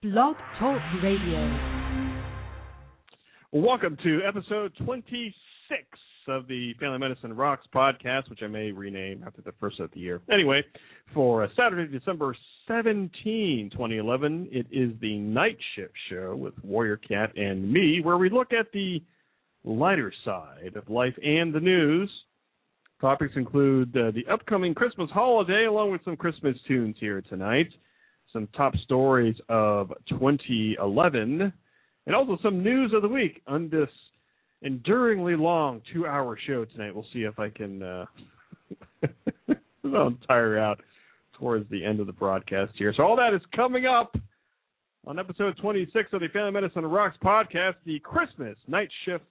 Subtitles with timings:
[0.00, 1.58] Blog Talk Radio.
[3.50, 5.34] Welcome to episode 26
[6.28, 9.98] of the Family Medicine Rocks podcast, which I may rename after the first of the
[9.98, 10.20] year.
[10.30, 10.62] Anyway,
[11.12, 12.36] for Saturday, December
[12.68, 18.30] 17, 2011, it is the Night Shift Show with Warrior Kat and me, where we
[18.30, 19.02] look at the
[19.64, 22.08] lighter side of life and the news.
[23.00, 27.72] Topics include uh, the upcoming Christmas holiday, along with some Christmas tunes here tonight,
[28.32, 31.52] some top stories of 2011,
[32.06, 33.88] and also some news of the week on this
[34.62, 36.94] enduringly long two-hour show tonight.
[36.94, 37.82] We'll see if I can.
[37.82, 38.06] Uh,
[39.94, 40.80] I'll tire out
[41.38, 42.92] towards the end of the broadcast here.
[42.96, 44.14] So all that is coming up
[45.06, 49.24] on episode 26 of the Family Medicine Rocks podcast, the Christmas night shift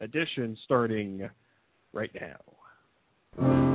[0.00, 1.28] edition, starting
[1.92, 2.10] right
[3.38, 3.67] now.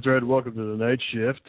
[0.00, 0.26] That's right.
[0.26, 1.42] Welcome to the night shift.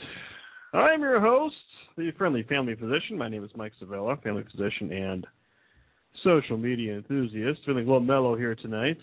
[0.74, 1.56] I'm your host,
[1.96, 3.18] the friendly family physician.
[3.18, 5.26] My name is Mike Sevilla, family physician and
[6.22, 7.62] social media enthusiast.
[7.66, 8.98] Feeling a little mellow here tonight.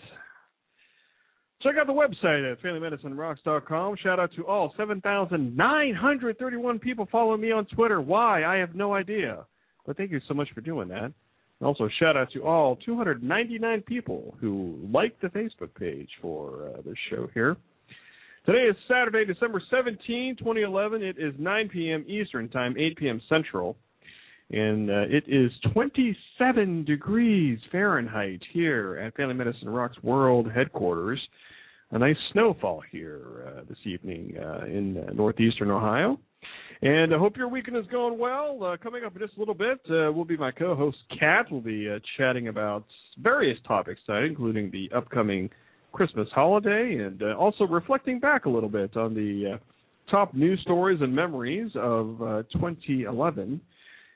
[1.63, 3.95] Check out the website at FamilyMedicineRocks.com.
[4.03, 8.01] Shout out to all 7,931 people following me on Twitter.
[8.01, 8.45] Why?
[8.45, 9.47] I have no idea.
[9.83, 11.05] But thank you so much for doing that.
[11.05, 11.13] And
[11.63, 16.97] also, shout out to all 299 people who like the Facebook page for uh, this
[17.09, 17.57] show here.
[18.45, 21.03] Today is Saturday, December 17, 2011.
[21.03, 22.05] It is 9 p.m.
[22.07, 23.21] Eastern Time, 8 p.m.
[23.27, 23.75] Central.
[24.49, 31.19] And uh, it is 27 degrees Fahrenheit here at Family Medicine Rocks World Headquarters.
[31.91, 36.17] A nice snowfall here uh, this evening uh, in uh, northeastern Ohio.
[36.81, 38.63] And I hope your weekend is going well.
[38.63, 41.47] Uh, coming up in just a little bit uh, will be my co-host Kat.
[41.51, 42.85] We'll be chatting about
[43.17, 45.49] various topics tonight, including the upcoming
[45.91, 49.57] Christmas holiday and uh, also reflecting back a little bit on the uh,
[50.11, 53.61] top news stories and memories of uh, 2011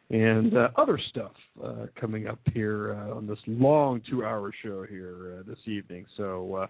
[0.10, 1.32] and uh, other stuff
[1.64, 6.06] uh, coming up here uh, on this long two-hour show here this evening.
[6.18, 6.68] So,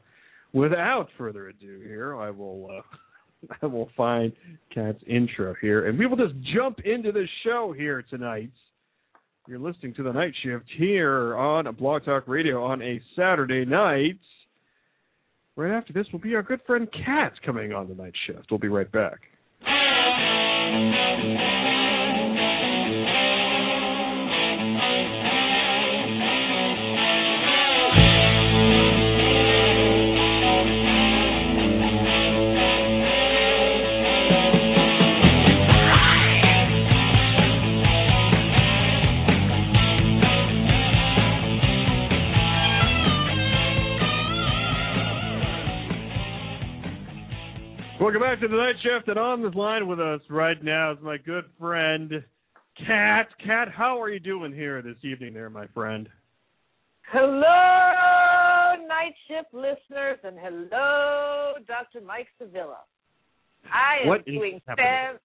[0.54, 2.82] without further ado, here I will
[3.62, 4.32] I will find
[4.74, 8.52] Kat's intro here, and we will just jump into the show here tonight
[9.48, 14.18] You're listening to the night shift here on Blog Talk Radio on a Saturday night.
[15.56, 18.48] Right after this will be our good friend Kat coming on the night shift.
[18.50, 19.20] We'll be right back.
[48.34, 51.18] Back to the night shift, and on this line with us right now is my
[51.18, 52.24] good friend
[52.88, 53.28] Kat.
[53.46, 56.10] Kat, how are you doing here this evening, there, my friend?
[57.12, 62.02] Hello, night shift listeners, and hello, Dr.
[62.04, 62.80] Mike Sevilla.
[63.66, 65.20] I am What doing fab.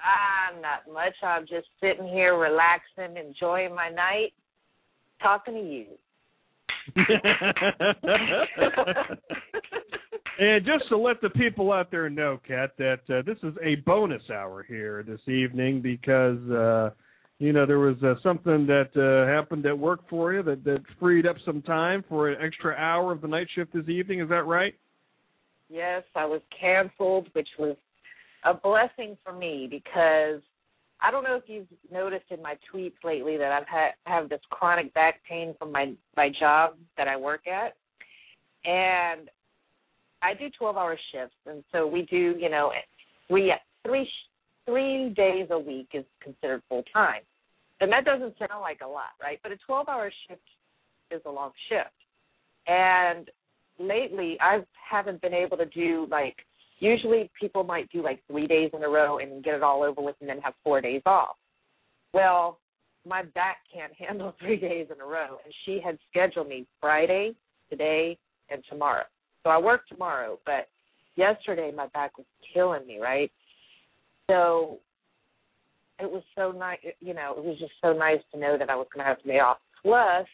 [0.00, 1.14] Ah, not much.
[1.22, 4.32] I'm just sitting here, relaxing, enjoying my night,
[5.22, 5.86] talking to you.
[10.38, 13.76] and just to let the people out there know, Kat, that uh, this is a
[13.86, 16.90] bonus hour here this evening because uh,
[17.38, 20.82] you know there was uh, something that uh, happened at work for you that that
[20.98, 24.20] freed up some time for an extra hour of the night shift this evening.
[24.20, 24.74] Is that right?
[25.68, 27.76] Yes, I was canceled, which was
[28.44, 30.42] a blessing for me because
[31.00, 34.40] I don't know if you've noticed in my tweets lately that I've had have this
[34.50, 37.76] chronic back pain from my my job that I work at,
[38.64, 39.28] and
[40.24, 42.72] I do twelve hour shifts, and so we do you know
[43.28, 43.52] three
[43.86, 44.08] three
[44.64, 47.20] three days a week is considered full time,
[47.80, 49.38] and that doesn't sound like a lot, right?
[49.42, 50.40] But a twelve hour shift
[51.10, 51.94] is a long shift,
[52.66, 53.30] and
[53.78, 54.60] lately I
[54.90, 56.36] haven't been able to do like
[56.80, 60.00] usually people might do like three days in a row and get it all over
[60.00, 61.36] with and then have four days off.
[62.12, 62.58] Well,
[63.06, 67.34] my back can't handle three days in a row and she had scheduled me Friday,
[67.70, 68.16] today,
[68.50, 69.04] and tomorrow.
[69.44, 70.68] So I work tomorrow, but
[71.16, 73.30] yesterday my back was killing me, right?
[74.30, 74.78] So
[76.00, 78.74] it was so nice, you know, it was just so nice to know that I
[78.74, 79.58] was going to have to be off.
[79.82, 80.26] Plus,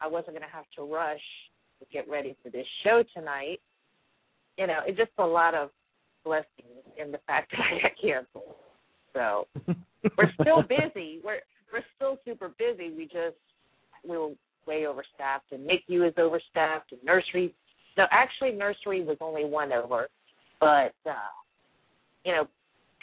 [0.00, 1.20] I wasn't going to have to rush
[1.80, 3.60] to get ready for this show tonight.
[4.56, 5.70] You know, it's just a lot of
[6.24, 6.46] blessings
[6.96, 8.54] in the fact that I got canceled.
[9.12, 9.46] So
[10.16, 11.20] we're still busy.
[11.24, 11.40] We're
[11.72, 12.92] we're still super busy.
[12.96, 13.36] We just
[14.06, 14.30] we were
[14.66, 17.54] way overstaffed, and NICU is overstaffed, and nursery.
[17.96, 20.08] No, actually, nursery was only one over,
[20.60, 21.32] but uh,
[22.24, 22.46] you know,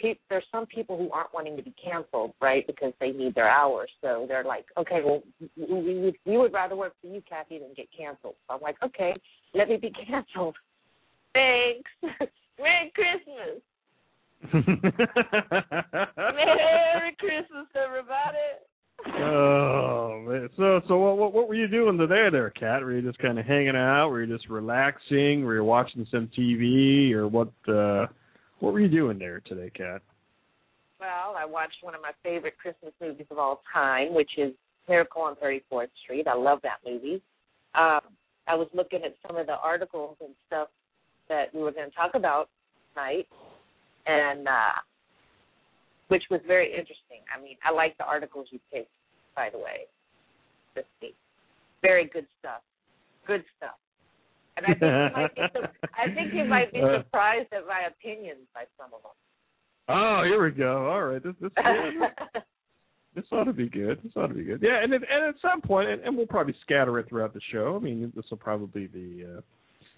[0.02, 2.66] pe- there's some people who aren't wanting to be canceled, right?
[2.66, 3.90] Because they need their hours.
[4.02, 5.22] So they're like, okay, well,
[5.58, 8.36] we would, we would rather work for you, Kathy, than get canceled.
[8.48, 9.14] So I'm like, okay,
[9.54, 10.56] let me be canceled.
[11.34, 11.90] Thanks.
[12.60, 13.62] Merry Christmas.
[16.26, 18.38] Merry Christmas, everybody.
[19.22, 20.50] oh man!
[20.58, 22.82] So so what what, what were you doing today, there, Kat?
[22.82, 23.99] Were you just kind of hanging out?
[24.30, 25.44] Just relaxing?
[25.44, 27.50] Were you watching some TV, or what?
[27.68, 28.06] uh
[28.60, 30.04] What were you doing there today, Kat?
[31.00, 34.54] Well, I watched one of my favorite Christmas movies of all time, which is
[34.88, 36.28] Miracle on 34th Street.
[36.28, 37.24] I love that movie.
[37.74, 38.02] Um,
[38.48, 40.68] I was looking at some of the articles and stuff
[41.28, 42.50] that we were going to talk about
[42.94, 43.28] tonight,
[44.06, 44.78] and uh,
[46.10, 47.22] which was very interesting.
[47.36, 48.92] I mean, I like the articles you picked,
[49.36, 49.88] by the way.
[50.76, 50.88] Let's.
[51.82, 52.62] Very good stuff.
[53.26, 53.76] Good stuff.
[54.68, 55.42] And I think you might be,
[55.98, 57.00] I think you might be Uh.
[57.04, 59.12] surprised at my opinions by some of them.
[59.90, 60.88] Oh, here we go.
[60.90, 61.52] All right, this this
[63.16, 64.00] this ought to be good.
[64.04, 64.62] This ought to be good.
[64.62, 67.42] Yeah, and it, and at some point, and, and we'll probably scatter it throughout the
[67.52, 67.76] show.
[67.76, 69.42] I mean, this will probably be uh,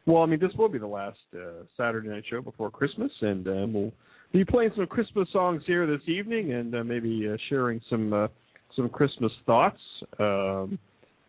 [0.05, 3.47] well, I mean, this will be the last uh, Saturday night show before Christmas, and
[3.47, 3.91] uh, we'll
[4.33, 8.27] be playing some Christmas songs here this evening, and uh, maybe uh, sharing some uh,
[8.75, 9.79] some Christmas thoughts.
[10.19, 10.79] Um,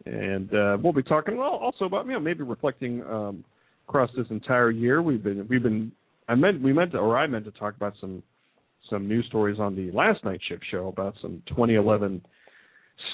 [0.06, 3.44] and uh, we'll be talking also about you know maybe reflecting um,
[3.88, 5.02] across this entire year.
[5.02, 5.92] We've been we've been
[6.28, 8.22] I meant we meant to, or I meant to talk about some
[8.90, 12.22] some news stories on the last night shift show about some 2011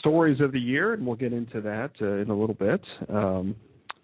[0.00, 2.80] stories of the year, and we'll get into that uh, in a little bit.
[3.08, 3.54] Um,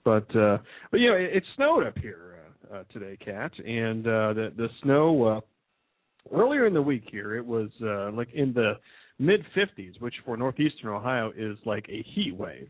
[0.04, 0.58] but uh,
[0.90, 2.38] but you know it, it snowed up here
[2.70, 5.40] uh, uh, today, Kat, and uh, the the snow uh,
[6.36, 8.74] earlier in the week here it was uh, like in the
[9.18, 12.68] mid 50s, which for northeastern Ohio is like a heat wave.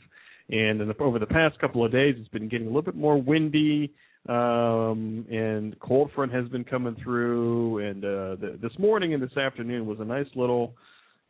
[0.50, 3.20] And the, over the past couple of days, it's been getting a little bit more
[3.20, 3.92] windy,
[4.28, 7.78] um, and cold front has been coming through.
[7.78, 10.74] And uh, the, this morning and this afternoon was a nice little,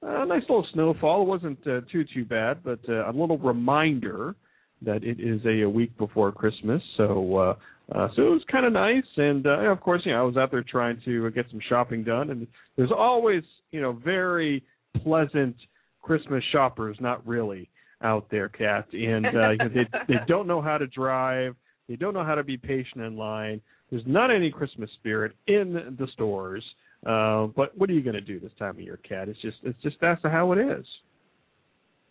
[0.02, 1.22] uh, nice little snowfall.
[1.22, 4.34] It wasn't uh, too too bad, but uh, a little reminder
[4.82, 6.82] that it is a, a week before Christmas.
[6.96, 7.54] So uh,
[7.92, 9.04] uh, so it was kind of nice.
[9.16, 12.02] And uh, of course, you know, I was out there trying to get some shopping
[12.02, 14.64] done, and there's always you know very
[15.02, 15.56] pleasant
[16.02, 17.68] Christmas shoppers, not really
[18.02, 21.56] out there, Kat, and uh, they they don't know how to drive.
[21.88, 23.60] They don't know how to be patient in line.
[23.90, 26.64] There's not any Christmas spirit in the stores.
[27.06, 29.28] Uh, but what are you going to do this time of year, Kat?
[29.28, 30.86] It's just it's just that's how it is.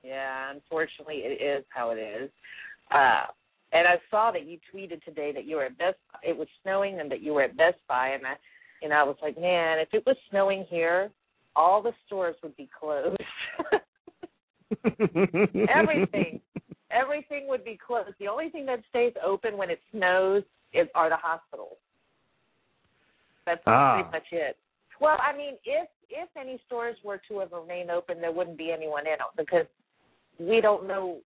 [0.03, 2.29] Yeah, unfortunately, it is how it is.
[2.91, 3.25] Uh,
[3.71, 5.97] and I saw that you tweeted today that you were at Best.
[6.21, 8.33] It was snowing, and that you were at Best Buy, and I,
[8.83, 11.09] and I was like, man, if it was snowing here,
[11.55, 13.17] all the stores would be closed.
[15.69, 16.41] everything,
[16.91, 18.15] everything would be closed.
[18.19, 20.43] The only thing that stays open when it snows
[20.73, 21.77] is are the hospitals.
[23.45, 23.95] That's ah.
[23.95, 24.57] pretty much it.
[24.99, 28.71] Well, I mean, if if any stores were to have remained open, there wouldn't be
[28.71, 29.65] anyone in them because
[30.39, 31.19] we don't know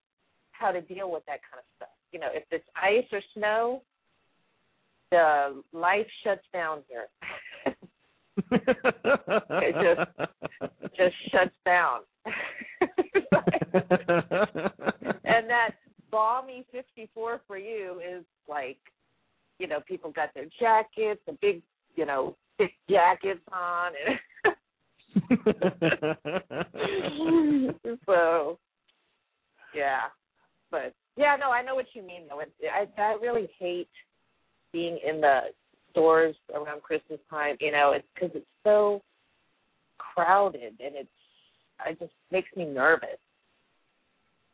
[0.51, 1.89] how to deal with that kind of stuff.
[2.11, 3.83] You know, if it's ice or snow,
[5.11, 7.07] the life shuts down here.
[8.51, 10.01] it just
[10.95, 12.01] just shuts down.
[15.23, 15.71] and that
[16.11, 18.77] balmy 54 for you is like,
[19.59, 21.61] you know, people got their jackets, the big,
[21.95, 24.19] you know, thick jackets on, and
[28.05, 28.59] so
[29.75, 30.01] yeah,
[30.71, 32.41] but yeah, no, I know what you mean though.
[32.41, 33.89] I I really hate
[34.71, 35.41] being in the
[35.91, 37.57] stores around Christmas time.
[37.59, 39.01] You know, it's because it's so
[39.97, 41.09] crowded and it's
[41.85, 43.19] it just makes me nervous.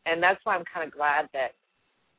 [0.05, 1.51] And that's why I'm kind of glad that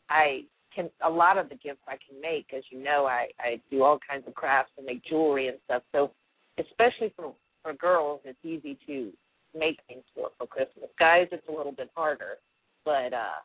[0.08, 0.42] I
[0.74, 3.82] can a lot of the gifts I can make, as you know, I I do
[3.82, 5.82] all kinds of crafts and make jewelry and stuff.
[5.92, 6.10] So
[6.58, 9.12] especially for for girls, it's easy to
[9.56, 10.90] make things for for Christmas.
[10.98, 12.38] Guys, it's a little bit harder,
[12.84, 13.40] but uh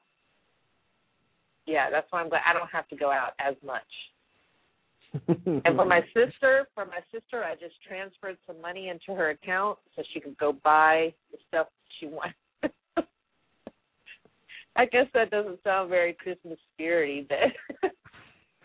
[1.65, 3.83] yeah, that's why I'm glad I don't have to go out as much.
[5.27, 9.79] And for my sister, for my sister, I just transferred some money into her account
[9.95, 11.67] so she could go buy the stuff
[11.99, 12.37] she wants.
[14.75, 17.91] I guess that doesn't sound very Christmas spirity, but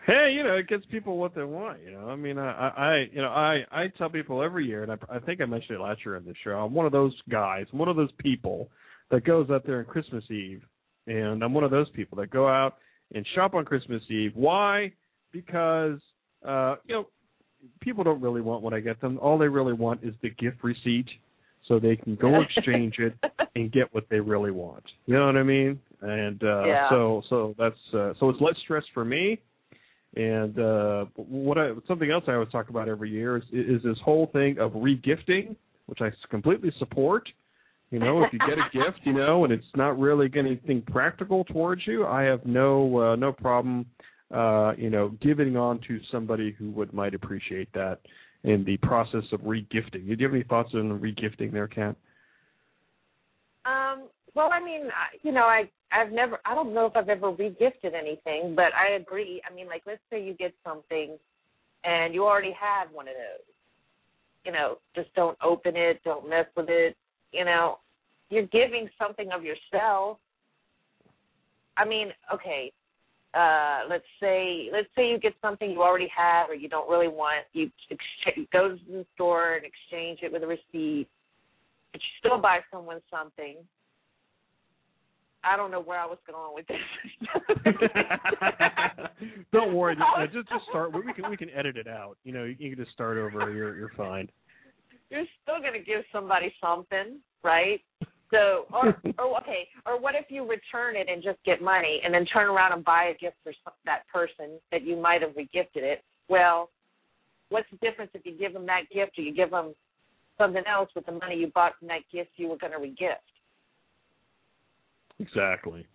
[0.07, 1.79] hey, you know, it gets people what they want.
[1.83, 4.91] You know, I mean, I, I, you know, I, I tell people every year, and
[4.91, 6.51] I, I think I mentioned it last year on the show.
[6.51, 8.69] I'm one of those guys, one of those people
[9.11, 10.61] that goes out there on Christmas Eve,
[11.07, 12.77] and I'm one of those people that go out
[13.13, 14.31] and shop on Christmas Eve.
[14.35, 14.91] Why?
[15.31, 15.99] Because
[16.45, 17.07] uh, you know,
[17.81, 19.17] people don't really want what I get them.
[19.21, 21.07] All they really want is the gift receipt
[21.67, 23.13] so they can go exchange it
[23.55, 24.83] and get what they really want.
[25.05, 25.79] You know what I mean?
[26.01, 26.89] And uh yeah.
[26.89, 29.39] so so that's uh, so it's less stress for me.
[30.15, 33.97] And uh what I something else I always talk about every year is is this
[34.03, 35.55] whole thing of regifting,
[35.87, 37.27] which I completely support.
[37.91, 41.43] You know, if you get a gift, you know, and it's not really anything practical
[41.45, 43.85] towards you, I have no uh, no problem
[44.35, 47.99] uh, you know, giving on to somebody who would might appreciate that
[48.43, 50.05] in the process of regifting.
[50.05, 51.95] Do you have any thoughts on regifting there, Kat?
[53.65, 54.89] Um, well, I mean,
[55.23, 58.95] you know, I I've never I don't know if I've ever regifted anything, but I
[58.99, 59.41] agree.
[59.49, 61.17] I mean, like let's say you get something
[61.85, 63.53] and you already have one of those.
[64.43, 66.97] You know, just don't open it, don't mess with it.
[67.31, 67.79] You know,
[68.29, 70.17] you're giving something of yourself.
[71.77, 72.71] I mean, okay,
[73.35, 77.09] uh, let's say let's say you get something you already have or you don't really
[77.09, 81.07] want, you ex- go to the store and exchange it with a receipt,
[81.91, 83.57] but you still buy someone something.
[85.43, 86.77] I don't know where I was going with this.
[89.53, 90.93] don't worry, just, just just start.
[90.93, 92.17] We can we can edit it out.
[92.23, 93.51] You know, you can just start over.
[93.51, 94.29] You're you're fine.
[95.09, 97.81] You're still gonna give somebody something, right?
[98.31, 102.13] So, or, or okay, or what if you return it and just get money, and
[102.13, 103.53] then turn around and buy a gift for
[103.85, 106.03] that person that you might have regifted it?
[106.27, 106.69] Well,
[107.49, 109.75] what's the difference if you give them that gift or you give them
[110.37, 113.15] something else with the money you bought from that gift you were going to regift?
[115.19, 115.85] Exactly.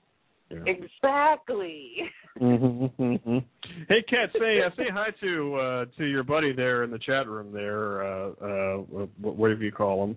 [0.51, 0.59] Yeah.
[0.67, 1.93] Exactly.
[2.41, 3.39] mm-hmm, mm-hmm.
[3.89, 7.29] Hey, Kat, say uh, say hi to uh, to your buddy there in the chat
[7.29, 7.53] room.
[7.53, 8.77] There, uh, uh,
[9.21, 10.17] whatever you call him.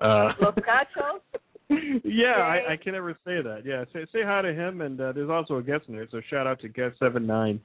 [0.00, 1.20] Uh, Los Cachos.
[2.04, 3.62] yeah, I, I can never say that.
[3.64, 6.06] Yeah, say say hi to him, and uh, there's also a guest in there.
[6.10, 7.58] So shout out to guest seven nine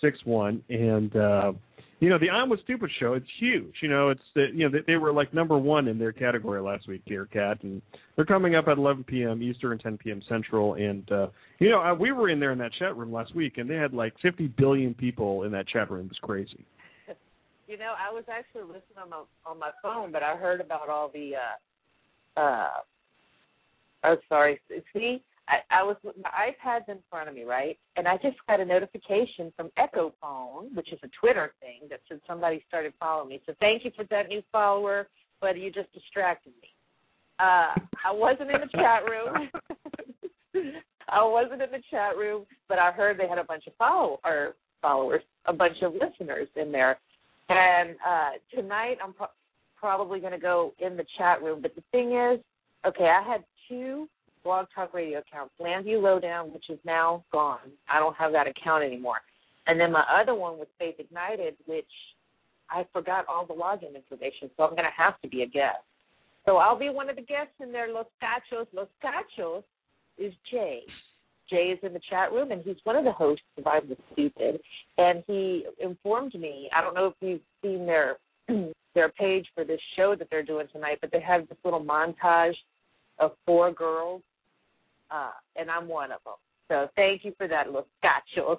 [0.00, 1.52] six one, and uh,
[2.00, 3.12] you know the I'm with Stupid show.
[3.12, 3.74] It's huge.
[3.82, 6.62] You know, it's the, you know they, they were like number one in their category
[6.62, 7.82] last week, dear Kat, and
[8.16, 9.42] they're coming up at 11 p.m.
[9.42, 10.22] Eastern, and 10 p.m.
[10.30, 11.26] Central, and uh,
[11.58, 13.76] you know uh, we were in there in that chat room last week, and they
[13.76, 16.06] had like 50 billion people in that chat room.
[16.06, 16.64] It was crazy.
[17.68, 20.88] You know, I was actually listening on my on my phone, but I heard about
[20.88, 21.36] all the.
[21.36, 21.56] uh
[22.36, 22.68] uh
[24.04, 24.60] Oh, sorry.
[24.92, 27.78] See, I, I was my iPad's in front of me, right?
[27.96, 32.20] And I just got a notification from Echofon, which is a Twitter thing, that said
[32.26, 33.42] somebody started following me.
[33.46, 35.08] So thank you for that new follower,
[35.40, 36.68] but you just distracted me.
[37.38, 37.74] Uh,
[38.04, 39.50] I wasn't in the chat room.
[41.08, 44.20] I wasn't in the chat room, but I heard they had a bunch of follow
[44.24, 46.98] or followers, a bunch of listeners in there.
[47.48, 49.26] And uh, tonight I'm pro-
[49.82, 51.60] probably going to go in the chat room.
[51.60, 52.40] But the thing is,
[52.86, 54.08] okay, I had two
[54.44, 57.70] blog talk radio accounts, Landview Lowdown, which is now gone.
[57.90, 59.18] I don't have that account anymore.
[59.66, 61.84] And then my other one was Faith Ignited, which
[62.70, 65.82] I forgot all the login information, so I'm going to have to be a guest.
[66.46, 67.92] So I'll be one of the guests in there.
[67.92, 68.66] Los Cachos.
[68.72, 69.62] Los Cachos
[70.18, 70.80] is Jay.
[71.48, 73.96] Jay is in the chat room, and he's one of the hosts of I'm the
[74.12, 74.60] Stupid.
[74.98, 76.68] And he informed me.
[76.74, 78.16] I don't know if you've seen their
[78.94, 82.54] their page for this show that they're doing tonight, but they have this little montage
[83.18, 84.22] of four girls,
[85.10, 86.34] uh, and I'm one of them.
[86.68, 88.58] So thank you for that, Los Cachos.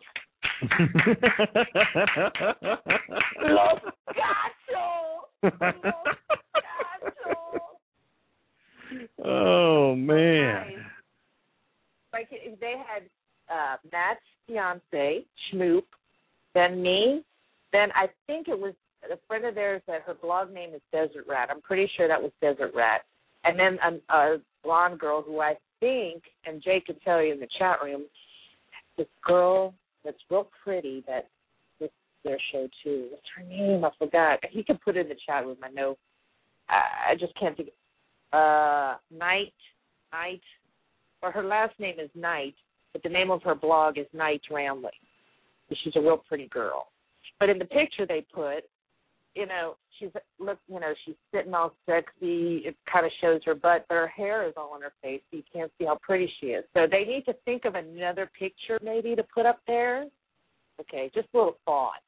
[3.44, 4.64] Los Cachos.
[9.26, 10.68] oh man.
[10.68, 10.78] Nice.
[12.14, 13.04] Like if they had
[13.50, 15.84] uh Matt's fiance, Schmoop,
[16.54, 17.24] then me,
[17.72, 18.23] then I think it was
[19.64, 21.50] of theirs that her blog name is Desert Rat.
[21.50, 23.02] I'm pretty sure that was Desert Rat.
[23.44, 27.40] And then a, a blonde girl who I think, and Jay could tell you in
[27.40, 28.04] the chat room,
[28.98, 31.28] this girl that's real pretty that
[31.80, 31.90] this
[32.24, 33.08] their show too.
[33.12, 33.84] What's her name?
[33.84, 34.40] I forgot.
[34.50, 35.58] He can put it in the chat room.
[35.64, 35.98] I know.
[36.70, 37.70] I, I just can't think.
[38.32, 39.54] Uh, Night,
[40.12, 40.42] Night,
[41.22, 42.56] or her last name is Night,
[42.92, 44.92] but the name of her blog is Night Rambling.
[45.84, 46.88] She's a real pretty girl.
[47.40, 48.64] But in the picture they put,
[49.36, 50.10] you know, she's
[50.40, 52.64] look, you know, she's sitting all sexy.
[52.66, 55.38] It kind of shows her butt, but her hair is all on her face, so
[55.38, 56.64] you can't see how pretty she is.
[56.74, 60.06] So they need to think of another picture maybe to put up there.
[60.80, 62.02] Okay, just a little thought.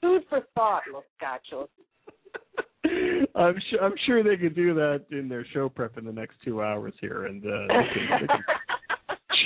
[0.00, 1.68] Food for thought, Los Gachos.
[3.34, 6.36] I'm sure I'm sure they could do that in their show prep in the next
[6.44, 8.42] two hours here, and uh, they can, they can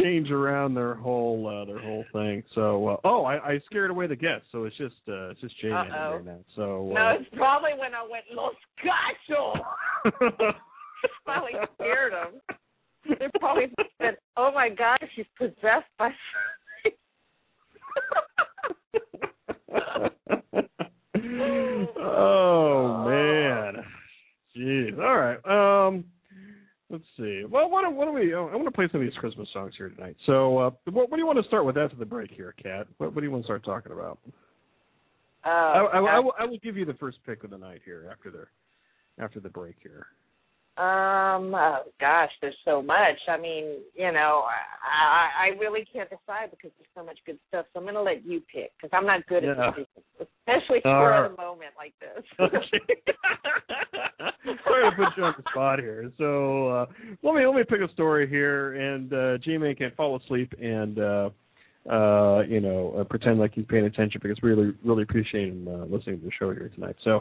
[0.03, 2.43] change around their whole uh, their whole thing.
[2.55, 5.59] So, uh, oh, I, I scared away the guests, so it's just uh, it's just
[5.61, 6.23] Jay in now.
[6.57, 9.61] So, uh, No, it's probably when I went Los Gachos.
[11.25, 12.41] Finally scared them.
[13.19, 16.11] They probably said, "Oh my God, she's possessed by."
[21.99, 23.85] oh man,
[24.57, 24.99] jeez.
[24.99, 25.39] All right.
[25.87, 26.05] Um,
[26.93, 27.45] let's see.
[27.49, 28.35] Well, what do, what don't we?
[28.35, 30.17] I want to play some of these Christmas songs here tonight.
[30.27, 32.87] So, uh, what, what do you want to start with after the break here, Kat?
[32.99, 34.19] What, what do you want to start talking about?
[35.45, 37.81] Oh, I, I, I, will, I will give you the first pick of the night
[37.85, 38.45] here after the
[39.23, 40.07] after the break here.
[40.79, 41.55] Um.
[41.55, 43.19] Oh gosh, there's so much.
[43.29, 44.45] I mean, you know,
[44.83, 47.67] I I really can't decide because there's so much good stuff.
[47.73, 49.73] So I'm gonna let you pick because I'm not good at Yeah.
[49.77, 49.87] this,
[50.47, 52.25] especially All for a moment like this.
[54.65, 56.11] Sorry to put you on the spot here.
[56.17, 56.87] So uh,
[57.23, 60.99] let me let me pick a story here, and uh, G-Man can fall asleep and
[60.99, 61.29] uh,
[61.91, 65.67] uh, you know uh, pretend like he's paying attention because we really really appreciate him
[65.69, 66.97] uh, listening to the show here tonight.
[67.03, 67.19] So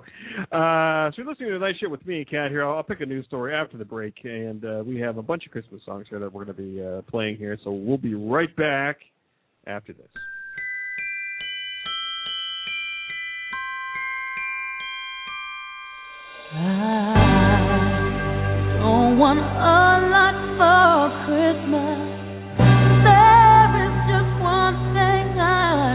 [0.51, 2.51] uh, so you're listening to Night Shit with me, and Kat.
[2.51, 5.23] Here, I'll, I'll pick a news story after the break, and uh, we have a
[5.23, 7.57] bunch of Christmas songs here that we're going to be uh, playing here.
[7.63, 8.97] So we'll be right back
[9.65, 10.09] after this.
[16.53, 16.57] I
[18.77, 19.43] don't want a
[20.11, 22.11] lot for Christmas.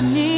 [0.02, 0.35] Need.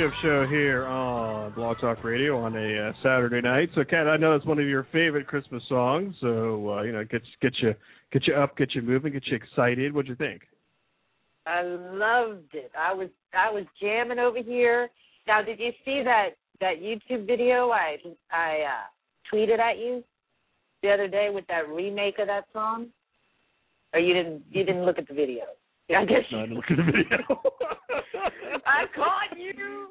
[0.00, 3.68] Shift Show here on Blog Talk Radio on a uh, Saturday night.
[3.74, 6.14] So, Kat, I know it's one of your favorite Christmas songs.
[6.22, 7.74] So, uh, you know, get get you
[8.10, 9.92] get you up, get you moving, get you excited.
[9.92, 10.40] What'd you think?
[11.44, 12.72] I loved it.
[12.78, 14.88] I was I was jamming over here.
[15.26, 17.98] Now, did you see that that YouTube video I
[18.32, 20.02] I uh, tweeted at you
[20.82, 22.86] the other day with that remake of that song?
[23.92, 25.42] Or you didn't you didn't look at the video?
[25.96, 27.18] I guess No, I didn't look at the video.
[28.66, 29.88] I caught you.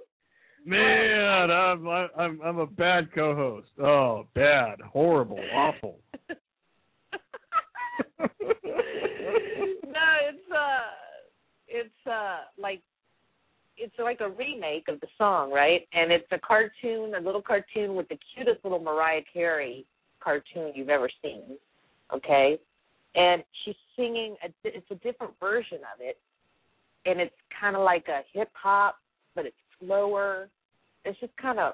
[0.66, 3.70] Man, I'm I'm I'm a bad co-host.
[3.82, 6.00] Oh, bad, horrible, awful.
[6.30, 6.38] no,
[10.28, 10.80] it's uh
[11.68, 12.82] it's uh like
[13.80, 15.88] it's like a remake of the song, right?
[15.94, 19.86] And it's a cartoon, a little cartoon with the cutest little Mariah Carey
[20.22, 21.58] cartoon you've ever seen.
[22.14, 22.60] Okay?
[23.16, 26.18] And she's singing a it's a different version of it.
[27.06, 28.98] And it's kind of like a hip hop,
[29.36, 30.50] but it's slower.
[31.06, 31.74] It's just kind of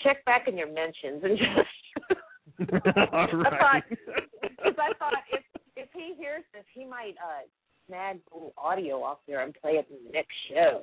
[0.00, 2.20] check back in your mentions and just
[2.60, 3.82] All I right.
[4.42, 5.42] because I thought if
[5.76, 7.46] if he hears this, he might uh
[7.86, 10.82] snag a little audio off there and play it in the next show.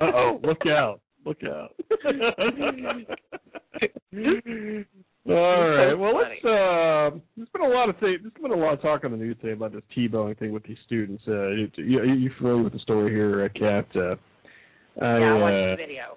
[0.00, 1.00] Uh oh, look out.
[1.24, 1.74] Look out.
[5.28, 5.94] All right.
[5.94, 6.44] Well, let's.
[6.44, 9.18] Uh, there's been a lot of th- there's been a lot of talk on the
[9.18, 11.22] news today about this T-bowing thing with these students.
[11.28, 13.86] Uh, you, you, you familiar with the story here, uh, Kat?
[13.94, 14.16] Uh,
[15.04, 16.16] I, yeah, I watched uh, the video.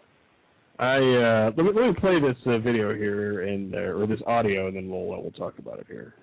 [0.79, 4.21] I uh, let me let me play this uh, video here and uh, or this
[4.25, 6.15] audio, and then we'll uh, we'll talk about it here.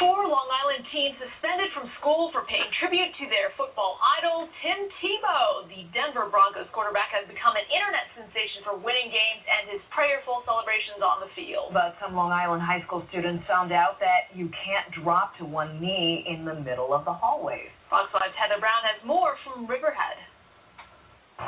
[0.00, 4.88] Four Long Island teens suspended from school for paying tribute to their football idol, Tim
[4.96, 5.68] Tebow.
[5.68, 10.40] The Denver Broncos quarterback has become an internet sensation for winning games and his prayerful
[10.48, 11.76] celebrations on the field.
[11.76, 15.76] But some Long Island high school students found out that you can't drop to one
[15.84, 17.68] knee in the middle of the hallways.
[17.92, 20.16] Fox 5's Heather Brown has more from Riverhead.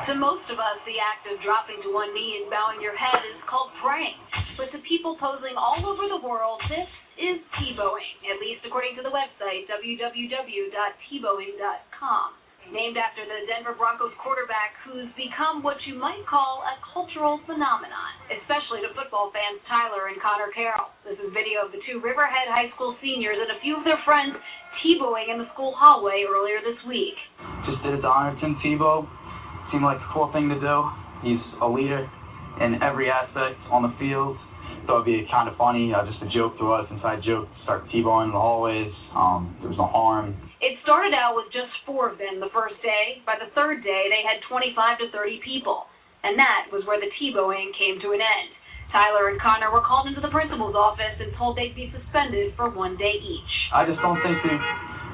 [0.08, 3.24] To most of us, the act of dropping to one knee and bowing your head
[3.32, 4.20] is called praying.
[4.60, 9.02] But to people posing all over the world, this is T-bowing, at least according to
[9.02, 12.28] the website www.tbowing.com.
[12.70, 18.14] Named after the Denver Broncos quarterback who's become what you might call a cultural phenomenon,
[18.30, 20.94] especially to football fans Tyler and Connor Carroll.
[21.02, 23.98] This is video of the two Riverhead High School seniors and a few of their
[24.06, 24.38] friends
[24.80, 27.18] T-bowing in the school hallway earlier this week.
[27.66, 29.10] just did it to honor Tebow.
[29.74, 30.86] Seemed like a cool thing to do.
[31.26, 32.06] He's a leader
[32.62, 34.38] in every aspect on the field.
[34.86, 37.58] Thought it'd be kind of funny, uh, just a joke to us, inside joke, to
[37.62, 38.90] start T-bowing in the hallways.
[39.14, 40.34] Um, there was no harm.
[40.58, 43.22] It started out with just four of them the first day.
[43.22, 45.86] By the third day, they had 25 to 30 people.
[46.22, 48.50] And that was where the T-bowing came to an end.
[48.90, 52.68] Tyler and Connor were called into the principal's office and told they'd be suspended for
[52.68, 53.54] one day each.
[53.72, 54.60] I just don't think that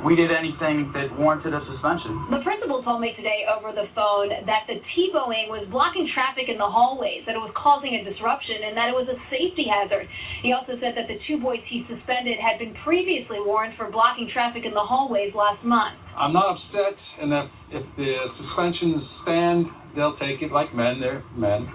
[0.06, 2.30] we did anything that warranted a suspension.
[2.30, 6.54] The principal told me today over the phone that the T-bowing was blocking traffic in
[6.54, 10.06] the hallways, that it was causing a disruption, and that it was a safety hazard.
[10.46, 14.30] He also said that the two boys he suspended had been previously warned for blocking
[14.30, 15.98] traffic in the hallways last month.
[16.14, 21.02] I'm not upset, and if if the suspensions stand, they'll take it like men.
[21.02, 21.66] They're men,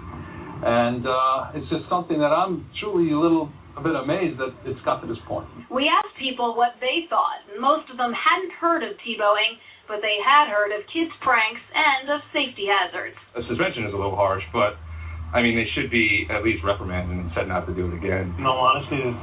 [0.64, 4.80] and uh, it's just something that I'm truly a little a bit amazed that it's
[4.86, 5.46] got to this point.
[5.70, 9.58] We asked people what they thought, most of them hadn't heard of T-bowing,
[9.90, 13.18] but they had heard of kids' pranks and of safety hazards.
[13.34, 14.78] a suspension is a little harsh, but
[15.34, 18.30] I mean they should be at least reprimanded and said not to do it again.
[18.38, 19.18] In all honesty, there's,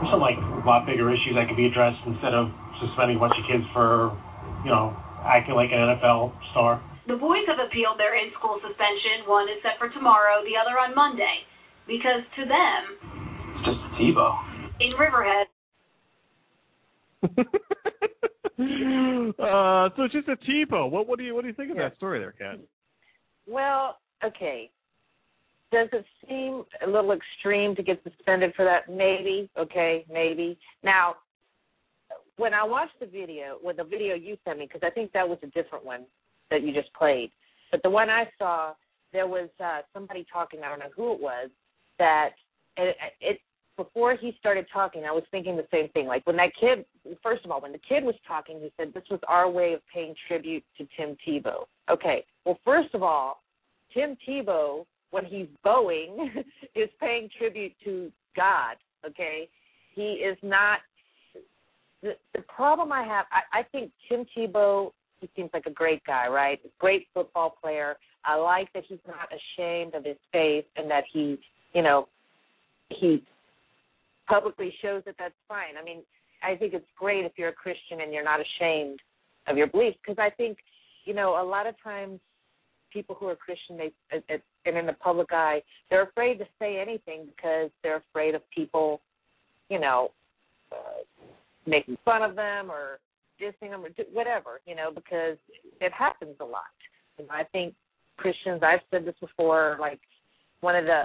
[0.00, 2.48] there's some like a lot bigger issues that could be addressed instead of
[2.80, 4.16] suspending a bunch of kids for,
[4.64, 6.80] you know, acting like an NFL star.
[7.04, 9.28] The boys have appealed their in-school suspension.
[9.28, 11.44] One is set for tomorrow, the other on Monday,
[11.84, 12.80] because to them,
[13.20, 13.29] It's
[13.64, 14.38] just a Tebow.
[14.80, 15.46] in Riverhead,
[18.58, 20.86] uh, so it's just a T-bow.
[20.86, 22.58] What what do you what do you think of that story there, Kat?
[23.46, 24.70] Well, okay.
[25.70, 28.88] Does it seem a little extreme to get suspended for that?
[28.92, 29.50] Maybe.
[29.58, 30.58] Okay, maybe.
[30.82, 31.16] Now,
[32.36, 35.28] when I watched the video, well, the video you sent me, because I think that
[35.28, 36.06] was a different one
[36.50, 37.30] that you just played.
[37.70, 38.72] But the one I saw,
[39.12, 40.60] there was uh, somebody talking.
[40.64, 41.50] I don't know who it was.
[41.98, 42.30] That
[42.76, 43.40] it, it
[43.82, 46.06] before he started talking, I was thinking the same thing.
[46.06, 46.84] Like when that kid,
[47.22, 49.80] first of all, when the kid was talking, he said this was our way of
[49.92, 51.64] paying tribute to Tim Tebow.
[51.90, 52.26] Okay.
[52.44, 53.42] Well, first of all,
[53.94, 56.30] Tim Tebow, when he's bowing,
[56.74, 58.76] is paying tribute to God.
[59.06, 59.48] Okay,
[59.94, 60.80] he is not.
[62.02, 64.90] The, the problem I have, I, I think Tim Tebow.
[65.20, 66.58] He seems like a great guy, right?
[66.78, 67.96] Great football player.
[68.24, 71.38] I like that he's not ashamed of his faith and that he,
[71.74, 72.08] you know,
[72.88, 73.22] he
[74.30, 75.76] publicly shows that that's fine.
[75.80, 76.02] I mean,
[76.42, 79.00] I think it's great if you're a Christian and you're not ashamed
[79.48, 80.58] of your beliefs because I think,
[81.04, 82.20] you know, a lot of times
[82.92, 83.92] people who are Christian, they
[84.66, 89.00] and in the public eye, they're afraid to say anything because they're afraid of people,
[89.68, 90.10] you know,
[90.72, 91.02] uh,
[91.66, 92.98] making fun of them or
[93.40, 95.36] dissing them or do, whatever, you know, because
[95.80, 96.62] it happens a lot.
[97.18, 97.74] And I think
[98.16, 100.00] Christians, I've said this before, like
[100.60, 101.02] one of the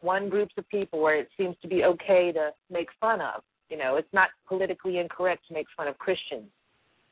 [0.00, 3.42] one groups of people where it seems to be okay to make fun of.
[3.68, 6.48] You know, it's not politically incorrect to make fun of Christians.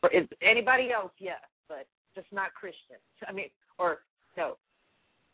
[0.00, 3.00] For is anybody else, yes, but just not Christians.
[3.28, 3.46] I mean,
[3.78, 3.98] or
[4.36, 4.56] no,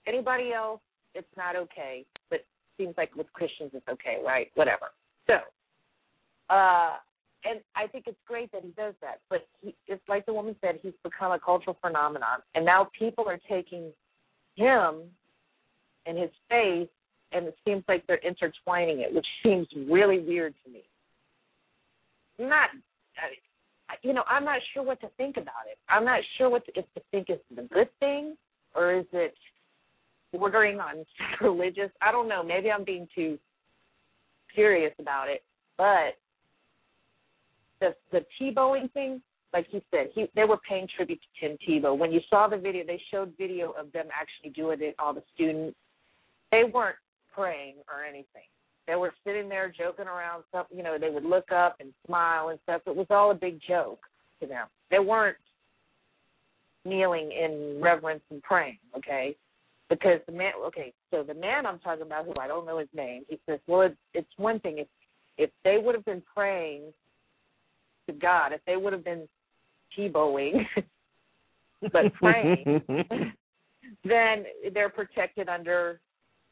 [0.07, 0.81] anybody else,
[1.14, 2.05] it's not okay.
[2.31, 2.45] But
[2.77, 4.51] seems like with Christians, it's okay, right?
[4.55, 4.87] Whatever.
[5.27, 5.35] So,
[6.51, 6.95] uh,
[7.45, 9.21] and I think it's great that he does that.
[9.31, 13.27] But he, it's like the woman said, he's become a cultural phenomenon, and now people
[13.29, 13.93] are taking
[14.57, 15.03] him
[16.07, 16.88] and his faith,
[17.35, 20.83] and it seems like they're intertwining it, which seems really weird to me.
[22.38, 22.70] Not,
[24.03, 25.79] you know, I'm not sure what to think about it.
[25.88, 28.37] I'm not sure what to, if to think is a good thing
[28.75, 29.35] or is it
[30.33, 31.05] bordering on
[31.40, 31.90] religious.
[32.03, 32.42] I don't know.
[32.42, 33.38] Maybe I'm being too
[34.55, 35.42] serious about it,
[35.77, 36.16] but
[37.81, 39.20] the the Tebowing thing,
[39.53, 41.97] like he said, he they were paying tribute to Tim Tebow.
[41.97, 44.94] When you saw the video, they showed video of them actually doing it.
[44.99, 45.77] All the students,
[46.51, 46.97] they weren't
[47.35, 48.49] praying or anything.
[48.87, 50.44] They were sitting there joking around.
[50.51, 52.83] Stuff, you know, they would look up and smile and stuff.
[52.87, 54.01] It was all a big joke
[54.40, 54.66] to them.
[54.90, 55.38] They weren't
[56.85, 58.79] kneeling in reverence and praying.
[58.97, 59.37] Okay,
[59.88, 60.53] because the man.
[60.66, 63.59] Okay, so the man I'm talking about, who I don't know his name, he says,
[63.66, 64.88] well, it's, it's one thing if
[65.38, 66.83] if they would have been praying
[68.07, 69.27] to God, if they would have been
[69.97, 70.66] Tebowing,
[71.92, 72.83] but praying,
[74.05, 76.01] then they're protected under,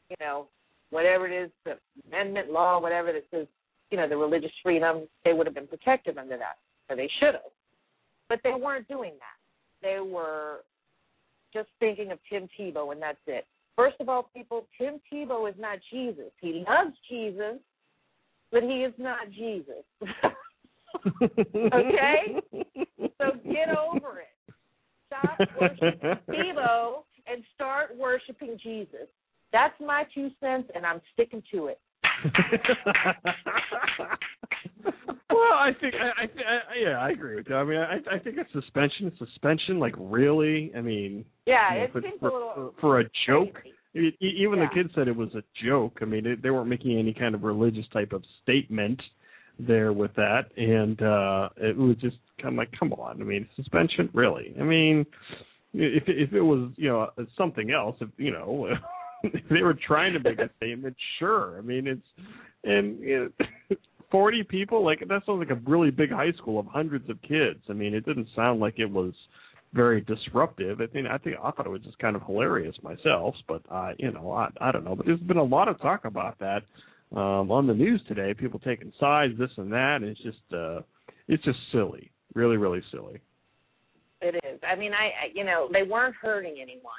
[0.09, 0.47] you know,
[0.93, 1.77] whatever it is, the
[2.07, 3.47] amendment law, whatever that says,
[3.91, 6.57] you know, the religious freedom, they would have been protected under that,
[6.89, 7.51] or they should have.
[8.29, 9.37] But they weren't doing that.
[9.81, 10.61] They were
[11.53, 13.45] just thinking of Tim Tebow, and that's it.
[13.75, 16.31] First of all, people, Tim Tebow is not Jesus.
[16.39, 17.57] He loves Jesus,
[18.51, 19.83] but he is not Jesus.
[21.25, 22.39] okay?
[23.17, 24.55] So get over it.
[25.07, 29.07] Stop worshiping Tebow and start worshiping Jesus.
[29.53, 31.79] That's my two cents, and I'm sticking to it.
[35.29, 37.55] well, I think I, I, I yeah, I agree with you.
[37.55, 40.71] I mean, I I think a suspension, suspension, like really.
[40.75, 43.59] I mean, yeah, you know, it for, seems for, a little for, for a joke.
[43.95, 44.67] Even Yeah.
[44.67, 45.99] the kids said it was a joke.
[46.01, 48.99] I mean, it, they weren't making any kind of religious type of statement
[49.59, 53.21] there with that, and uh it was just kind of like, come on.
[53.21, 54.55] I mean, suspension, really?
[54.59, 55.05] I mean,
[55.75, 58.69] if if it was you know something else, if you know.
[59.49, 61.57] they were trying to make a statement, sure.
[61.57, 62.25] I mean, it's
[62.63, 63.31] and you
[63.69, 63.75] know,
[64.11, 64.83] forty people.
[64.83, 67.59] Like that sounds like a really big high school of hundreds of kids.
[67.69, 69.13] I mean, it didn't sound like it was
[69.73, 70.81] very disruptive.
[70.81, 73.35] I mean, I think I thought it was just kind of hilarious myself.
[73.47, 74.95] But uh, you know, I I don't know.
[74.95, 76.63] But there's been a lot of talk about that
[77.15, 78.33] um, on the news today.
[78.33, 79.97] People taking sides, this and that.
[80.01, 80.81] And it's just uh,
[81.27, 82.11] it's just silly.
[82.35, 83.21] Really, really silly.
[84.21, 84.59] It is.
[84.67, 86.91] I mean, I, I you know, they weren't hurting anyone,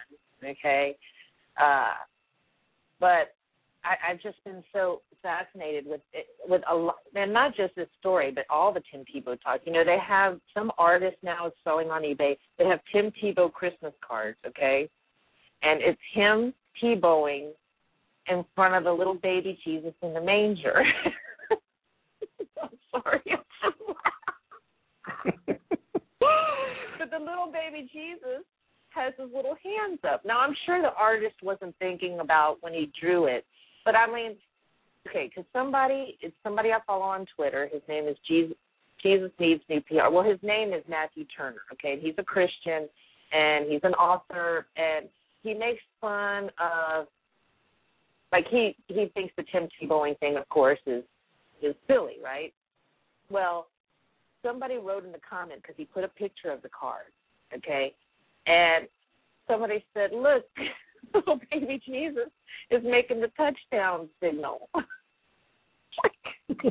[0.42, 0.96] okay?
[1.60, 1.92] Uh
[3.04, 3.34] but
[3.84, 7.88] I, I've just been so fascinated with it, with a lot, and not just this
[8.00, 9.60] story, but all the Tim Tebow talk.
[9.66, 12.38] You know, they have some artist now is selling on eBay.
[12.58, 14.88] They have Tim Tebow Christmas cards, okay,
[15.62, 17.50] and it's him Tebowing
[18.28, 20.82] in front of the little baby Jesus in the manger.
[22.62, 23.94] I'm sorry, I'm so
[26.98, 28.46] but the little baby Jesus
[28.94, 30.24] has his little hands up.
[30.24, 33.44] Now I'm sure the artist wasn't thinking about when he drew it,
[33.84, 34.36] but I mean,
[35.08, 37.68] okay, because somebody, it's somebody I follow on Twitter.
[37.72, 38.56] His name is Jesus.
[39.02, 40.10] Jesus needs new PR.
[40.10, 41.60] Well, his name is Matthew Turner.
[41.72, 42.88] Okay, and he's a Christian
[43.32, 45.08] and he's an author, and
[45.42, 47.06] he makes fun of,
[48.32, 51.02] like he he thinks the Tim Tebowing thing, of course, is
[51.62, 52.52] is silly, right?
[53.30, 53.68] Well,
[54.42, 57.12] somebody wrote in the comment because he put a picture of the card,
[57.56, 57.94] okay,
[58.46, 58.86] and
[59.48, 60.44] somebody said, "Look,
[61.14, 62.30] little baby Jesus
[62.70, 64.68] is making the touchdown signal."
[66.48, 66.64] it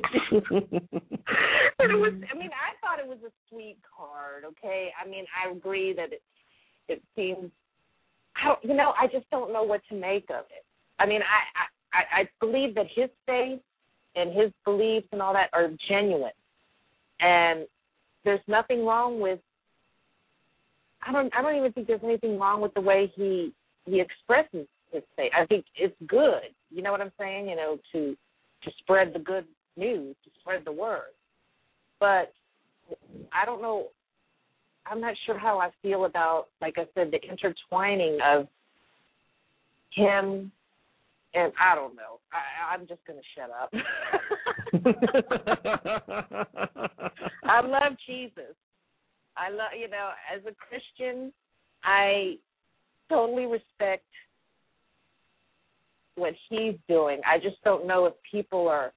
[1.79, 4.91] was I mean, I thought it was a sweet card, okay?
[5.01, 6.21] I mean, I agree that it
[6.87, 7.51] it seems
[8.35, 10.65] I don't, you know, I just don't know what to make of it.
[10.99, 13.59] I mean, I I I believe that his faith
[14.15, 16.31] and his beliefs and all that are genuine.
[17.19, 17.67] And
[18.25, 19.39] there's nothing wrong with
[21.07, 23.53] I don't I don't even think there's anything wrong with the way he
[23.85, 25.31] he expresses his faith.
[25.37, 26.53] I think it's good.
[26.69, 27.49] You know what I'm saying?
[27.49, 28.15] You know, to
[28.63, 31.11] to spread the good news, to spread the word.
[31.99, 32.33] But
[33.31, 33.87] I don't know
[34.85, 38.47] I'm not sure how I feel about, like I said, the intertwining of
[39.91, 40.51] him
[41.35, 42.19] and I don't know.
[42.31, 43.73] I, I'm just going to shut up.
[47.43, 48.53] I love Jesus.
[49.37, 51.33] I love, you know, as a Christian,
[51.83, 52.37] I
[53.09, 54.05] totally respect
[56.15, 57.19] what he's doing.
[57.25, 58.93] I just don't know if people are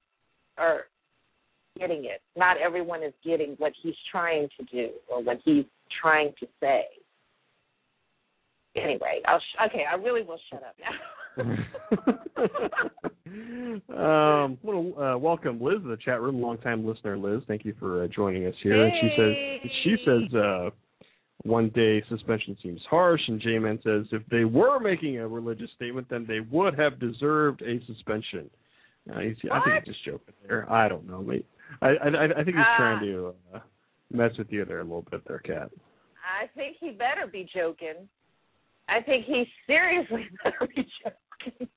[0.58, 0.82] are
[1.78, 2.22] getting it.
[2.36, 5.64] Not everyone is getting what he's trying to do or what he's
[6.00, 6.84] trying to say.
[8.76, 9.84] Anyway, I'll sh- okay.
[9.90, 12.56] I really will shut up now.
[13.26, 16.40] um, want to uh, welcome Liz to the chat room.
[16.40, 17.42] Longtime listener, Liz.
[17.48, 18.74] Thank you for uh, joining us here.
[18.74, 18.82] Hey.
[18.82, 20.70] And she says she says uh,
[21.42, 26.06] one day suspension seems harsh, and J-Man says if they were making a religious statement,
[26.08, 28.48] then they would have deserved a suspension.
[29.12, 30.70] Uh, he's, I think he's just joking there.
[30.70, 31.20] I don't know.
[31.20, 31.46] Wait,
[31.82, 32.76] I I, I think he's Ah.
[32.76, 33.58] trying to uh,
[34.12, 35.70] mess with you there a little bit, there, Kat.
[36.24, 38.08] I think he better be joking.
[38.88, 41.68] I think he seriously better be joking.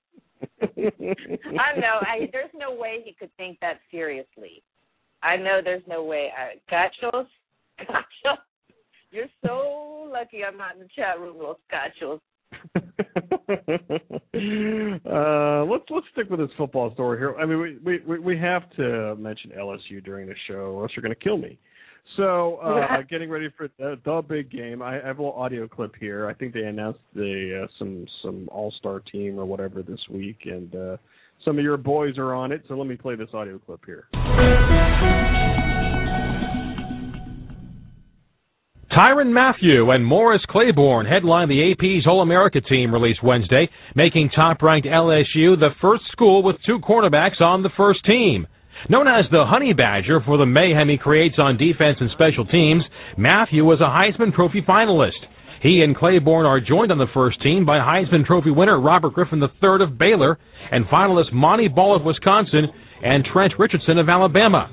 [0.62, 2.00] I know.
[2.02, 4.64] I, there's no way he could think that seriously.
[5.22, 6.30] I know there's no way.
[6.36, 7.28] I, gachos,
[7.80, 8.38] gachos.
[9.12, 12.20] You're so lucky I'm not in the chat room, Los gachos.
[15.10, 17.36] uh, let's let's stick with this football story here.
[17.38, 21.04] I mean, we we we have to mention LSU during the show, or else you're
[21.04, 21.58] going to kill me.
[22.18, 24.82] So, uh, getting ready for the, the big game.
[24.82, 26.28] I have a little audio clip here.
[26.28, 30.40] I think they announced the uh, some some All Star team or whatever this week,
[30.46, 30.98] and uh,
[31.46, 32.64] some of your boys are on it.
[32.68, 34.08] So let me play this audio clip here.
[38.92, 44.62] Tyrann Mathieu and Morris Claiborne headline the AP's All America team released Wednesday, making top
[44.64, 48.48] ranked LSU the first school with two cornerbacks on the first team.
[48.88, 52.84] Known as the Honey Badger for the mayhem he creates on defense and special teams,
[53.18, 55.20] Mathieu was a Heisman Trophy finalist.
[55.62, 59.44] He and Claiborne are joined on the first team by Heisman Trophy winner Robert Griffin
[59.44, 60.40] III of Baylor
[60.72, 62.68] and finalist Montee Ball of Wisconsin
[63.04, 64.70] and Trent Richardson of Alabama.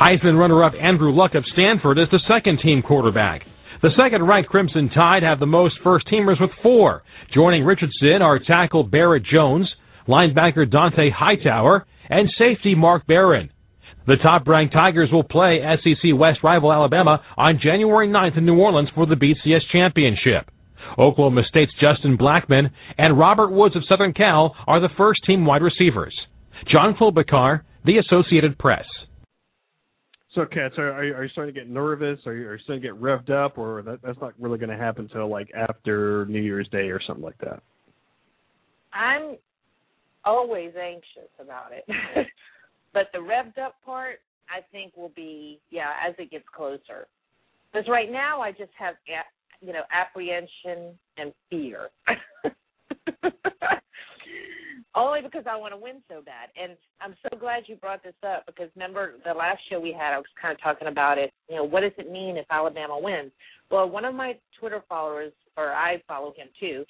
[0.00, 3.42] Heisman runner-up Andrew Luck of Stanford is the second team quarterback.
[3.82, 7.02] The second-ranked Crimson Tide have the most first-teamers with four.
[7.34, 9.70] Joining Richardson are tackle Barrett Jones,
[10.08, 13.50] linebacker Dont'a Hightower, and safety Mark Barron.
[14.06, 18.88] The top-ranked Tigers will play SEC West rival Alabama on January 9th in New Orleans
[18.94, 20.50] for the BCS Championship.
[20.98, 26.14] Oklahoma State's Justin Blackmon and Robert Woods of Southern Cal are the first-team wide receivers.
[26.70, 28.84] John Klobuchar, The Associated Press.
[30.34, 32.18] So, Kat, so are you, are you starting to get nervous?
[32.24, 34.70] Are you, are you starting to get revved up, or that, that's not really going
[34.70, 37.62] to happen until like after New Year's Day or something like that?
[38.92, 39.36] I'm
[40.24, 41.84] always anxious about it.
[42.92, 44.18] but the revved up part,
[44.48, 47.06] I think, will be, yeah, as it gets closer.
[47.72, 48.94] Because right now, I just have,
[49.60, 51.88] you know, apprehension and fear.
[54.92, 56.48] Only because I want to win so bad.
[56.60, 60.12] And I'm so glad you brought this up because remember the last show we had,
[60.12, 61.32] I was kind of talking about it.
[61.48, 63.30] You know, what does it mean if Alabama wins?
[63.70, 66.84] Well, one of my Twitter followers, or I follow him too,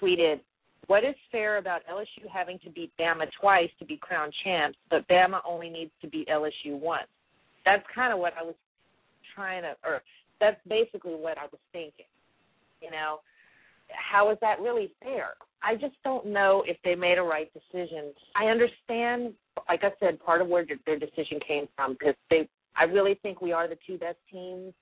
[0.00, 0.40] tweeted,
[0.86, 5.06] what is fair about LSU having to beat Bama twice to be crowned champs, but
[5.08, 7.06] Bama only needs to beat LSU once?
[7.64, 8.54] That's kind of what I was
[9.34, 10.02] trying to, or
[10.40, 12.06] that's basically what I was thinking.
[12.80, 13.20] You know,
[13.88, 15.34] how is that really fair?
[15.62, 18.12] I just don't know if they made a right decision.
[18.34, 19.34] I understand,
[19.68, 22.48] like I said, part of where their decision came from because they.
[22.74, 24.72] I really think we are the two best teams,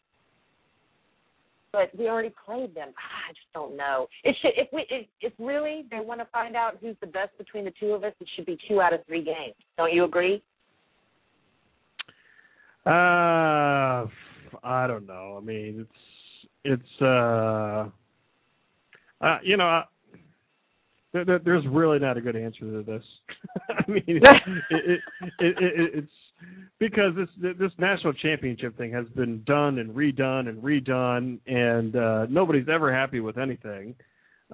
[1.72, 2.88] but we already played them.
[2.96, 4.08] Ah, I just don't know.
[4.24, 7.36] It should if we if, if really they want to find out who's the best
[7.38, 9.54] between the two of us, it should be two out of three games.
[9.76, 10.42] Don't you agree?
[12.86, 14.06] Uh,
[14.64, 15.38] I don't know.
[15.40, 15.86] I mean,
[16.64, 17.88] it's it's uh,
[19.20, 19.82] uh you know,
[21.12, 23.04] there, there, there's really not a good answer to this.
[23.70, 24.22] I mean, it,
[24.70, 25.00] it,
[25.38, 26.12] it, it, it's
[26.78, 32.26] because this this national championship thing has been done and redone and redone, and uh
[32.30, 33.94] nobody's ever happy with anything.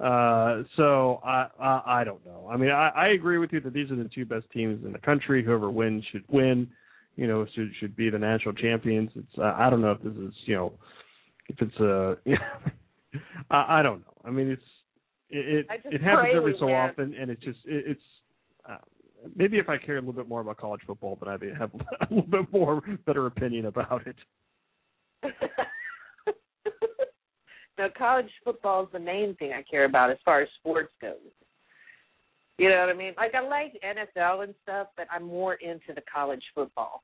[0.01, 2.47] Uh, so I, I I don't know.
[2.51, 4.91] I mean, I, I agree with you that these are the two best teams in
[4.91, 5.43] the country.
[5.43, 6.69] Whoever wins should win.
[7.15, 9.09] You know, should should be the national champions.
[9.15, 10.73] It's uh, I don't know if this is you know
[11.49, 12.15] if it's uh
[13.49, 14.13] I, I don't know.
[14.23, 14.61] I mean, it's
[15.29, 18.01] it it, it happens every so often, and it's just it, it's.
[19.35, 22.13] Maybe if I cared a little bit more about college football, then I'd have a
[22.13, 24.15] little bit more better opinion about it.
[27.77, 31.15] now, college football is the main thing I care about as far as sports goes.
[32.57, 33.13] You know what I mean?
[33.17, 37.03] Like I like NFL and stuff, but I'm more into the college football.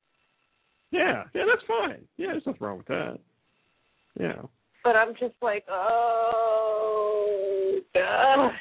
[0.91, 2.03] Yeah, yeah, that's fine.
[2.17, 3.19] Yeah, there's nothing wrong with that.
[4.19, 4.41] Yeah.
[4.83, 8.53] but I'm just like, oh gosh.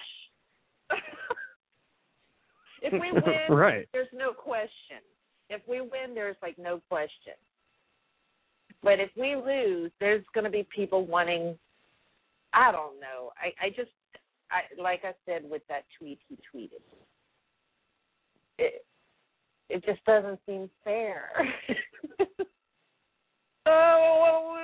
[2.83, 3.89] If we win, right.
[3.93, 5.01] there's no question.
[5.49, 7.35] If we win, there's like no question.
[8.83, 11.57] But if we lose, there's going to be people wanting.
[12.53, 13.31] I don't know.
[13.37, 13.91] I I just
[14.51, 16.83] I like I said with that tweet he tweeted.
[18.59, 18.85] It
[19.69, 21.31] it just doesn't seem fair.
[23.67, 24.57] oh,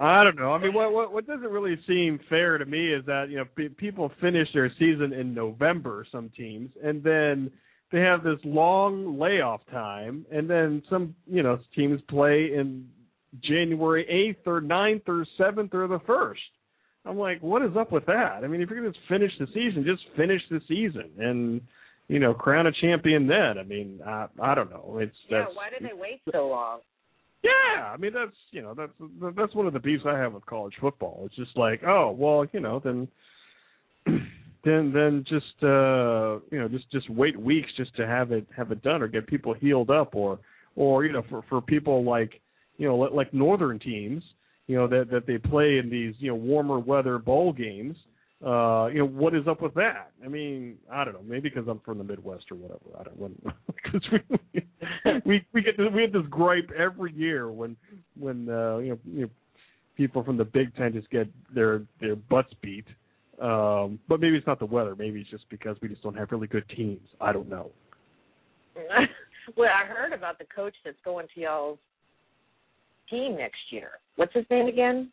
[0.00, 0.52] I don't know.
[0.52, 3.44] I mean, what what what doesn't really seem fair to me is that you know
[3.56, 7.50] pe- people finish their season in November, some teams, and then
[7.92, 12.88] they have this long layoff time, and then some you know teams play in
[13.44, 16.40] January eighth or 9th or seventh or the first.
[17.04, 18.40] I'm like, what is up with that?
[18.44, 21.60] I mean, if you're going to finish the season, just finish the season and
[22.08, 23.58] you know crown a champion then.
[23.58, 24.98] I mean, I I don't know.
[25.00, 25.46] It's yeah.
[25.52, 26.80] Why did they wait so long?
[27.42, 28.92] Yeah, I mean that's you know that's
[29.36, 31.22] that's one of the beefs I have with college football.
[31.26, 33.08] It's just like, oh well, you know, then
[34.64, 38.70] then then just uh you know just just wait weeks just to have it have
[38.70, 40.38] it done or get people healed up or
[40.76, 42.40] or you know for for people like
[42.78, 44.22] you know like, northern teams
[44.66, 47.96] you know that that they play in these you know warmer weather bowl games
[48.44, 51.66] uh you know what is up with that i mean i don't know maybe because
[51.68, 54.02] i'm from the midwest or whatever i don't know because
[54.54, 54.62] we
[55.24, 57.76] we we get this, we have this gripe every year when
[58.18, 59.30] when uh you know, you know
[59.96, 62.86] people from the big ten just get their their butts beat
[63.40, 66.30] um but maybe it's not the weather maybe it's just because we just don't have
[66.32, 67.70] really good teams i don't know
[69.56, 71.78] well, I heard about the coach that's going to y'all's
[73.10, 73.90] team next year.
[74.16, 75.10] What's his name again?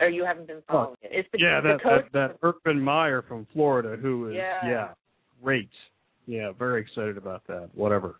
[0.00, 1.10] Or you haven't been following it?
[1.12, 4.66] It's the, yeah that that, that urban meyer from florida who is Yeah.
[4.68, 4.88] yeah
[5.42, 5.70] great
[6.26, 8.16] yeah very excited about that whatever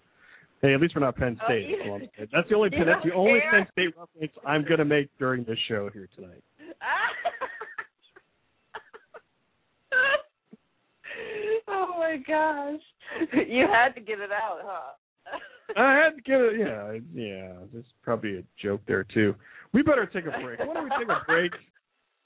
[0.60, 1.68] Hey, at least we're not Penn Oh, State.
[1.68, 2.28] you- that's all I'm saying.
[2.32, 3.40] That's the only you that's the only?
[3.48, 6.42] Penn State reference I'm going to make during this show here tonight.
[11.68, 12.80] oh my gosh,
[13.48, 15.38] you had to get it out, huh?
[15.76, 17.52] I had to get it, yeah, yeah.
[17.72, 19.34] There's probably a joke there too.
[19.72, 20.58] We better take a break.
[20.60, 21.52] Why don't we take a break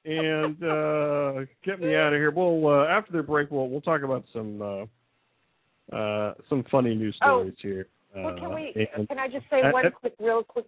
[0.05, 2.31] and uh get me out of here?
[2.31, 7.17] We'll uh, after the break, we'll we'll talk about some uh uh some funny news
[7.23, 7.89] Oh, stories here.
[8.17, 8.89] Uh, well, can we?
[8.97, 10.67] and- Can I just say uh, one uh, quick, real quick?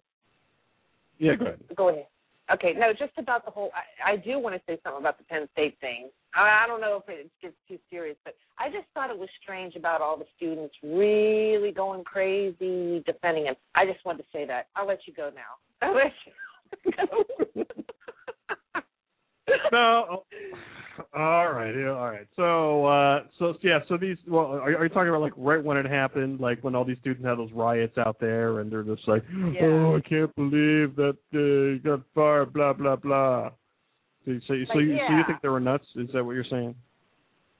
[1.19, 1.59] yeah, go ahead.
[1.75, 2.07] Go ahead.
[2.53, 3.71] Okay, no, just about the whole.
[3.73, 6.09] I, I do want to say something about the Penn State thing.
[6.35, 9.29] I, I don't know if it gets too serious, but I just thought it was
[9.41, 13.55] strange about all the students really going crazy defending him.
[13.73, 14.67] I just wanted to say that.
[14.75, 15.57] I'll let you go now.
[15.81, 16.31] I'll let you.
[19.71, 20.23] no.
[21.13, 21.73] All right.
[21.75, 22.27] Yeah, all right.
[22.35, 23.79] So, uh, so yeah.
[23.87, 24.17] So these.
[24.27, 26.97] Well, are, are you talking about like right when it happened, like when all these
[26.99, 29.23] students had those riots out there, and they're just like,
[29.61, 33.49] "Oh, I can't believe that you got fired." Blah blah blah.
[34.25, 35.85] So, so, so, Like, you, so you think they were nuts?
[35.95, 36.73] Is that what you're saying?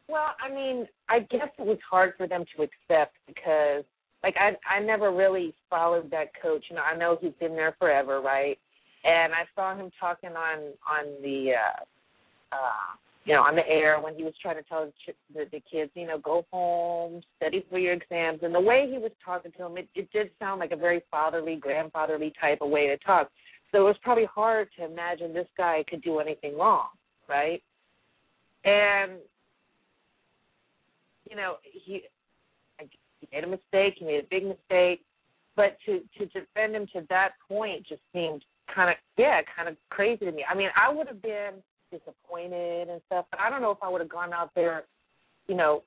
[0.07, 3.83] Well, I mean, I guess it was hard for them to accept because,
[4.23, 6.65] like, I I never really followed that coach.
[6.69, 8.57] You know, I know he's been there forever, right?
[9.05, 13.99] And I saw him talking on on the, uh, uh, you know, on the air
[14.01, 14.91] when he was trying to tell
[15.33, 18.97] the, the kids, you know, go home, study for your exams, and the way he
[18.97, 22.69] was talking to them, it, it did sound like a very fatherly, grandfatherly type of
[22.69, 23.29] way to talk.
[23.71, 26.87] So it was probably hard to imagine this guy could do anything wrong,
[27.29, 27.61] right?
[28.63, 29.19] And
[31.29, 32.03] you know, he
[33.19, 35.01] he made a mistake, he made a big mistake,
[35.55, 38.43] but to to defend him to that point just seemed
[38.73, 40.43] kind of yeah, kind of crazy to me.
[40.49, 41.53] I mean, I would have been
[41.91, 44.83] disappointed and stuff, but I don't know if I would have gone out there,
[45.47, 45.83] you know,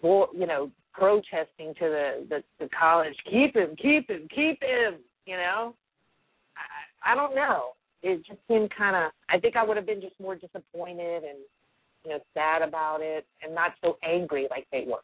[0.00, 4.96] for, you know, protesting to the, the the college, keep him, keep him, keep him,
[5.26, 5.74] you know.
[6.56, 7.70] I I don't know.
[8.02, 9.12] It just seemed kind of.
[9.28, 11.38] I think I would have been just more disappointed and
[12.04, 15.02] you know, sad about it and not so angry like they were.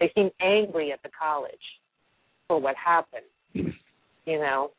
[0.00, 1.54] They seemed angry at the college
[2.48, 4.72] for what happened, you know.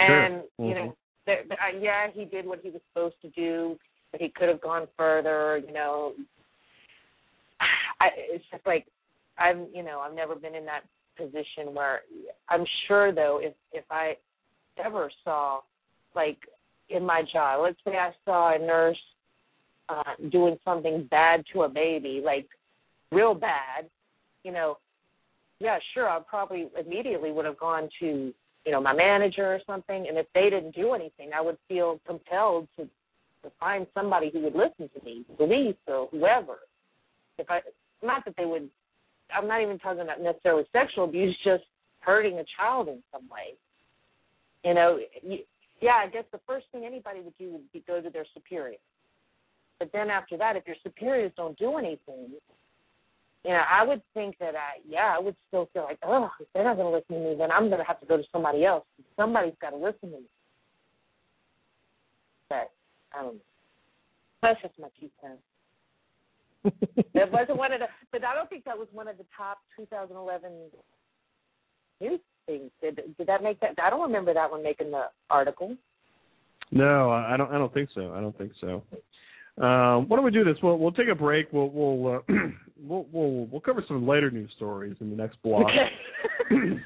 [0.00, 0.66] And Sure.
[0.68, 0.96] you know,
[1.26, 3.78] there- uh, yeah, he did what he was supposed to do,
[4.10, 5.58] but he could have gone further.
[5.58, 6.14] You know,
[8.00, 8.86] I, it's just like
[9.38, 10.84] I'm, you know, I've never been in that
[11.16, 12.00] position where
[12.48, 14.16] I'm sure though, if if I
[14.82, 15.60] ever saw,
[16.14, 16.38] like
[16.88, 18.98] in my job, let's say I saw a nurse
[19.88, 22.48] uh, doing something bad to a baby, like
[23.12, 23.90] real bad,
[24.44, 24.78] you know,
[25.58, 28.32] yeah, sure, I probably immediately would have gone to,
[28.66, 32.00] you know, my manager or something, and if they didn't do anything, I would feel
[32.06, 32.88] compelled to
[33.42, 36.58] to find somebody who would listen to me, police or whoever.
[37.38, 37.60] If I,
[38.02, 38.68] not that they would,
[39.34, 41.64] I'm not even talking about necessarily sexual abuse, just
[42.00, 43.56] hurting a child in some way.
[44.64, 45.38] You know, you,
[45.80, 48.76] yeah, I guess the first thing anybody would do would be go to their superior.
[49.78, 52.32] But then after that, if your superiors don't do anything,
[53.44, 56.46] you know, I would think that I, yeah, I would still feel like, oh, if
[56.52, 58.22] they're not going to listen to me, then I'm going to have to go to
[58.32, 58.84] somebody else.
[59.16, 60.30] Somebody's got to listen to me.
[62.48, 62.70] But
[63.16, 63.40] I don't know.
[64.42, 65.42] That's just my two cents.
[67.14, 69.58] it wasn't one of the, but I don't think that was one of the top
[69.78, 70.52] 2011
[72.00, 72.20] news
[72.50, 72.70] things.
[72.82, 73.74] Did did that make that?
[73.82, 75.76] I don't remember that one making the article.
[76.70, 77.50] No, I don't.
[77.50, 78.12] I don't think so.
[78.12, 78.82] I don't think so.
[79.62, 80.56] Um, why don't we do this?
[80.62, 81.52] We'll we'll take a break.
[81.52, 82.20] We'll we'll uh,
[82.82, 85.66] we'll, we'll we'll cover some later news stories in the next block.
[86.50, 86.80] Okay.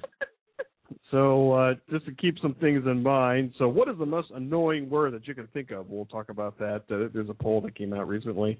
[1.11, 3.53] so uh, just to keep some things in mind.
[3.59, 5.89] So what is the most annoying word that you can think of?
[5.89, 6.83] We'll talk about that.
[6.91, 8.59] Uh, there's a poll that came out recently,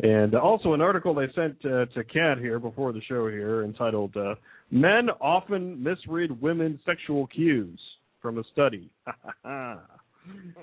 [0.00, 4.16] and also an article they sent uh, to Kat here before the show here entitled
[4.16, 4.34] uh,
[4.70, 7.80] "Men Often Misread Women's Sexual Cues"
[8.20, 8.90] from a study.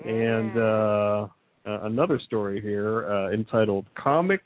[0.04, 1.26] and uh,
[1.66, 4.42] uh, another story here uh, entitled "Comic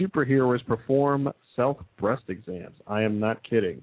[0.00, 3.82] Superheroes Perform Self Breast Exams." I am not kidding.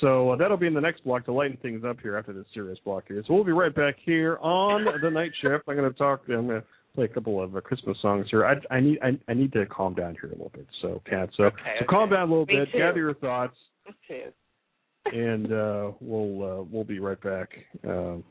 [0.00, 2.46] So uh, that'll be in the next block to lighten things up here after this
[2.54, 3.22] serious block here.
[3.26, 5.64] So we'll be right back here on the night shift.
[5.66, 6.20] I'm going to talk.
[6.28, 8.46] I'm going to play a couple of uh, Christmas songs here.
[8.46, 10.66] I, I need I, I need to calm down here a little bit.
[10.82, 12.78] So, Kat, so Okay, so calm down a little Me bit, too.
[12.78, 13.56] gather your thoughts,
[13.88, 15.16] Me too.
[15.18, 17.48] and uh, we'll uh, we'll be right back
[17.84, 18.22] um,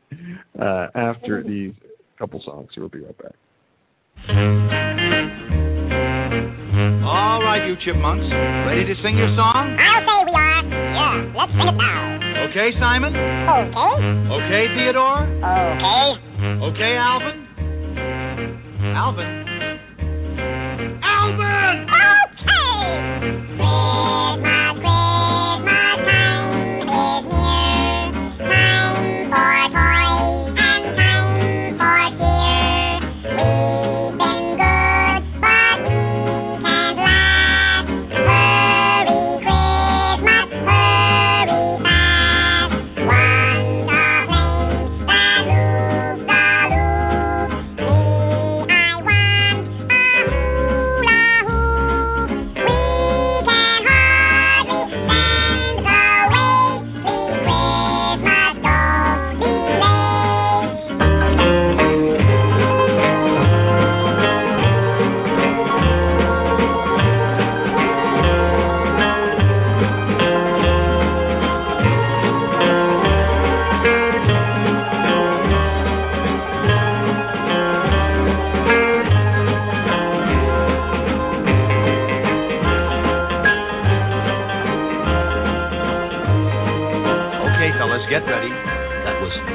[0.60, 1.72] uh, after these
[2.18, 2.70] couple songs.
[2.76, 4.95] We'll be right back.
[7.06, 8.26] All right, you chipmunks.
[8.66, 9.78] Ready to sing your song?
[9.78, 10.66] I'll say we are.
[10.66, 12.18] Yeah, let's sing it now.
[12.50, 13.14] Okay, Simon?
[13.14, 13.70] Okay.
[14.34, 15.22] Okay, Theodore?
[15.22, 16.18] Okay.
[16.66, 17.46] Okay, Alvin?
[18.90, 19.46] Alvin?
[21.06, 21.86] Alvin!
[23.56, 24.45] Okay,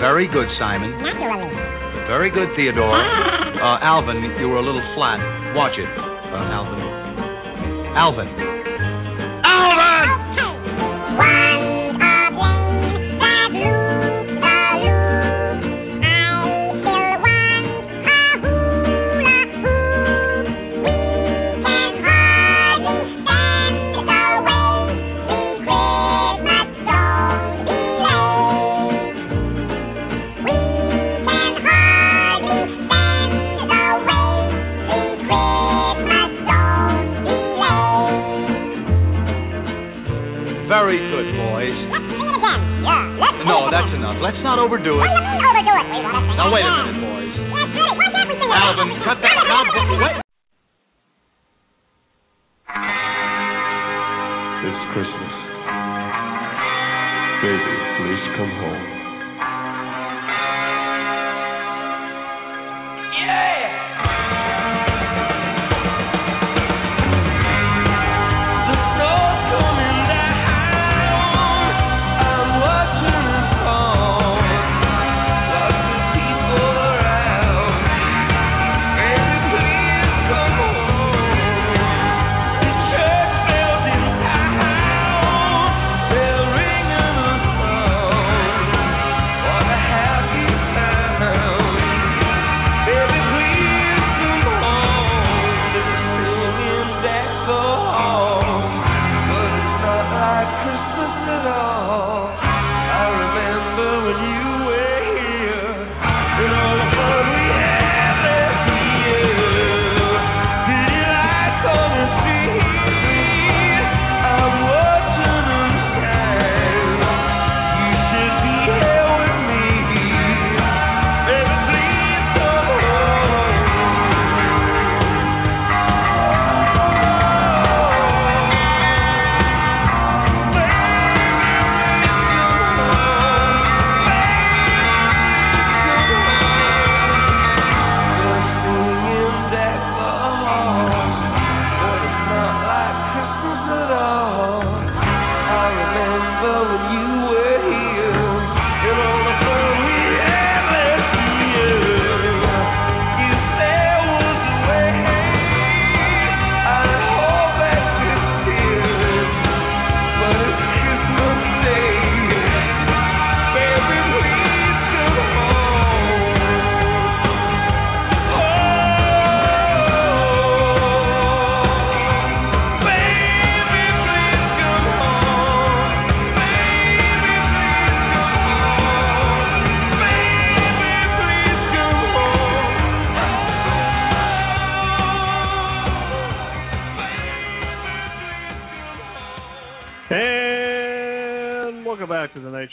[0.02, 0.92] very good, Simon.
[2.10, 2.98] Very good, Theodore.
[2.98, 5.22] Uh, Alvin, you were a little flat.
[5.54, 6.82] Watch it, uh, Alvin.
[7.94, 8.28] Alvin.
[8.28, 8.51] Alvin!
[44.32, 44.40] That's enough.
[44.40, 45.12] Let's not overdo it.
[46.40, 47.36] Now, wait a minute, boys.
[48.56, 49.36] Alvin, cut that.
[49.48, 49.64] Now,
[50.00, 50.21] wait.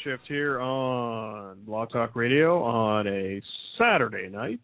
[0.08, 3.42] Shift here on Blog Talk Radio on a
[3.78, 4.60] Saturday night.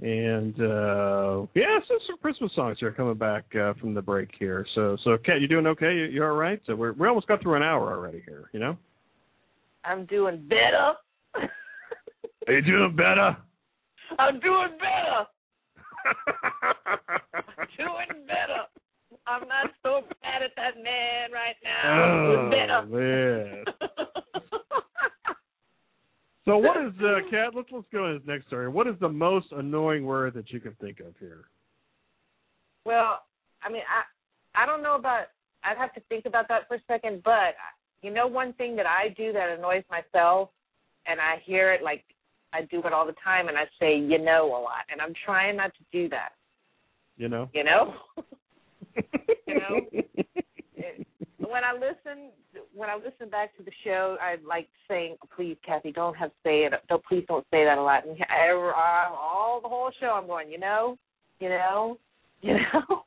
[0.00, 4.64] And uh yeah, so some Christmas songs here coming back uh, from the break here.
[4.76, 5.92] So so Kat, you doing okay?
[5.92, 6.60] You, you all right?
[6.66, 8.76] So we're we almost got through an hour already here, you know?
[9.84, 10.92] I'm doing better.
[12.46, 13.36] Are you doing better?
[14.20, 15.26] I'm doing better.
[17.56, 18.62] I'm doing better.
[19.26, 21.90] I'm not so bad at that man right now.
[21.90, 22.86] I'm doing Oh better.
[22.86, 23.64] man.
[26.44, 28.68] So what is uh Kat, let's let's go to this next story.
[28.68, 31.44] What is the most annoying word that you can think of here?
[32.84, 33.22] Well,
[33.62, 35.26] I mean, I I don't know about.
[35.62, 37.22] I'd have to think about that for a second.
[37.24, 37.54] But
[38.02, 40.50] you know, one thing that I do that annoys myself,
[41.06, 42.04] and I hear it like
[42.52, 45.14] I do it all the time, and I say you know a lot, and I'm
[45.24, 46.32] trying not to do that.
[47.16, 47.48] You know?
[47.54, 47.94] You know.
[49.46, 49.80] you know.
[49.92, 51.06] It-
[51.54, 52.32] when I listen,
[52.74, 56.64] when I listen back to the show, I like saying, "Please, Kathy, don't have say
[56.64, 56.72] it.
[56.88, 60.26] Don't please don't say that a lot." And I, I, all the whole show, I'm
[60.26, 60.98] going, you know,
[61.38, 61.98] you know,
[62.42, 63.02] you know.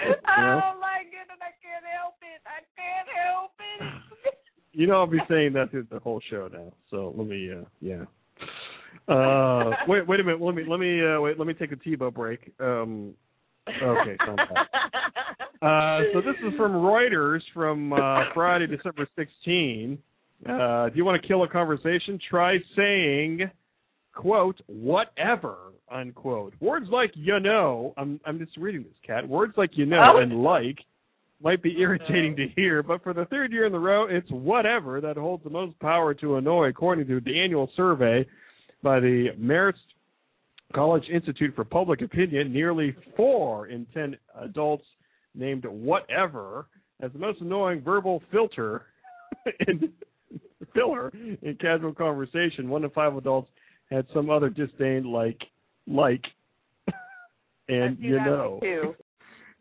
[0.00, 2.40] Like it, and I can't help it.
[2.46, 4.34] I can't help it.
[4.72, 6.72] You know I'll be saying that through the whole show now.
[6.92, 8.04] So let me uh yeah.
[9.12, 11.76] Uh wait wait a minute, let me let me uh wait let me take a
[11.76, 12.52] Tebow break.
[12.60, 13.14] Um
[13.68, 14.16] okay.
[15.62, 19.98] Uh, so this is from Reuters from uh, Friday, December 16.
[20.48, 22.18] Uh, do you want to kill a conversation?
[22.30, 23.40] Try saying,
[24.14, 25.56] quote, whatever,
[25.92, 26.54] unquote.
[26.60, 29.28] Words like you know, I'm, I'm just reading this, Kat.
[29.28, 30.20] Words like you know Oh.
[30.20, 30.78] and like
[31.42, 35.00] might be irritating to hear, but for the third year in a row, it's whatever
[35.00, 38.26] that holds the most power to annoy, according to the annual survey
[38.82, 39.74] by the Marist
[40.74, 42.52] College Institute for Public Opinion.
[42.52, 44.84] Nearly four in ten adults
[45.34, 46.66] named whatever
[47.00, 48.86] as the most annoying verbal filter
[49.68, 49.92] in
[50.74, 51.12] filler
[51.42, 52.68] in casual conversation.
[52.68, 53.50] One in five adults
[53.90, 55.40] had some other disdain like
[55.86, 56.24] like
[57.68, 58.60] and you know.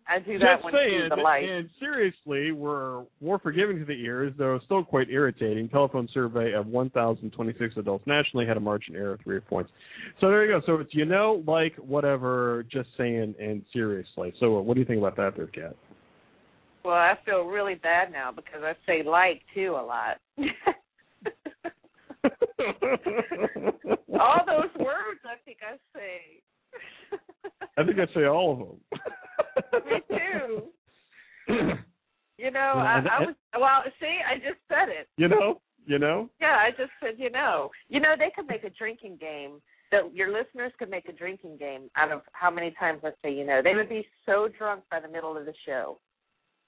[0.10, 1.10] I do Just that one saying.
[1.10, 1.48] The light.
[1.48, 5.70] and seriously, we're more forgiving to the ears, though still quite irritating.
[5.70, 9.72] Telephone survey of 1,026 adults nationally had a margin error of three points.
[10.20, 10.66] So there you go.
[10.66, 14.34] So it's you know, like, whatever, just saying, and seriously.
[14.40, 15.76] So uh, what do you think about that, there, Kat?
[16.84, 20.18] Well, I feel really bad now because I say like too a lot.
[24.20, 26.42] all those words I think I say.
[27.78, 29.82] I think I say all of them.
[29.86, 30.18] Me
[31.48, 31.74] too.
[32.40, 33.84] You know, I, I was well.
[34.00, 35.10] See, I just said it.
[35.18, 36.30] You know, you know.
[36.40, 37.70] Yeah, I just said you know.
[37.90, 39.62] You know, they could make a drinking game.
[39.92, 43.34] That your listeners could make a drinking game out of how many times I say
[43.34, 43.60] you know.
[43.62, 46.00] They would be so drunk by the middle of the show.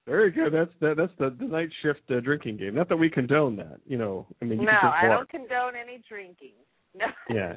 [0.05, 0.51] Very good.
[0.51, 2.75] That's that, that's the, the night shift uh, drinking game.
[2.75, 3.79] Not that we condone that.
[3.85, 6.53] You know, I mean, you no, I don't condone any drinking.
[6.93, 7.05] No.
[7.33, 7.55] Yeah.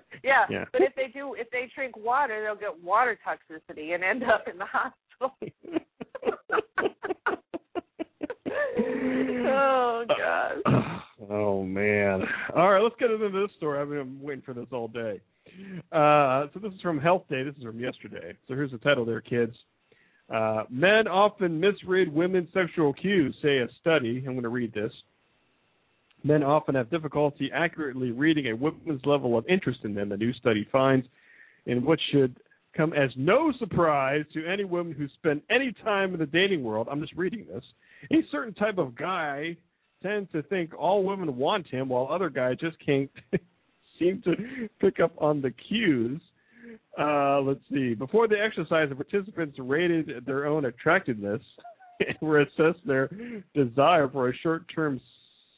[0.50, 0.64] Yeah, Yeah.
[0.72, 4.46] but if they do, if they drink water, they'll get water toxicity and end up
[4.50, 5.36] in the hospital.
[9.46, 11.02] oh gosh.
[11.30, 12.22] oh man.
[12.56, 13.80] All right, let's get into this story.
[13.80, 15.20] I've been waiting for this all day.
[15.92, 17.42] Uh, so this is from Health Day.
[17.44, 18.34] This is from yesterday.
[18.48, 19.54] So here's the title there, kids.
[20.34, 24.18] Uh, men often misread women's sexual cues, say a study.
[24.26, 24.92] I'm going to read this.
[26.24, 30.32] Men often have difficulty accurately reading a woman's level of interest in them, a new
[30.32, 31.06] study finds,
[31.66, 32.34] in what should
[32.74, 36.88] come as no surprise to any woman who spent any time in the dating world.
[36.90, 37.62] I'm just reading this.
[38.10, 39.56] A certain type of guy
[40.02, 43.10] tends to think all women want him, while other guys just can't
[43.98, 44.34] seem to
[44.80, 46.20] pick up on the cues.
[46.98, 47.94] Uh, let's see.
[47.94, 51.42] Before the exercise, the participants rated their own attractiveness
[52.00, 53.10] and were assessed their
[53.54, 55.00] desire for a short-term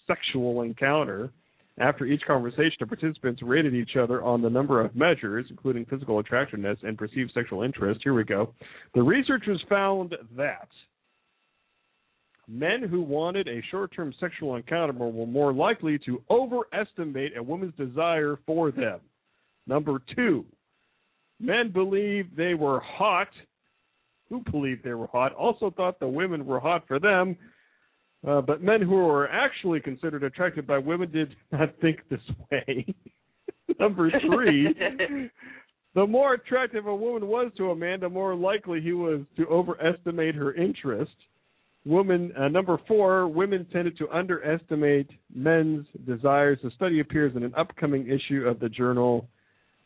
[0.07, 1.31] sexual encounter.
[1.79, 6.19] After each conversation, the participants rated each other on the number of measures, including physical
[6.21, 8.01] attractiveness and perceived sexual interest.
[8.03, 8.55] Here we go.
[8.95, 10.69] The researchers found that
[12.49, 17.75] men who wanted a short term sexual encounter were more likely to overestimate a woman's
[17.77, 19.01] desire for them.
[19.67, 20.45] Number two,
[21.41, 23.29] men believed they were hot,
[24.29, 27.37] who believed they were hot, also thought the women were hot for them.
[28.27, 32.87] Uh, but men who were actually considered attracted by women did not think this way.
[33.81, 34.75] Number three,
[35.95, 39.47] the more attractive a woman was to a man, the more likely he was to
[39.47, 41.13] overestimate her interest.
[41.85, 46.59] Woman uh, number four, women tended to underestimate men's desires.
[46.63, 49.29] The study appears in an upcoming issue of the journal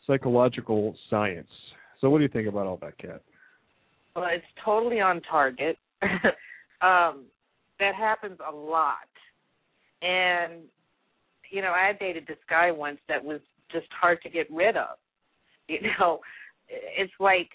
[0.06, 1.50] Psychological Science.
[2.00, 3.22] So, what do you think about all that, Kat?
[4.16, 5.76] Well, it's totally on target.
[6.82, 7.24] um,
[7.80, 9.08] that happens a lot.
[10.02, 10.62] and
[11.50, 13.40] you know, I dated this guy once that was
[13.72, 14.96] just hard to get rid of.
[15.68, 16.18] You know,
[16.68, 17.48] it's like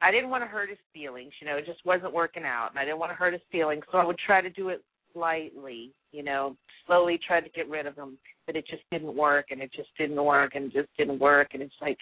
[0.00, 1.32] I didn't want to hurt his feelings.
[1.40, 3.82] You know, it just wasn't working out, and I didn't want to hurt his feelings,
[3.90, 4.84] so I would try to do it
[5.16, 5.90] lightly.
[6.12, 6.56] You know,
[6.86, 9.88] slowly try to get rid of him, but it just didn't work, and it just
[9.98, 11.98] didn't work, and it just didn't work, and it's like,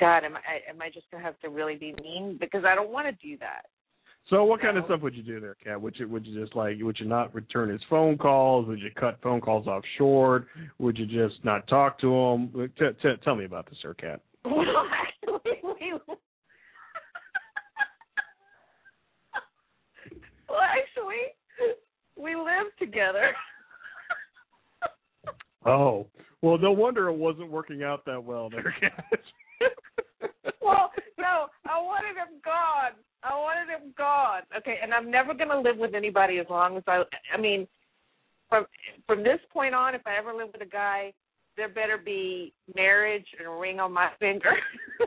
[0.00, 2.90] God, am I am I just gonna have to really be mean because I don't
[2.90, 3.66] want to do that.
[4.28, 5.80] So what kind of stuff would you do there, Kat?
[5.80, 8.66] Would you would you just like would you not return his phone calls?
[8.68, 10.46] Would you cut phone calls off short?
[10.78, 12.70] Would you just not talk to him?
[12.78, 14.20] T- t- tell me about this, sir, Kat.
[14.44, 15.92] Well, actually, we,
[20.48, 21.74] well, actually,
[22.16, 23.32] we live together.
[25.64, 26.08] Oh,
[26.40, 29.04] well, no wonder it wasn't working out that well there, Kat.
[30.60, 32.98] well, no, I wanted him gone.
[33.22, 34.42] I wanted him gone.
[34.56, 37.02] Okay, and I'm never gonna live with anybody as long as I.
[37.32, 37.66] I mean,
[38.48, 38.66] from
[39.06, 41.12] from this point on, if I ever live with a guy,
[41.56, 44.52] there better be marriage and a ring on my finger.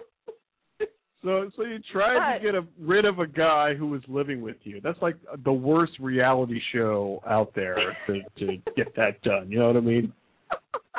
[1.25, 4.57] So, so you tried to get a, rid of a guy who was living with
[4.61, 4.79] you.
[4.79, 9.51] That's like the worst reality show out there to to get that done.
[9.51, 10.13] You know what I mean?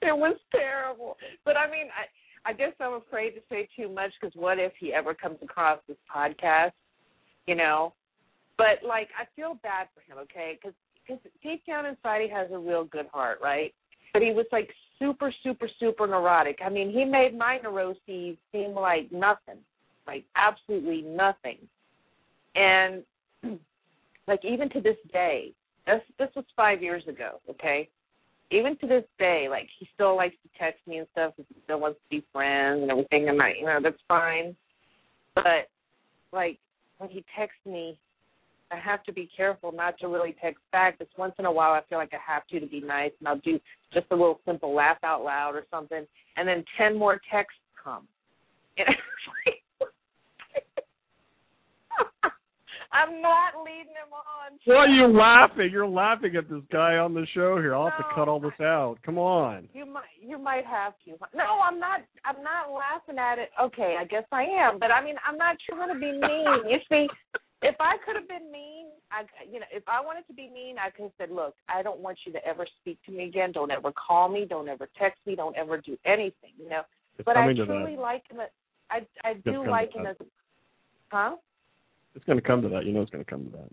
[0.00, 1.16] it was terrible.
[1.44, 2.06] But I mean, I
[2.44, 5.78] I guess I'm afraid to say too much because what if he ever comes across
[5.86, 6.72] this podcast?
[7.46, 7.94] You know.
[8.58, 10.18] But like, I feel bad for him.
[10.22, 10.74] Okay, because
[11.42, 13.72] deep down inside he has a real good heart, right?
[14.12, 16.58] But he was like super, super, super neurotic.
[16.64, 19.58] I mean, he made my neuroses seem like nothing,
[20.06, 21.58] like absolutely nothing.
[22.54, 23.02] And
[24.28, 25.52] like even to this day,
[25.86, 27.88] this this was five years ago, okay?
[28.52, 31.32] Even to this day, like he still likes to text me and stuff.
[31.36, 34.54] He still wants to be friends and everything, and like, you know, that's fine.
[35.34, 35.68] But
[36.32, 36.58] like
[36.98, 37.98] when he texts me,
[38.70, 40.98] I have to be careful not to really text back.
[40.98, 43.28] Just once in a while, I feel like I have to to be nice, and
[43.28, 43.58] I'll do
[43.92, 48.06] just a little simple laugh out loud or something, and then ten more texts come.
[49.44, 49.51] And
[52.92, 54.58] I'm not leading him on.
[54.64, 55.70] Why are you laughing?
[55.72, 57.74] You're laughing at this guy on the show here.
[57.74, 58.96] I'll have to cut all this out.
[59.04, 59.68] Come on.
[59.72, 61.12] You might you might have to.
[61.34, 63.48] No, I'm not I'm not laughing at it.
[63.60, 66.68] Okay, I guess I am, but I mean I'm not trying to be mean.
[66.68, 67.08] You see,
[67.62, 70.76] if I could have been mean, I you know, if I wanted to be mean,
[70.78, 73.52] I could have said, "Look, I don't want you to ever speak to me again.
[73.52, 74.46] Don't ever call me.
[74.48, 75.34] Don't ever text me.
[75.34, 76.82] Don't ever do anything." You know.
[77.18, 78.40] It's but I truly like him.
[78.90, 80.16] I I do like him as,
[81.10, 81.36] huh?
[82.14, 82.84] It's going to come to that.
[82.84, 83.68] You know, it's going to come to that.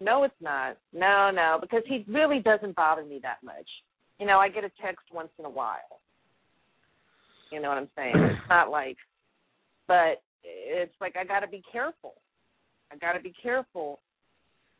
[0.00, 0.76] No, it's not.
[0.92, 3.68] No, no, because he really doesn't bother me that much.
[4.18, 6.00] You know, I get a text once in a while.
[7.52, 8.14] You know what I'm saying?
[8.32, 8.96] It's not like,
[9.86, 12.14] but it's like I got to be careful.
[12.90, 14.00] I got to be careful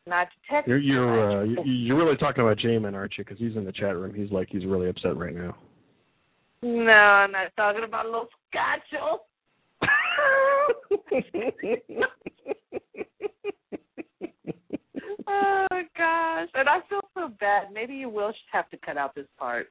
[0.07, 0.69] not to text.
[0.69, 3.25] You're you're uh, you're really talking about J-Man, aren't you?
[3.25, 4.15] Because he's in the chat room.
[4.15, 5.57] He's like he's really upset right now.
[6.63, 9.21] No, I'm not talking about a little scotcho.
[15.27, 15.67] Oh
[15.97, 17.73] gosh, and I feel so bad.
[17.73, 19.69] Maybe you will have to cut out this part.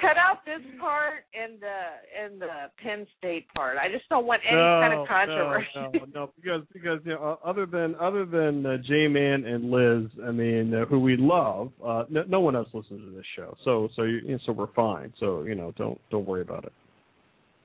[0.00, 1.78] cut out this part and the
[2.20, 3.76] and the Penn State part.
[3.78, 5.66] I just don't want any kind of controversy.
[5.76, 9.70] No, no, no, because because you know, other than other than uh, J Man and
[9.70, 13.26] Liz, I mean, uh, who we love, uh, no, no one else listens to this
[13.36, 13.56] show.
[13.64, 15.12] So so you, you know, so we're fine.
[15.20, 16.72] So you know, don't don't worry about it.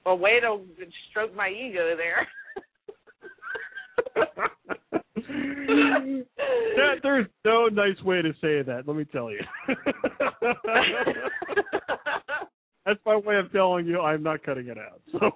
[0.06, 0.60] Well, way to
[1.10, 2.28] stroke my ego there.
[5.16, 8.84] That- there's no nice way to say that.
[8.88, 9.40] Let me tell you.
[12.86, 15.02] That's my way of telling you I'm not cutting it out.
[15.12, 15.32] So.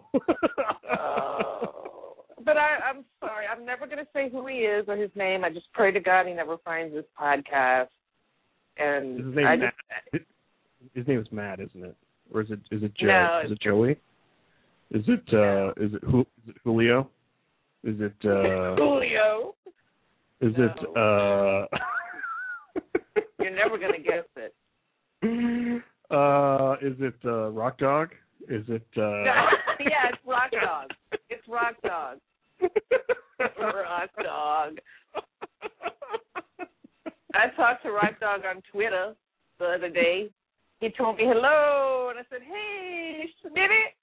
[1.01, 2.26] Oh.
[2.45, 3.45] but I, I'm sorry.
[3.47, 5.43] I'm never going to say who he is or his name.
[5.43, 7.88] I just pray to God he never finds this podcast.
[8.78, 10.22] And His name I is just, Matt.
[10.93, 11.95] His name is Matt, isn't it?
[12.34, 13.07] Or is it is it Joe?
[13.07, 13.97] No, is it Joey?
[14.92, 17.10] Is it uh is it, Ju- is it Julio?
[17.84, 19.56] Is it uh Julio.
[20.42, 21.66] is it uh
[23.40, 24.54] You're never going to guess it.
[26.12, 28.10] uh is it uh Rock Dog?
[28.48, 29.24] Is it uh
[29.80, 30.90] yeah, it's Rock Dog.
[31.30, 32.18] It's Rock Dog.
[33.40, 34.80] Rock Dog.
[37.36, 39.14] I talked to Rock Dog on Twitter
[39.60, 40.32] the other day.
[40.80, 43.99] He told me hello, and I said, "Hey, Smitty."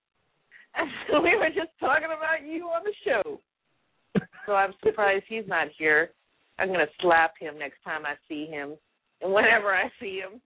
[0.77, 0.91] And
[1.24, 3.41] we were just talking about you on the show.
[4.47, 6.11] So I'm surprised he's not here.
[6.59, 8.77] I'm gonna slap him next time I see him,
[9.20, 10.41] and whenever I see him.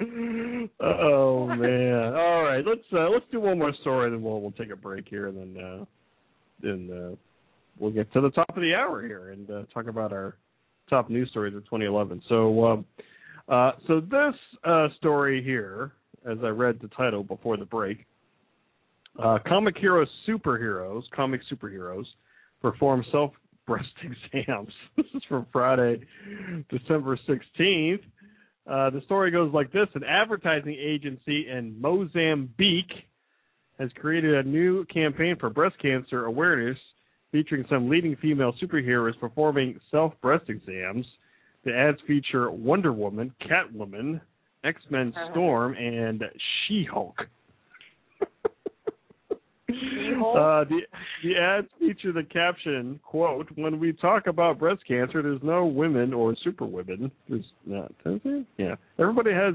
[0.80, 2.14] oh man.
[2.14, 5.08] All right, let's uh let's do one more story then we'll we'll take a break
[5.08, 5.84] here and then uh
[6.62, 7.16] and uh,
[7.78, 10.36] we'll get to the top of the hour here and uh, talk about our
[10.88, 12.22] top news stories of 2011.
[12.28, 13.02] So, um, uh,
[13.86, 14.34] so this
[14.64, 15.92] uh, story here,
[16.28, 18.06] as I read the title before the break,
[19.22, 22.04] uh, comic heroes superheroes, comic superheroes,
[22.60, 23.32] perform self
[23.66, 23.88] breast
[24.34, 24.72] exams.
[24.96, 26.00] this is from Friday,
[26.70, 28.00] December 16th.
[28.68, 32.92] Uh, the story goes like this: An advertising agency in Mozambique
[33.78, 36.78] has created a new campaign for breast cancer awareness
[37.32, 41.06] featuring some leading female superheroes performing self breast exams.
[41.66, 44.20] The ads feature Wonder Woman, Catwoman,
[44.62, 45.32] X Men Uh-huh.
[45.32, 46.22] Storm, and
[46.66, 47.16] She Hulk.
[49.68, 50.36] She-Hulk?
[50.36, 50.80] Uh, the
[51.24, 56.14] the ads feature the caption quote When we talk about breast cancer, there's no women
[56.14, 57.10] or superwomen.
[57.28, 57.92] There's not.
[58.58, 58.76] Yeah.
[59.00, 59.54] Everybody has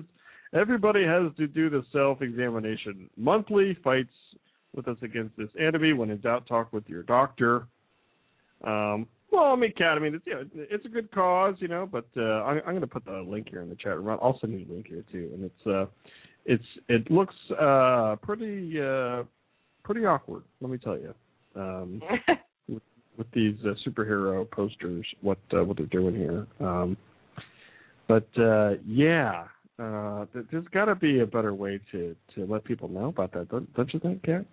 [0.53, 3.77] everybody has to do the self examination monthly.
[3.85, 4.13] Fights
[4.75, 5.93] with us against this enemy.
[5.93, 7.67] When in doubt, talk with your doctor.
[8.65, 11.87] Um, well, I mean, Kat, I mean, it's yeah, it's a good cause, you know.
[11.89, 14.19] But uh, I'm, I'm going to put the link here in the chat room.
[14.21, 15.85] I'll send you the link here too, and it's uh,
[16.45, 19.23] it's it looks uh pretty uh
[19.83, 20.43] pretty awkward.
[20.59, 21.13] Let me tell you.
[21.55, 22.01] Um,
[22.67, 22.83] with,
[23.17, 26.47] with these uh, superhero posters, what uh, what they're doing here.
[26.59, 26.97] Um,
[28.07, 29.45] but uh, yeah,
[29.79, 33.31] uh, th- there's got to be a better way to to let people know about
[33.33, 34.45] that, don't, don't you think, Kat?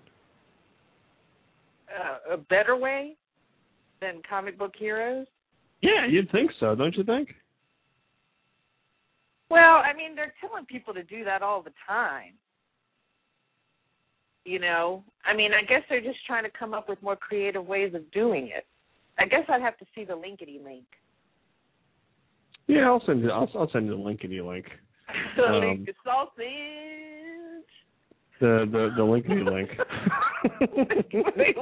[1.98, 3.16] uh, a better way
[4.00, 5.26] than comic book heroes?
[5.80, 7.30] Yeah, you'd think so, don't you think?
[9.50, 12.34] Well, I mean, they're telling people to do that all the time.
[14.44, 17.66] You know, I mean, I guess they're just trying to come up with more creative
[17.66, 18.66] ways of doing it.
[19.18, 20.84] I guess I'd have to see the linkety link.
[22.66, 23.30] Yeah, I'll send you.
[23.30, 24.66] I'll, I'll send you the linkity link.
[25.36, 26.44] The Um, link sausage.
[28.40, 29.70] The the the linkity link.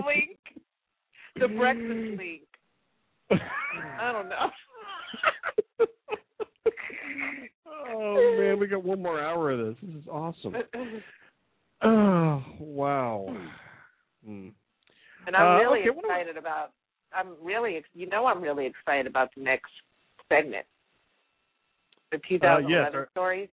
[0.04, 0.38] link.
[1.38, 2.42] The breakfast link.
[4.00, 4.50] I don't know.
[7.88, 9.76] oh man, we got one more hour of this.
[9.82, 10.54] This is awesome.
[11.82, 13.36] Oh wow.
[14.24, 14.48] Hmm.
[15.26, 16.70] And I'm Uh, really okay, excited about.
[17.12, 19.70] I'm really, you know, I'm really excited about the next
[20.30, 20.64] segment,
[22.12, 23.50] the 2011 Uh, yes, our- stories.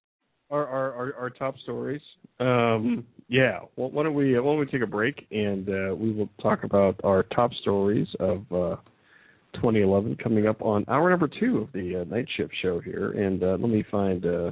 [0.51, 2.01] Our, our our our top stories.
[2.39, 3.59] Um, yeah.
[3.75, 6.63] Well, why don't we why don't we take a break and uh, we will talk
[6.63, 8.75] about our top stories of uh,
[9.55, 13.11] 2011 coming up on hour number two of the uh, night shift show here.
[13.11, 14.51] And uh, let me find uh,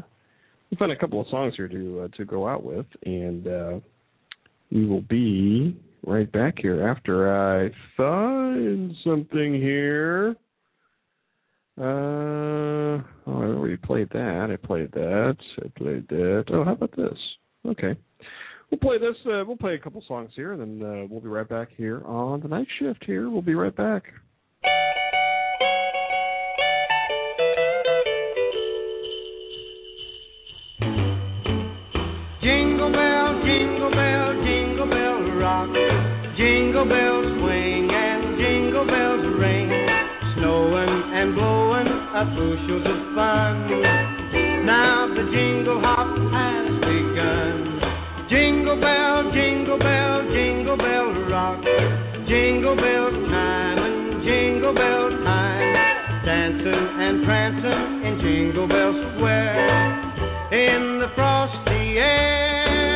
[0.72, 3.80] me find a couple of songs here to uh, to go out with, and uh,
[4.72, 10.36] we will be right back here after I find something here.
[11.80, 14.50] Uh, oh, I already played that.
[14.52, 15.38] I played that.
[15.64, 16.46] I played that.
[16.52, 17.18] Oh, how about this?
[17.66, 17.96] Okay.
[18.70, 19.16] We'll play this.
[19.26, 22.04] Uh, we'll play a couple songs here, and then uh, we'll be right back here
[22.06, 23.04] on the night shift.
[23.06, 24.04] Here, we'll be right back.
[32.42, 35.70] Jingle bell, jingle bell, jingle bell rock.
[36.38, 37.41] Jingle bells
[44.66, 47.82] Now the jingle hop has begun.
[48.30, 51.64] Jingle bell, jingle bell, jingle bell rock.
[52.28, 53.92] Jingle bell time
[54.24, 56.26] jingle bell time.
[56.26, 62.91] Dancing and prancing in Jingle Bell Square in the frosty air.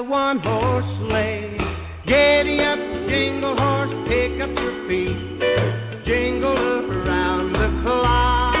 [0.00, 1.58] The one horse sleigh.
[2.08, 5.20] Giddy up, jingle horse, pick up your feet.
[6.08, 8.54] Jingle around the clock.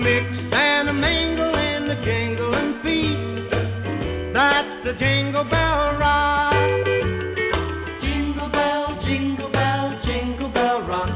[0.00, 0.24] Mix
[0.56, 3.52] and a mingle in the jingling feet.
[4.32, 6.54] That's the jingle bell rock.
[8.00, 11.12] Jingle bell, jingle bell, jingle bell rock.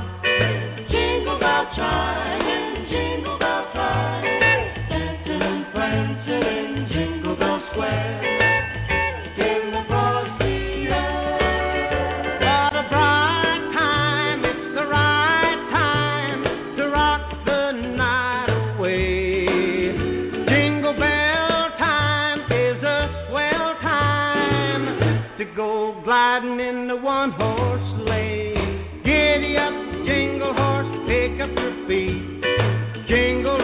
[0.92, 2.63] Jingle bell chime
[31.86, 32.42] feet.
[33.08, 33.63] Jingle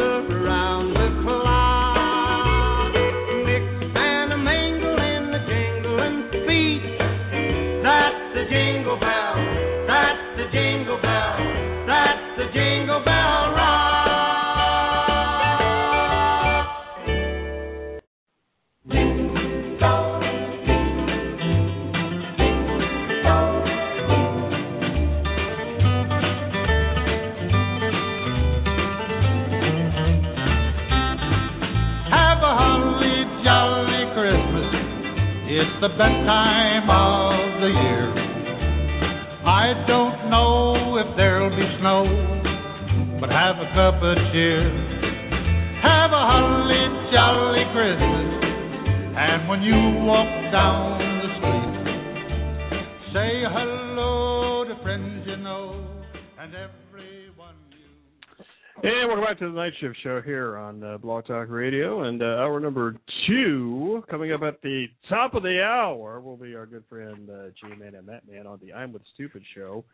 [59.71, 62.03] Night Shift Show here on uh, Blog Talk Radio.
[62.03, 62.97] And uh, hour number
[63.29, 67.51] two, coming up at the top of the hour, will be our good friend uh,
[67.51, 69.85] G Man and Matt Man on the I'm with Stupid show,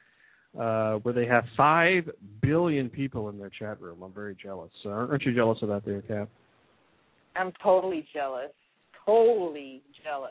[0.59, 2.09] uh, where they have five
[2.41, 4.03] billion people in their chat room.
[4.03, 4.71] I'm very jealous.
[4.87, 6.29] Aren't you jealous of that, there, Kat?
[7.35, 8.53] I'm totally jealous.
[9.05, 10.31] Totally jealous.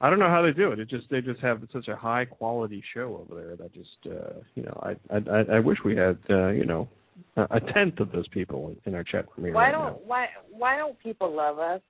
[0.00, 0.78] I don't know how they do it.
[0.78, 4.40] It just they just have such a high quality show over there that just uh,
[4.54, 6.88] you know I I I wish we had uh, you know
[7.36, 9.98] a tenth of those people in our chat room here Why right don't now.
[10.04, 11.80] why why don't people love us?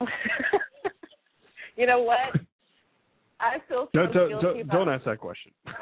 [1.76, 2.40] you know what?
[3.40, 5.52] I feel so Don't don't, guilty don't, about don't ask that question.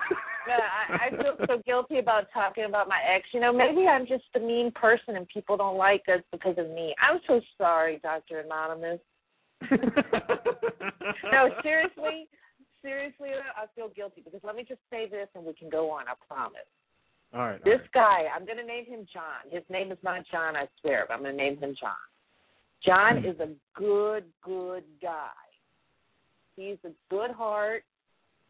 [0.44, 3.26] No, I, I feel so guilty about talking about my ex.
[3.32, 6.68] You know, maybe I'm just a mean person and people don't like us because of
[6.70, 6.94] me.
[7.00, 8.98] I'm so sorry, Doctor Anonymous.
[9.70, 12.26] no, seriously,
[12.82, 16.06] seriously, I feel guilty because let me just say this and we can go on.
[16.08, 16.66] I promise.
[17.34, 17.64] All right.
[17.64, 17.92] This right.
[17.94, 19.50] guy, I'm going to name him John.
[19.50, 21.92] His name is not John, I swear, but I'm going to name him John.
[22.84, 23.28] John hmm.
[23.28, 25.30] is a good, good guy.
[26.56, 27.84] He's a good heart.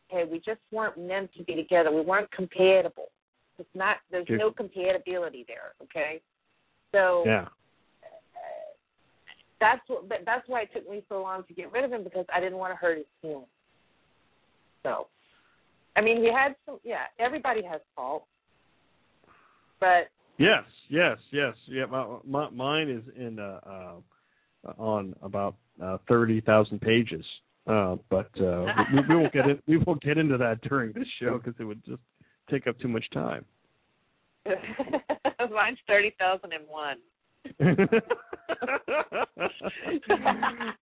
[0.09, 1.93] Hey, we just weren't meant to be together.
[1.93, 3.11] We weren't compatible.
[3.59, 3.99] It's not.
[4.11, 5.74] There's no compatibility there.
[5.83, 6.20] Okay.
[6.91, 7.49] So Yeah.
[9.61, 10.09] that's what.
[10.09, 12.41] But that's why it took me so long to get rid of him because I
[12.41, 13.47] didn't want to hurt his feelings.
[14.83, 15.07] So,
[15.95, 16.80] I mean, he had some.
[16.83, 18.26] Yeah, everybody has faults,
[19.83, 21.55] but Yes, yes, yes.
[21.68, 27.24] Yeah, my, my, mine is in uh, uh, on about uh, thirty thousand pages.
[27.66, 31.07] Uh, but uh, we, we won't get in, we won't get into that during this
[31.20, 32.01] show because it would just
[32.51, 33.45] take up too much time.
[35.55, 36.97] mine's thirty thousand and one.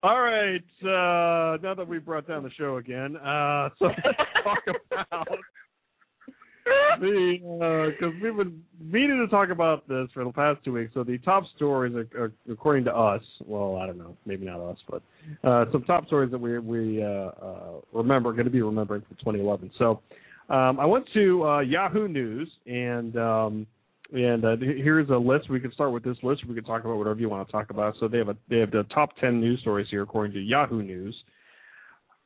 [0.02, 0.62] All right.
[0.82, 4.58] Uh, now that we brought down the show again, uh, so let's talk
[5.10, 5.38] about
[7.00, 10.92] because we've been meaning to talk about this for the past two weeks.
[10.94, 14.60] So the top stories, are, are, according to us, well, I don't know, maybe not
[14.60, 15.02] us, but
[15.44, 19.14] uh, some top stories that we we uh, uh, remember going to be remembering for
[19.16, 19.70] 2011.
[19.78, 20.00] So
[20.48, 23.16] um, I went to uh, Yahoo News and.
[23.16, 23.66] Um,
[24.10, 25.50] and uh, here's a list.
[25.50, 26.46] We can start with this list.
[26.48, 27.94] We can talk about whatever you want to talk about.
[28.00, 30.82] So they have a they have the top ten news stories here according to Yahoo
[30.82, 31.14] News.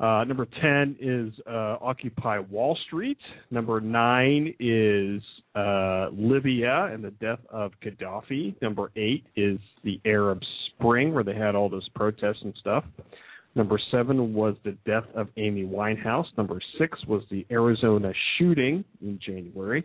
[0.03, 3.19] Uh, number ten is uh, Occupy Wall Street.
[3.53, 5.23] Number nine is
[5.55, 8.61] uh, Libya and the death of Gaddafi.
[8.61, 12.83] Number eight is the Arab Spring, where they had all those protests and stuff.
[13.55, 16.27] Number seven was the death of Amy Winehouse.
[16.37, 19.85] Number six was the Arizona shooting in January.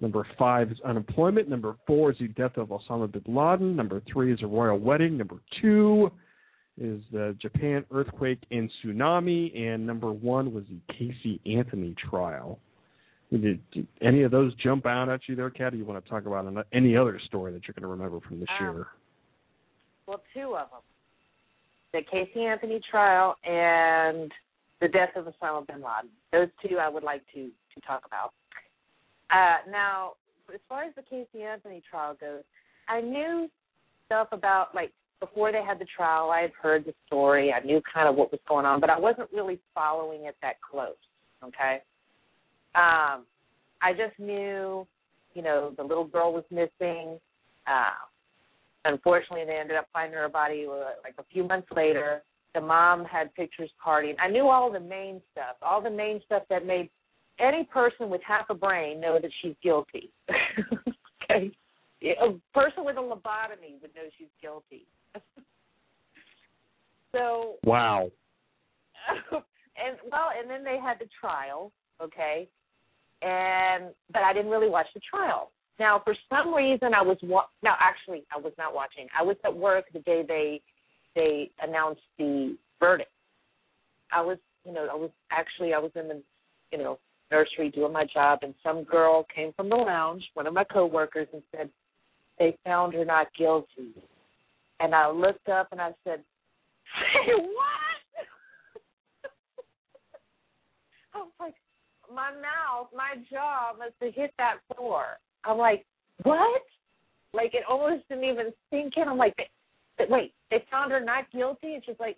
[0.00, 1.48] Number five is unemployment.
[1.48, 3.76] Number four is the death of Osama bin Laden.
[3.76, 5.16] Number three is a royal wedding.
[5.16, 6.10] Number two
[6.78, 9.56] is the Japan earthquake and tsunami.
[9.58, 12.58] And number one was the Casey Anthony trial.
[13.30, 15.72] Did, did any of those jump out at you there, Kat?
[15.72, 18.38] Or you want to talk about any other story that you're going to remember from
[18.38, 18.86] this Um, year?
[20.06, 20.80] Well, two of them:
[21.92, 24.30] the Casey Anthony trial and
[24.80, 26.10] the death of Osama bin Laden.
[26.32, 28.32] Those two I would like to to talk about.
[29.30, 30.12] Uh, now,
[30.54, 32.44] as far as the Casey Anthony trial goes,
[32.88, 33.50] I knew
[34.06, 36.30] stuff about like before they had the trial.
[36.30, 37.52] I had heard the story.
[37.52, 40.56] I knew kind of what was going on, but I wasn't really following it that
[40.60, 40.94] close.
[41.42, 41.80] Okay.
[42.74, 43.24] Um,
[43.82, 44.86] I just knew,
[45.34, 47.18] you know, the little girl was missing.
[47.66, 48.06] Uh,
[48.84, 52.22] unfortunately, they ended up finding her body uh, like a few months later.
[52.54, 54.14] The mom had pictures partying.
[54.20, 56.88] I knew all the main stuff, all the main stuff that made
[57.38, 60.10] any person with half a brain know that she's guilty.
[61.30, 61.50] okay,
[62.02, 64.86] a person with a lobotomy would know she's guilty.
[67.12, 68.10] so Wow.
[69.32, 72.48] and well, and then they had the trial, okay,
[73.22, 75.52] and but I didn't really watch the trial.
[75.78, 79.06] Now, for some reason, I was wa- no, actually, I was not watching.
[79.18, 80.60] I was at work the day they
[81.14, 83.10] they announced the verdict.
[84.12, 86.22] I was, you know, I was actually I was in the,
[86.72, 86.98] you know,
[87.30, 91.28] nursery doing my job, and some girl came from the lounge, one of my coworkers,
[91.32, 91.70] and said
[92.38, 93.92] they found her not guilty.
[94.80, 96.22] And I looked up and I said,
[96.94, 98.26] "Say what?"
[101.14, 101.54] I was like,
[102.14, 105.04] my mouth, my jaw must have hit that floor.
[105.44, 105.84] I'm like,
[106.22, 106.62] what?
[107.32, 109.08] Like it almost didn't even sink in.
[109.08, 109.50] I'm like, "They-
[109.98, 111.74] they- wait, they found her not guilty?
[111.74, 112.16] And she's like,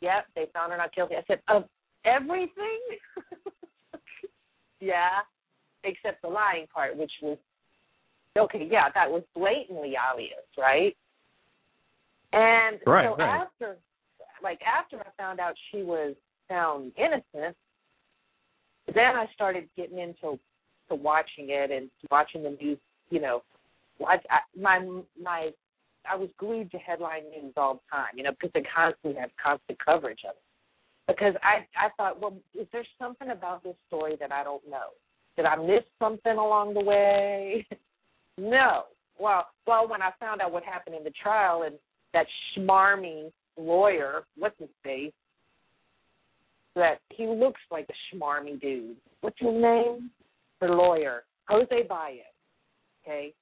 [0.00, 1.16] Yep, they found her not guilty.
[1.16, 1.64] I said, Of
[2.04, 2.80] everything?
[4.80, 5.20] yeah,
[5.84, 7.38] except the lying part, which was
[8.38, 10.96] okay, yeah, that was blatantly obvious, right?
[12.32, 13.40] And Right, so right.
[13.42, 13.76] after
[14.42, 16.14] like after I found out she was
[16.48, 17.56] found innocent,
[18.94, 20.38] then I started getting into
[20.88, 22.78] to watching it and watching the news,
[23.10, 23.42] you know,
[23.98, 24.78] watch I, my
[25.20, 25.50] my
[26.10, 29.30] I was glued to headline news all the time, you know, because they constantly have
[29.42, 30.42] constant coverage of it.
[31.06, 34.90] Because I I thought, well, is there something about this story that I don't know?
[35.36, 37.66] Did I miss something along the way?
[38.38, 38.84] no.
[39.18, 41.74] Well, well, when I found out what happened in the trial and
[42.18, 42.26] that
[42.56, 45.12] schmarmy lawyer, what's his face,
[46.74, 48.96] that he looks like a schmarmy dude.
[49.20, 50.10] What's his name?
[50.60, 52.18] The lawyer, Jose Baez.
[53.04, 53.32] Okay.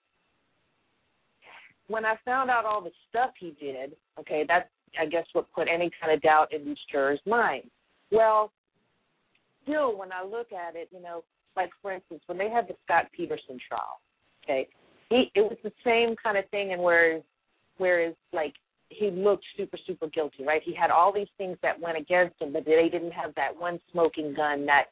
[1.88, 5.68] When I found out all the stuff he did, okay, that's I guess what put
[5.72, 7.68] any kind of doubt in these jurors' minds.
[8.10, 8.50] Well,
[9.62, 11.22] still, when I look at it, you know,
[11.56, 14.00] like for instance, when they had the Scott Peterson trial,
[14.44, 14.68] okay,
[15.10, 17.22] he it was the same kind of thing, and whereas
[17.78, 18.54] whereas like
[18.88, 20.62] he looked super super guilty, right?
[20.64, 23.80] He had all these things that went against him, but they didn't have that one
[23.90, 24.86] smoking gun that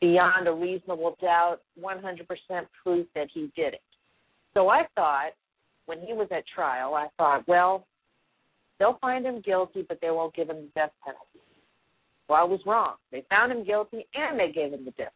[0.00, 2.26] beyond a reasonable doubt, 100%
[2.82, 3.82] proof that he did it.
[4.54, 5.32] So I thought
[5.86, 7.86] when he was at trial, I thought, well,
[8.78, 11.40] they'll find him guilty, but they won't give him the death penalty.
[12.28, 12.94] Well, I was wrong.
[13.12, 15.12] They found him guilty and they gave him the death.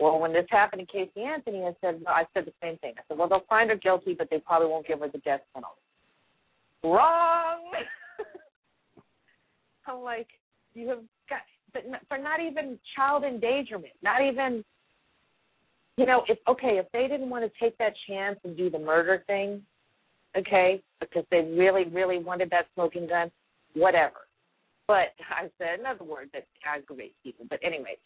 [0.00, 2.94] Well, when this happened to Casey Anthony, I said, I said the same thing.
[2.98, 5.42] I said, well, they'll find her guilty, but they probably won't give her the death
[5.54, 5.80] penalty.
[6.84, 7.72] Wrong.
[9.86, 10.28] I'm like,
[10.74, 10.98] you have
[11.30, 11.40] got,
[11.72, 14.62] but for not even child endangerment, not even,
[15.96, 18.78] you know, if okay, if they didn't want to take that chance and do the
[18.78, 19.62] murder thing,
[20.36, 23.30] okay, because they really, really wanted that smoking gun,
[23.74, 24.26] whatever.
[24.86, 27.46] But I said, in other words, that aggravates people.
[27.48, 27.96] But anyway,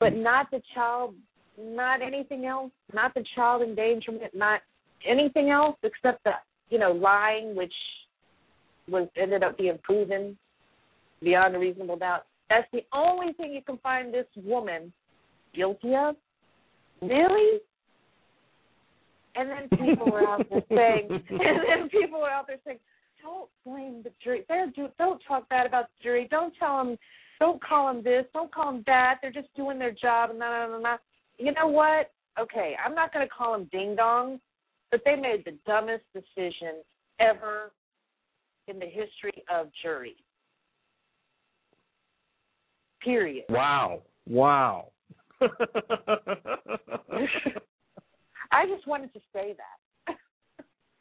[0.00, 1.14] but not the child,
[1.58, 4.62] not anything else, not the child endangerment, not
[5.06, 6.32] anything else except the,
[6.74, 7.72] you know, lying, which
[8.88, 10.36] was ended up being proven
[11.22, 12.26] beyond a reasonable doubt.
[12.50, 14.92] That's the only thing you can find this woman
[15.54, 16.16] guilty of.
[17.00, 17.60] Really?
[19.36, 22.80] And then people were out there saying, and then people were out there saying,
[23.22, 24.44] don't blame the jury.
[24.48, 26.26] They're do, don't talk bad about the jury.
[26.28, 26.96] Don't tell them.
[27.38, 28.24] Don't call them this.
[28.34, 29.20] Don't call them that.
[29.22, 30.30] They're just doing their job.
[30.30, 30.96] And nah, nah, nah, nah.
[31.38, 32.10] You know what?
[32.40, 34.40] Okay, I'm not going to call them ding dongs,
[34.90, 36.82] but they made the dumbest decision
[37.20, 37.72] ever
[38.68, 40.14] in the history of juries.
[43.02, 43.44] Period.
[43.48, 44.02] Wow.
[44.26, 44.88] Wow.
[48.52, 50.16] I just wanted to say that.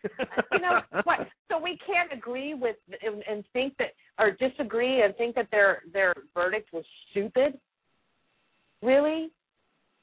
[0.52, 1.20] you know what?
[1.50, 5.84] So we can't agree with and, and think that, or disagree and think that their
[5.94, 7.58] their verdict was stupid.
[8.82, 9.32] Really,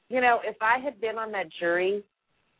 [0.09, 2.03] you know, if I had been on that jury,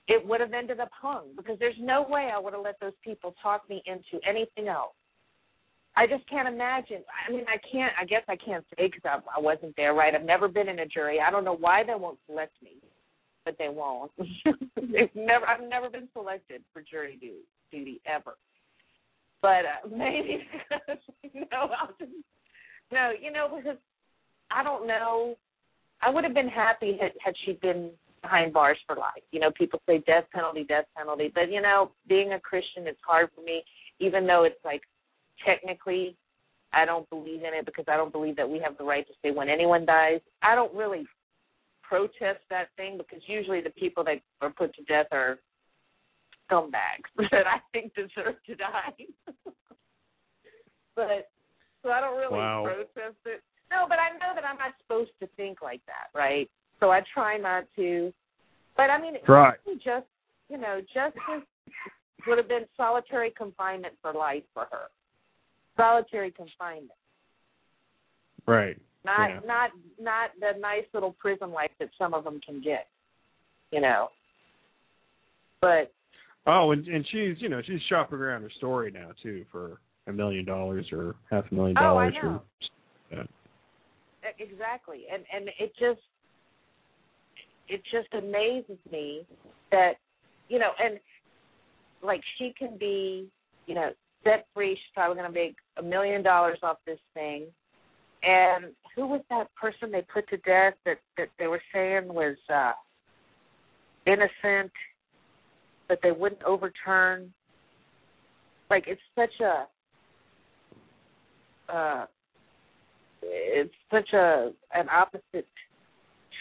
[0.07, 2.93] it would have ended up hung because there's no way I would have let those
[3.03, 4.93] people talk me into anything else.
[5.95, 7.03] I just can't imagine.
[7.27, 7.91] I mean, I can't.
[7.99, 10.15] I guess I can't say because I, wasn't there, right?
[10.15, 11.19] I've never been in a jury.
[11.19, 12.77] I don't know why they won't select me,
[13.43, 14.11] but they won't.
[14.17, 15.45] They've never.
[15.45, 18.37] I've never been selected for jury duty, duty ever.
[19.41, 22.11] But uh, maybe because you know, I'll just
[22.91, 23.77] no, you know, because
[24.49, 25.35] I don't know.
[26.01, 27.91] I would have been happy had, had she been
[28.21, 29.23] behind bars for life.
[29.31, 32.99] You know, people say death penalty, death penalty, but you know, being a Christian, it's
[33.05, 33.63] hard for me,
[33.99, 34.81] even though it's like
[35.45, 36.15] technically
[36.73, 39.13] I don't believe in it because I don't believe that we have the right to
[39.21, 40.21] say when anyone dies.
[40.41, 41.05] I don't really
[41.83, 45.39] protest that thing because usually the people that are put to death are
[46.49, 49.05] scumbags that I think deserve to die.
[50.95, 51.29] but
[51.83, 52.63] so I don't really Wow.
[52.63, 53.41] protest it.
[53.69, 56.49] No, but I know that I'm not supposed to think like that, right?
[56.81, 58.11] So I try not to.
[58.75, 59.57] But I mean, Right.
[59.83, 60.07] just
[60.49, 61.47] you know, justice
[62.27, 64.89] would have been solitary confinement for life for her.
[65.77, 66.97] Solitary confinement,
[68.45, 68.77] Right.
[69.05, 69.39] not Yeah.
[69.45, 72.89] not not the nice little prison life that some of them can get.
[73.71, 74.11] You know.
[75.61, 75.93] But
[76.47, 80.11] Oh, and and she's you know she's shopping around her story now too for a
[80.11, 82.43] million dollars or half a million Oh, I dollars know.
[83.11, 83.17] or
[84.23, 84.31] yeah.
[84.39, 86.01] Exactly and and it just
[87.71, 89.25] it just amazes me
[89.71, 89.93] that
[90.49, 90.99] you know and
[92.03, 93.29] like she can be
[93.65, 93.89] you know
[94.23, 97.45] set free she's probably going to make a million dollars off this thing.
[98.23, 98.65] And
[98.95, 102.73] who was that person they put to death that that they were saying was uh
[104.05, 104.71] innocent
[105.87, 107.33] but they wouldn't overturn?
[108.69, 109.65] Like it's such a
[111.73, 112.05] uh
[113.23, 115.47] it's such a an opposite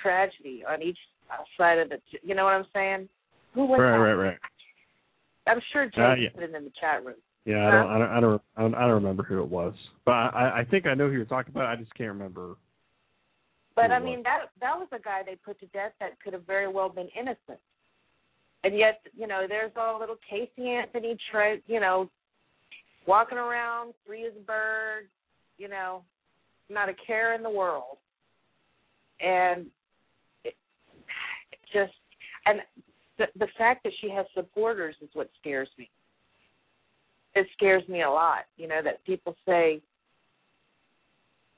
[0.03, 0.99] tragedy on each
[1.57, 3.09] side of the you know what I'm saying?
[3.55, 3.97] Who was Right, that?
[3.97, 4.39] right, right.
[5.47, 6.29] I'm sure Jay Uh, yeah.
[6.35, 7.17] put it in the chat room.
[7.45, 9.75] Yeah, I don't, I don't, I don't, I don't, I don't remember who it was,
[10.05, 11.67] but I, I think I know who you're talking about.
[11.67, 12.57] I just can't remember.
[13.75, 16.47] But I mean that that was a guy they put to death that could have
[16.47, 17.59] very well been innocent.
[18.63, 21.17] And yet, you know, there's all little Casey Anthony,
[21.67, 22.11] you know,
[23.07, 25.09] walking around free as a bird,
[25.57, 26.03] you know,
[26.69, 27.97] not a care in the world.
[29.21, 29.67] And
[31.73, 31.93] just
[32.47, 32.61] and
[33.19, 35.91] the the fact that she has supporters is what scares me.
[37.35, 39.81] It scares me a lot, you know, that people say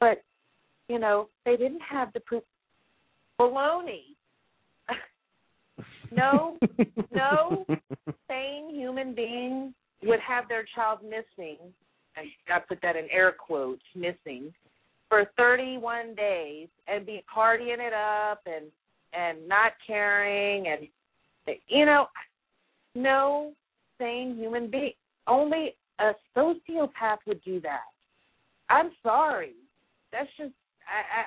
[0.02, 0.22] but
[0.88, 2.42] you know, they didn't have the proof.
[3.40, 4.02] Baloney.
[6.12, 6.58] no,
[7.14, 7.64] no
[8.28, 9.72] sane human being
[10.02, 11.56] would have their child missing,
[12.16, 14.52] and I put that in air quotes, missing,
[15.08, 18.66] for 31 days and be partying it up and
[19.12, 20.88] and not caring and
[21.68, 22.06] you know,
[22.94, 23.52] no
[23.98, 24.92] sane human being.
[25.26, 27.80] Only a sociopath would do that.
[28.70, 29.54] I'm sorry.
[30.12, 30.52] That's just
[30.88, 31.24] I I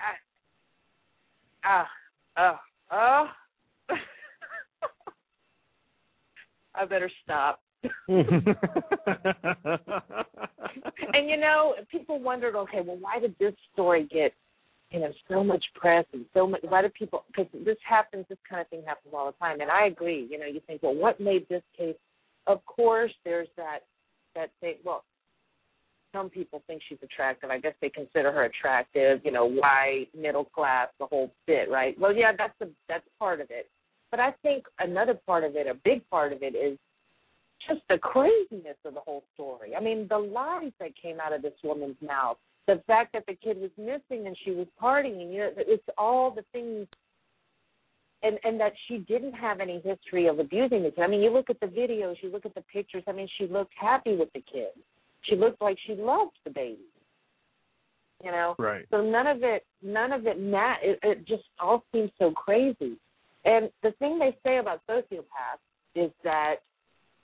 [1.73, 1.85] I
[2.37, 2.57] ah
[2.91, 3.27] uh uh
[6.75, 7.61] I better stop.
[8.07, 8.25] and
[11.29, 14.33] you know, people wondered, okay, well, why did this story get,
[14.91, 16.61] you know, so much press and so much?
[16.67, 17.25] Why do people?
[17.27, 19.61] Because this happens, this kind of thing happens all the time.
[19.61, 20.27] And I agree.
[20.29, 21.95] You know, you think, well, what made this case?
[22.47, 23.79] Of course, there's that
[24.35, 24.75] that thing.
[24.83, 25.03] Well,
[26.13, 27.49] some people think she's attractive.
[27.49, 29.21] I guess they consider her attractive.
[29.23, 31.99] You know, white, middle class, the whole bit, right?
[31.99, 33.69] Well, yeah, that's the that's part of it.
[34.11, 36.77] But I think another part of it, a big part of it, is
[37.67, 39.75] just the craziness of the whole story.
[39.75, 42.37] I mean, the lies that came out of this woman's mouth,
[42.67, 46.31] the fact that the kid was missing and she was partying, you know, it's all
[46.31, 46.87] the things
[48.23, 51.01] and and that she didn't have any history of abusing the kid.
[51.01, 53.03] I mean, you look at the videos, you look at the pictures.
[53.07, 54.69] I mean, she looked happy with the kid.
[55.21, 56.79] She looked like she loved the baby.
[58.23, 58.85] You know, Right.
[58.89, 62.97] so none of it, none of it, ma- it, it just all seems so crazy.
[63.43, 65.59] And the thing they say about sociopaths
[65.93, 66.55] is that,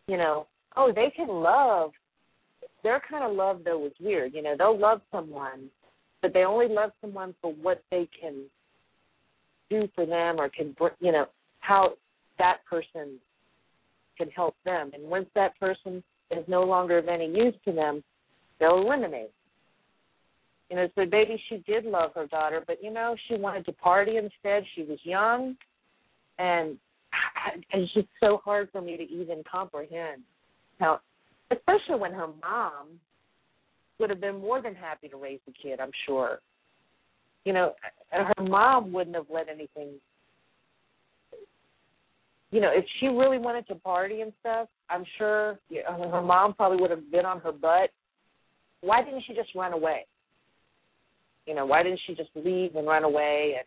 [0.07, 1.91] you know, oh, they can love.
[2.83, 4.33] Their kind of love though is weird.
[4.33, 5.69] You know, they'll love someone,
[6.21, 8.45] but they only love someone for what they can
[9.69, 11.25] do for them or can, you know,
[11.59, 11.93] how
[12.37, 13.17] that person
[14.17, 14.91] can help them.
[14.93, 18.03] And once that person is no longer of any use to them,
[18.59, 19.31] they'll eliminate.
[20.69, 23.73] You know, so maybe she did love her daughter, but you know, she wanted to
[23.73, 24.63] party instead.
[24.73, 25.57] She was young,
[26.39, 26.77] and
[27.73, 30.21] it's just so hard for me to even comprehend
[30.79, 31.01] how,
[31.51, 32.99] especially when her mom
[33.99, 35.79] would have been more than happy to raise the kid.
[35.79, 36.39] I'm sure.
[37.45, 37.73] You know,
[38.11, 39.93] her mom wouldn't have let anything.
[42.51, 46.21] You know, if she really wanted to party and stuff, I'm sure you know, her
[46.21, 47.89] mom probably would have been on her butt.
[48.81, 50.05] Why didn't she just run away?
[51.45, 53.55] You know, why didn't she just leave and run away?
[53.57, 53.65] And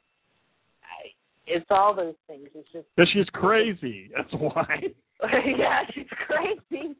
[0.82, 1.10] I,
[1.46, 2.48] it's all those things.
[2.54, 4.10] It's just Because she's crazy.
[4.14, 4.82] That's why.
[5.22, 6.94] yeah, she's crazy.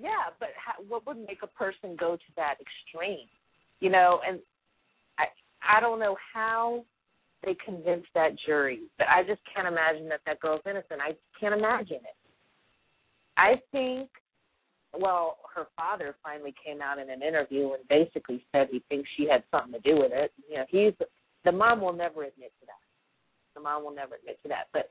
[0.00, 3.28] Yeah, but how, what would make a person go to that extreme?
[3.80, 4.40] You know, and
[5.18, 5.24] I
[5.62, 6.84] I don't know how
[7.44, 11.00] they convinced that jury, but I just can't imagine that that girl's innocent.
[11.00, 12.16] I can't imagine it.
[13.36, 14.08] I think,
[14.98, 19.26] well, her father finally came out in an interview and basically said he thinks she
[19.28, 20.32] had something to do with it.
[20.48, 20.94] You know, he's
[21.44, 22.80] the mom will never admit to that.
[23.54, 24.90] The mom will never admit to that, but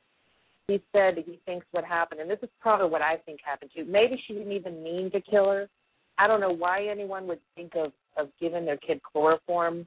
[0.68, 3.86] he said he thinks what happened, and this is probably what I think happened too.
[3.86, 5.70] Maybe she didn't even mean to kill her.
[6.18, 9.86] I don't know why anyone would think of of giving their kid chloroform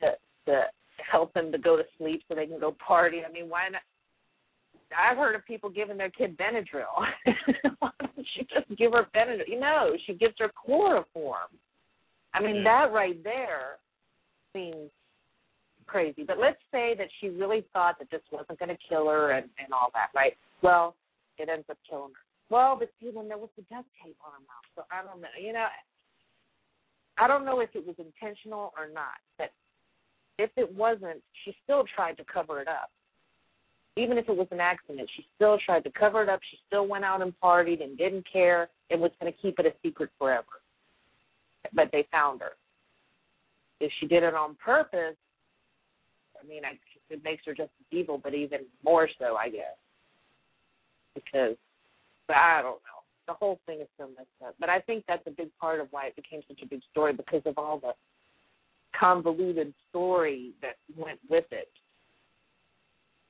[0.00, 0.12] to
[0.46, 0.62] to
[1.10, 3.22] help them to go to sleep so they can go party.
[3.26, 3.82] I mean, why not?
[4.96, 7.04] I've heard of people giving their kid Benadryl.
[7.78, 9.48] why don't she just give her Benadryl?
[9.48, 11.48] You know, she gives her chloroform.
[12.34, 13.78] I mean, that right there
[14.52, 14.90] seems
[15.88, 16.22] crazy.
[16.22, 19.46] But let's say that she really thought that this wasn't going to kill her and,
[19.58, 20.36] and all that, right?
[20.62, 20.94] Well,
[21.38, 22.24] it ends up killing her.
[22.50, 24.68] Well, but see, then there was the duct tape on her mouth.
[24.76, 25.28] So I don't know.
[25.40, 25.66] You know,
[27.18, 29.18] I don't know if it was intentional or not.
[29.36, 29.50] But
[30.38, 32.90] if it wasn't, she still tried to cover it up.
[33.96, 36.40] Even if it was an accident, she still tried to cover it up.
[36.50, 39.66] She still went out and partied and didn't care and was going to keep it
[39.66, 40.46] a secret forever.
[41.74, 42.52] But they found her.
[43.80, 45.16] If she did it on purpose,
[46.42, 46.78] I mean, I,
[47.10, 49.76] it makes her just as evil, but even more so, I guess.
[51.14, 51.56] Because,
[52.26, 53.02] but I don't know.
[53.26, 54.54] The whole thing is so messed up.
[54.58, 57.12] But I think that's a big part of why it became such a big story
[57.12, 57.92] because of all the
[58.98, 61.68] convoluted story that went with it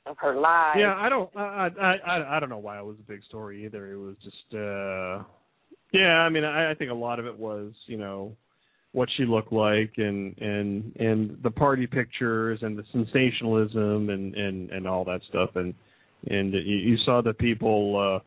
[0.06, 0.76] of her life.
[0.78, 3.64] Yeah, I don't, I, I, I, I don't know why it was a big story
[3.64, 3.92] either.
[3.92, 5.24] It was just, uh
[5.92, 8.36] yeah, I mean, I, I think a lot of it was, you know,
[8.92, 14.70] what she looked like and and and the party pictures and the sensationalism and and
[14.70, 15.74] and all that stuff and
[16.28, 18.24] and you, you saw the people uh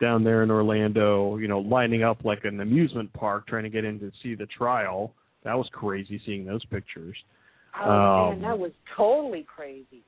[0.00, 3.84] down there in Orlando, you know, lining up like an amusement park trying to get
[3.84, 5.12] in to see the trial.
[5.44, 7.16] That was crazy seeing those pictures.
[7.80, 10.02] Oh Um, man, that was totally crazy.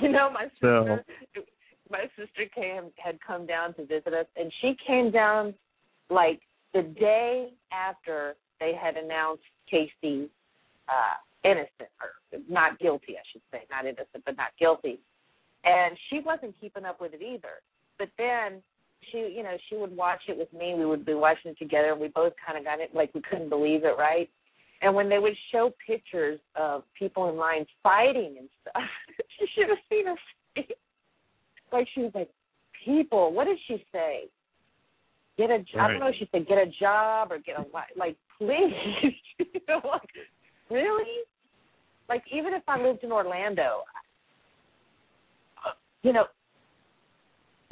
[0.00, 1.04] You know, my sister,
[1.90, 5.52] my sister came had come down to visit us, and she came down
[6.08, 6.40] like
[6.74, 10.28] the day after they had announced Casey
[10.88, 14.98] uh, innocent or not guilty, I should say, not innocent, but not guilty.
[15.64, 17.62] And she wasn't keeping up with it either.
[17.98, 18.62] But then
[19.10, 20.74] she, you know, she would watch it with me.
[20.76, 23.20] We would be watching it together, and we both kind of got it like we
[23.20, 24.28] couldn't believe it, right?
[24.80, 28.82] And when they would show pictures of people in line fighting and stuff,
[29.38, 30.16] she should have seen her
[30.54, 30.66] face.
[31.72, 32.30] Like she was like,
[32.84, 34.24] "People, what did she say?
[35.38, 35.80] Get a job?
[35.80, 36.08] I don't know.
[36.08, 40.10] if She said, "Get a job or get a li-" like, please." you know, like,
[40.70, 41.22] really?
[42.08, 43.84] Like, even if I lived in Orlando,
[46.02, 46.24] you know,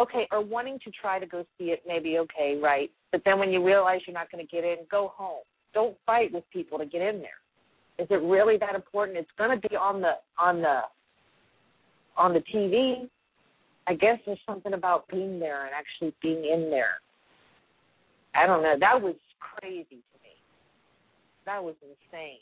[0.01, 2.91] okay, or wanting to try to go see it, maybe okay, right?
[3.13, 5.43] But then when you realize you're not going to get in, go home.
[5.75, 7.41] Don't fight with people to get in there.
[7.99, 9.19] Is it really that important?
[9.19, 10.81] It's going to be on the on the
[12.17, 13.09] on the TV.
[13.87, 17.01] I guess there's something about being there and actually being in there.
[18.35, 18.75] I don't know.
[18.79, 20.35] That was crazy to me.
[21.47, 22.39] That was insane.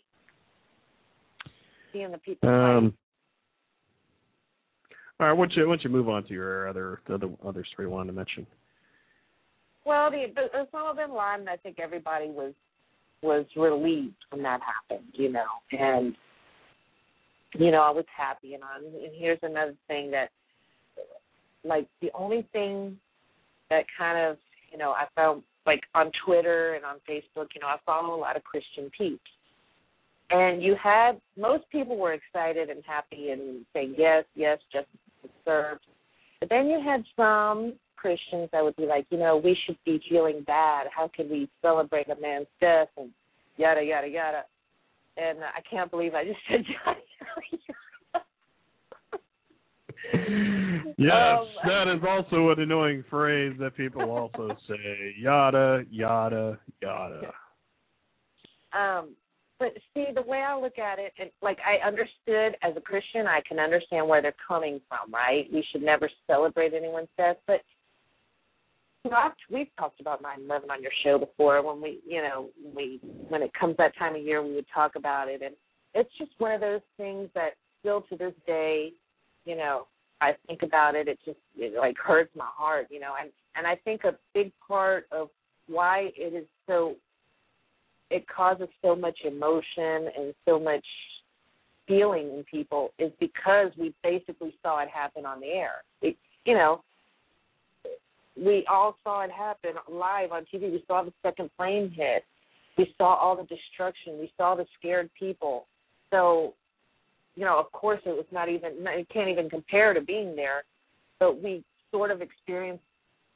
[1.93, 2.49] Seeing the people.
[2.49, 2.95] Um,
[5.21, 7.29] all right, why don't you why don't you move on to your other the other
[7.45, 8.47] other story you wanted to mention?
[9.85, 12.53] Well, the, the Osama bin Laden, I think everybody was
[13.23, 16.15] was relieved when that happened, you know, and
[17.55, 18.55] you know I was happy.
[18.55, 20.29] And on and here's another thing that,
[21.65, 22.97] like, the only thing
[23.71, 24.37] that kind of
[24.71, 28.21] you know I found like on Twitter and on Facebook, you know, I follow a
[28.21, 29.21] lot of Christian peeps.
[30.31, 34.89] And you had most people were excited and happy and saying yes, yes, justice
[35.25, 35.85] is served.
[36.41, 40.01] But then you had some Christians that would be like, you know, we should be
[40.09, 40.87] feeling bad.
[40.95, 43.11] How can we celebrate a man's death and
[43.59, 44.45] yada yada yada.
[45.19, 47.01] And I can't believe I just said yada
[47.51, 47.78] yada.
[50.99, 55.15] Yes, Um, that is also an annoying phrase that people also say.
[55.19, 57.33] Yada yada yada.
[58.73, 59.15] Um,
[59.59, 63.27] but see, the way I look at it, and like I understood as a Christian,
[63.27, 65.13] I can understand where they're coming from.
[65.13, 65.47] Right?
[65.53, 67.61] We should never celebrate anyone's death, but
[69.05, 71.63] you know, I've, we've talked about 9/11 on your show before.
[71.63, 74.97] When we, you know, we when it comes that time of year, we would talk
[74.97, 75.55] about it, and
[75.95, 78.93] it's just one of those things that still to this day,
[79.45, 79.87] you know,
[80.21, 81.09] I think about it.
[81.09, 84.53] It just it like hurts my heart, you know, and and I think a big
[84.67, 85.29] part of
[85.69, 86.97] why it is so
[88.11, 90.85] it causes so much emotion and so much
[91.87, 95.83] feeling in people is because we basically saw it happen on the air.
[96.03, 96.83] It, you know,
[98.37, 100.71] we all saw it happen live on TV.
[100.71, 102.25] We saw the second plane hit.
[102.77, 104.19] We saw all the destruction.
[104.19, 105.67] We saw the scared people.
[106.11, 106.55] So,
[107.39, 108.73] you know, of course, it was not even.
[108.87, 110.65] It can't even compare to being there.
[111.21, 111.63] But we
[111.93, 112.83] sort of experienced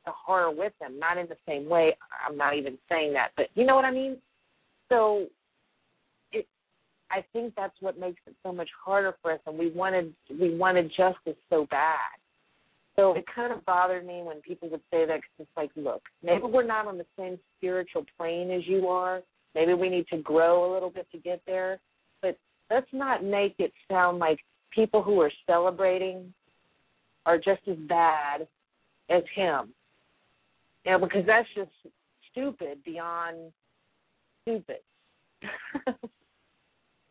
[0.05, 1.97] the horror with them, not in the same way.
[2.27, 4.17] I'm not even saying that, but you know what I mean.
[4.89, 5.27] So,
[6.33, 6.47] it.
[7.13, 10.57] I think that's what makes it so much harder for us, and we wanted we
[10.57, 11.99] wanted justice so bad.
[12.97, 16.03] So it kind of bothered me when people would say that 'cause it's like, look,
[16.23, 19.23] maybe we're not on the same spiritual plane as you are.
[19.55, 21.81] Maybe we need to grow a little bit to get there.
[22.21, 22.37] But
[22.73, 24.39] let's not make it sound like
[24.75, 26.33] people who are celebrating
[27.27, 28.47] are just as bad
[29.11, 29.73] as him.
[30.85, 31.71] You know, because that's just
[32.31, 33.53] stupid beyond
[34.43, 34.79] stupid.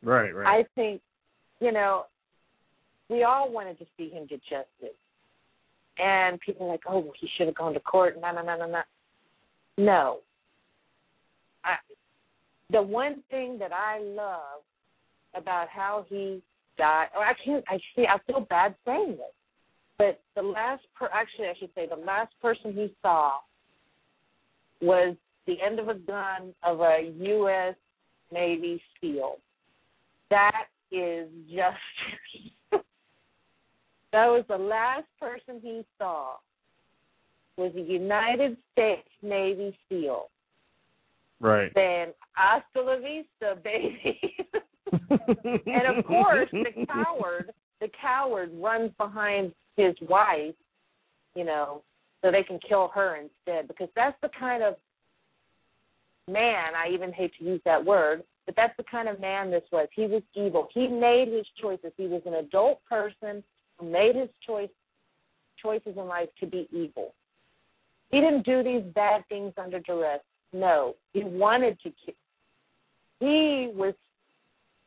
[0.03, 0.47] Right, right.
[0.47, 1.01] I think,
[1.59, 2.05] you know,
[3.09, 4.97] we all wanted to see him get justice.
[5.99, 8.15] And people are like, oh, well, he should have gone to court.
[8.19, 8.81] No, no, no, no, no.
[9.77, 10.17] No.
[11.63, 11.75] I,
[12.71, 14.63] the one thing that I love
[15.35, 16.41] about how he
[16.77, 19.33] died, or I can't, I see, I feel bad saying this,
[19.97, 23.33] but the last, per, actually, I should say, the last person he saw
[24.81, 25.15] was
[25.47, 27.75] the end of a gun of a U.S.
[28.31, 29.37] Navy SEAL.
[30.29, 31.77] That is just
[34.11, 36.35] that was the last person he saw
[37.57, 40.29] was a United States Navy SEAL.
[41.39, 41.71] Right.
[41.73, 44.19] then hasta la vista, baby.
[44.91, 50.55] And of course, the coward, the coward runs behind his wife,
[51.35, 51.81] you know,
[52.21, 53.67] so they can kill her instead.
[53.67, 54.75] Because that's the kind of
[56.27, 56.73] man.
[56.75, 59.87] I even hate to use that word, but that's the kind of man this was.
[59.95, 60.67] He was evil.
[60.73, 61.91] He made his choices.
[61.97, 63.43] He was an adult person
[63.77, 64.69] who made his choice
[65.61, 67.13] choices in life to be evil.
[68.09, 70.21] He didn't do these bad things under duress.
[70.53, 71.91] No, he wanted to.
[73.19, 73.93] He was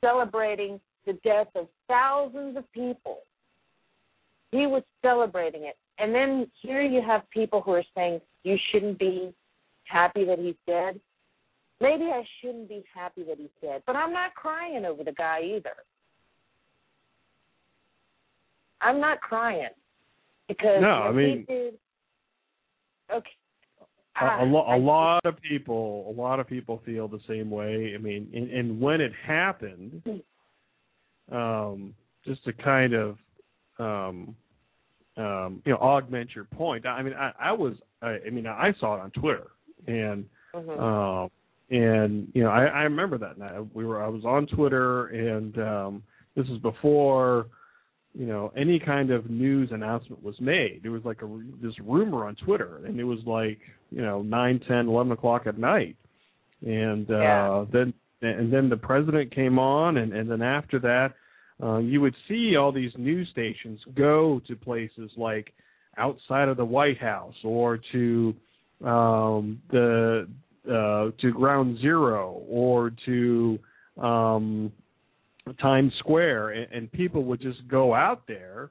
[0.04, 3.18] celebrating the death of thousands of people.
[4.50, 5.76] He was celebrating it.
[5.98, 9.32] And then here you have people who are saying you shouldn't be
[9.84, 11.00] happy that he's dead.
[11.80, 15.40] Maybe I shouldn't be happy that he's dead, but I'm not crying over the guy
[15.42, 15.74] either.
[18.80, 19.68] I'm not crying
[20.48, 21.78] because No, I mean- did.
[23.10, 23.30] Okay.
[24.20, 27.50] A, a, lo- Ah, a lot of people, a lot of people feel the same
[27.50, 27.92] way.
[27.94, 30.02] I mean, and, and when it happened,
[31.32, 33.18] um, just to kind of,
[33.78, 34.36] um,
[35.16, 36.86] um, you know, augment your point.
[36.86, 39.48] I mean, I, I was, I, I mean, I saw it on Twitter,
[39.86, 40.24] and
[40.54, 40.80] Mhm.
[40.80, 41.30] um,
[41.70, 43.58] and you know, I, I remember that night.
[43.74, 46.02] We were, I was on Twitter, and um,
[46.36, 47.46] this is before,
[48.14, 50.80] you know, any kind of news announcement was made.
[50.82, 53.58] There was like a this rumor on Twitter, and it was like,
[53.90, 55.96] you know, nine, ten, eleven o'clock at night,
[56.64, 57.64] and uh, Yeah.
[57.72, 61.14] then and then the president came on, and and then after that,
[61.62, 65.52] uh, you would see all these news stations go to places like
[65.98, 68.34] outside of the White House or to
[68.84, 70.28] um, the
[70.68, 73.58] uh, to Ground Zero or to
[74.00, 74.72] um,
[75.52, 78.70] Times Square, and, and people would just go out there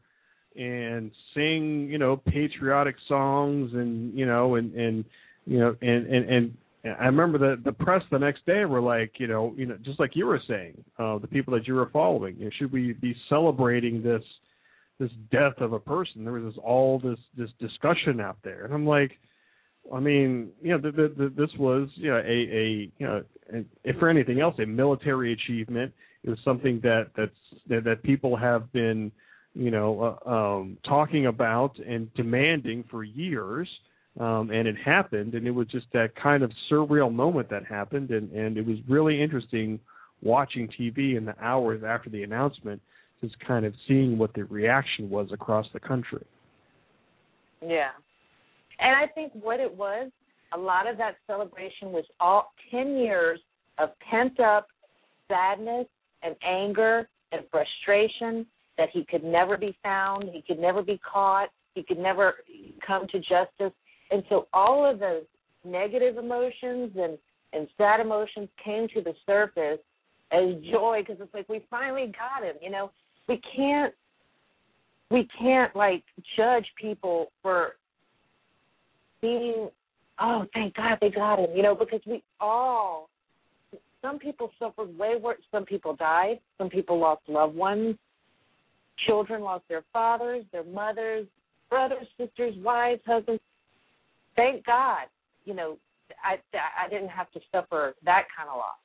[0.55, 5.05] and sing, you know, patriotic songs, and you know, and and
[5.45, 6.57] you know, and and and
[6.99, 9.99] I remember the the press the next day were like, you know, you know, just
[9.99, 12.93] like you were saying, uh, the people that you were following, you know, should we
[12.93, 14.23] be celebrating this
[14.99, 16.23] this death of a person?
[16.23, 19.11] There was this all this this discussion out there, and I'm like,
[19.93, 23.23] I mean, you know, the, the, the, this was you know a a you know,
[23.53, 25.93] a, if for anything else, a military achievement.
[26.23, 27.31] It was something that that's
[27.69, 29.11] that, that people have been
[29.53, 33.67] you know uh, um, talking about and demanding for years.
[34.19, 38.11] Um, and it happened, and it was just that kind of surreal moment that happened,
[38.11, 39.79] and, and it was really interesting
[40.21, 42.79] watching TV in the hours after the announcement,
[43.21, 46.23] just kind of seeing what the reaction was across the country.
[47.61, 47.91] Yeah.
[48.79, 50.11] And I think what it was,
[50.53, 53.39] a lot of that celebration was all 10 years
[53.79, 54.67] of pent up
[55.27, 55.87] sadness
[56.23, 58.45] and anger and frustration
[58.77, 62.35] that he could never be found, he could never be caught, he could never
[62.85, 63.73] come to justice.
[64.11, 65.23] And so all of those
[65.63, 67.17] negative emotions and,
[67.53, 69.79] and sad emotions came to the surface
[70.31, 72.91] as joy because it's like we finally got him, you know.
[73.27, 73.93] We can't
[75.09, 76.03] we can't like
[76.35, 77.75] judge people for
[79.21, 79.69] being
[80.19, 83.09] oh thank god they got him you know because we all
[84.03, 87.95] some people suffered way worse some people died some people lost loved ones
[89.07, 91.25] children lost their fathers their mothers
[91.69, 93.41] brothers sisters wives husbands
[94.35, 95.07] thank god
[95.45, 95.77] you know
[96.23, 96.35] i
[96.85, 98.77] i didn't have to suffer that kind of loss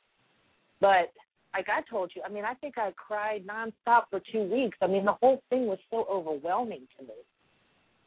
[0.81, 1.13] but
[1.55, 4.77] like I told you, I mean, I think I cried nonstop for two weeks.
[4.83, 7.15] I mean, the whole thing was so overwhelming to me.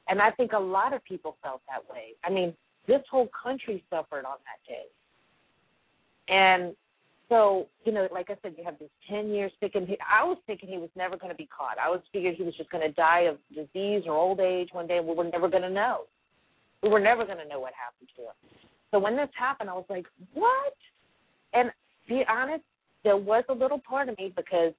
[0.08, 2.14] And I think a lot of people felt that way.
[2.24, 2.54] I mean,
[2.88, 4.86] this whole country suffered on that day.
[6.28, 6.76] And
[7.32, 10.38] so, you know, like I said, you have this 10 years thinking, he, I was
[10.48, 11.78] thinking he was never going to be caught.
[11.80, 14.86] I was figured he was just going to die of disease or old age one
[14.86, 16.02] day and we were never going to know.
[16.84, 18.60] We were never going to know what happened to him.
[18.92, 20.76] So when this happened, I was like, what?
[21.54, 21.72] And
[22.10, 22.66] be honest,
[23.06, 24.74] there was a little part of me because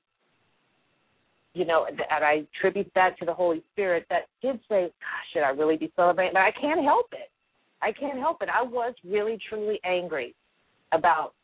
[1.54, 5.42] you know, and I attribute that to the Holy Spirit that did say, Gosh, should
[5.42, 6.32] I really be celebrating?
[6.32, 7.30] But I can't help it.
[7.82, 8.48] I can't help it.
[8.48, 10.34] I was really, truly angry
[10.92, 11.34] about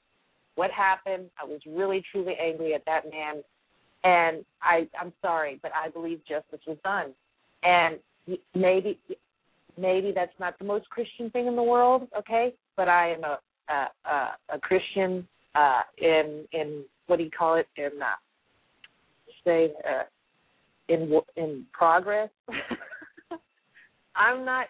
[0.59, 1.31] what happened.
[1.41, 3.45] I was really, truly angry at that man.
[4.03, 7.15] And I, I'm sorry, but I believe justice was done.
[7.63, 7.99] And
[8.57, 8.99] maybe,
[9.77, 12.55] maybe that's not the most Christian thing in the world, okay?
[12.77, 17.57] But I am a, a, a, a Christian uh, in in what do you call
[17.57, 18.17] it in uh,
[19.45, 20.03] say uh,
[20.89, 22.31] in in progress.
[24.17, 24.67] I'm not.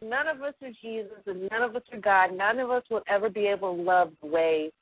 [0.00, 2.36] None of us are Jesus, and none of us are God.
[2.36, 4.72] None of us will ever be able to love the way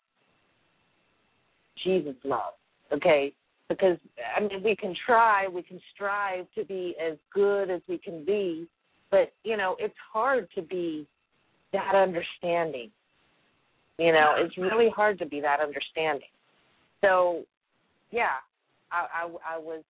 [1.85, 2.57] Jesus loved.
[2.93, 3.33] Okay,
[3.69, 3.99] because
[4.37, 8.25] I mean, we can try, we can strive to be as good as we can
[8.25, 8.69] be,
[9.11, 11.07] but you know, it's hard to be
[11.73, 12.91] that understanding
[13.99, 16.29] You know, it's really hard to be that understanding.
[17.03, 17.43] So,
[18.11, 18.37] yeah,
[18.93, 19.83] I, I, I was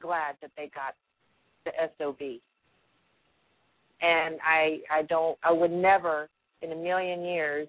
[0.00, 0.94] glad that they got
[1.64, 2.40] the SOB.
[4.02, 6.28] And I I don't I would never
[6.62, 7.68] in a million years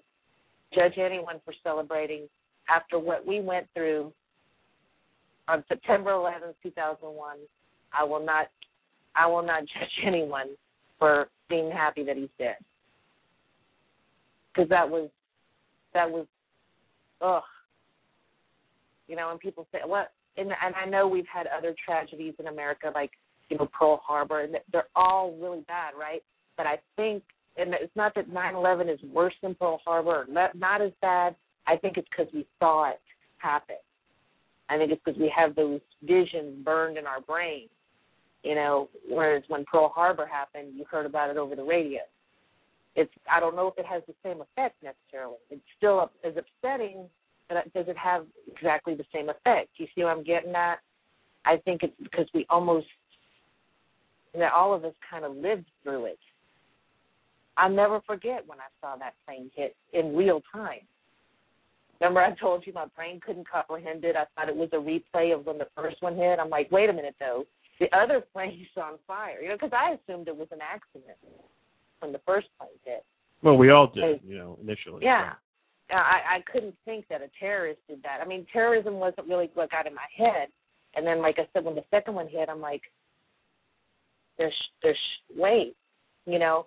[0.74, 2.28] judge anyone for celebrating
[2.68, 4.12] after what we went through
[5.48, 7.36] on September 11th, 2001.
[7.92, 8.46] I will not
[9.14, 10.48] I will not judge anyone
[10.98, 12.56] for being happy that he's dead.
[14.54, 15.10] Cuz that was
[15.94, 16.26] that was
[17.20, 17.42] ugh.
[19.08, 22.48] You know, and people say what and and I know we've had other tragedies in
[22.48, 23.12] America like
[23.48, 26.22] you know Pearl Harbor and they're all really bad, right?
[26.56, 27.22] But I think
[27.56, 31.34] and it's not that 9/11 is worse than Pearl Harbor, or not, not as bad.
[31.66, 33.00] I think it's because we saw it
[33.38, 33.76] happen.
[34.68, 37.68] I think it's because we have those visions burned in our brain.
[38.42, 42.00] You know, whereas when Pearl Harbor happened, you heard about it over the radio.
[42.94, 45.36] It's I don't know if it has the same effect necessarily.
[45.50, 47.08] It's still as upsetting,
[47.48, 49.70] but does it have exactly the same effect?
[49.76, 50.78] You see what I'm getting at?
[51.44, 52.86] I think it's because we almost,
[54.36, 56.18] know, all of us kind of lived through it
[57.56, 60.80] I'll never forget when I saw that plane hit in real time.
[62.00, 64.16] Remember, I told you my brain couldn't comprehend it.
[64.16, 66.38] I thought it was a replay of when the first one hit.
[66.38, 67.44] I'm like, wait a minute, though.
[67.80, 71.18] The other plane's on fire, you know, because I assumed it was an accident
[72.00, 73.04] when the first plane hit.
[73.42, 75.04] Well, we all did, you know, initially.
[75.04, 75.34] Yeah.
[75.90, 78.18] I, I couldn't think that a terrorist did that.
[78.22, 80.48] I mean, terrorism wasn't really what got in my head.
[80.96, 82.80] And then, like I said, when the second one hit, I'm like,
[84.38, 84.98] there's, there's,
[85.36, 85.76] wait,
[86.24, 86.66] you know,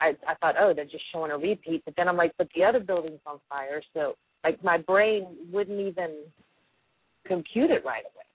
[0.00, 1.82] I I thought, oh, they're just showing a repeat.
[1.84, 4.14] But then I'm like, but the other building's on fire, so
[4.46, 6.22] like my brain wouldn't even
[7.26, 8.26] compute it right away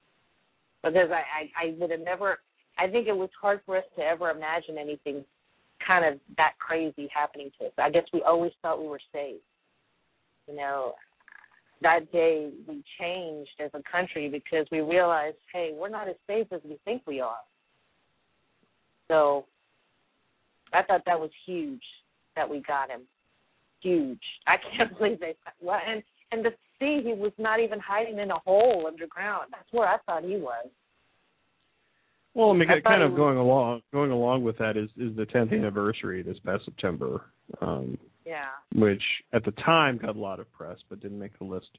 [0.83, 1.23] because I
[1.63, 2.39] I, I would have never.
[2.77, 5.23] I think it was hard for us to ever imagine anything
[5.85, 7.71] kind of that crazy happening to us.
[7.77, 9.41] I guess we always thought we were safe.
[10.47, 10.93] You know,
[11.81, 16.47] that day we changed as a country because we realized, hey, we're not as safe
[16.51, 17.39] as we think we are.
[19.07, 19.45] So
[20.73, 21.83] I thought that was huge
[22.35, 23.01] that we got him.
[23.81, 24.21] Huge.
[24.47, 28.31] I can't believe they well and and to see he was not even hiding in
[28.31, 29.47] a hole underground.
[29.51, 30.67] That's where I thought he was.
[32.33, 35.15] Well, I mean, I kind of was- going along going along with that is is
[35.15, 37.25] the 10th anniversary this past September,
[37.59, 38.49] um, Yeah.
[38.73, 39.03] which
[39.33, 41.69] at the time got a lot of press but didn't make the list.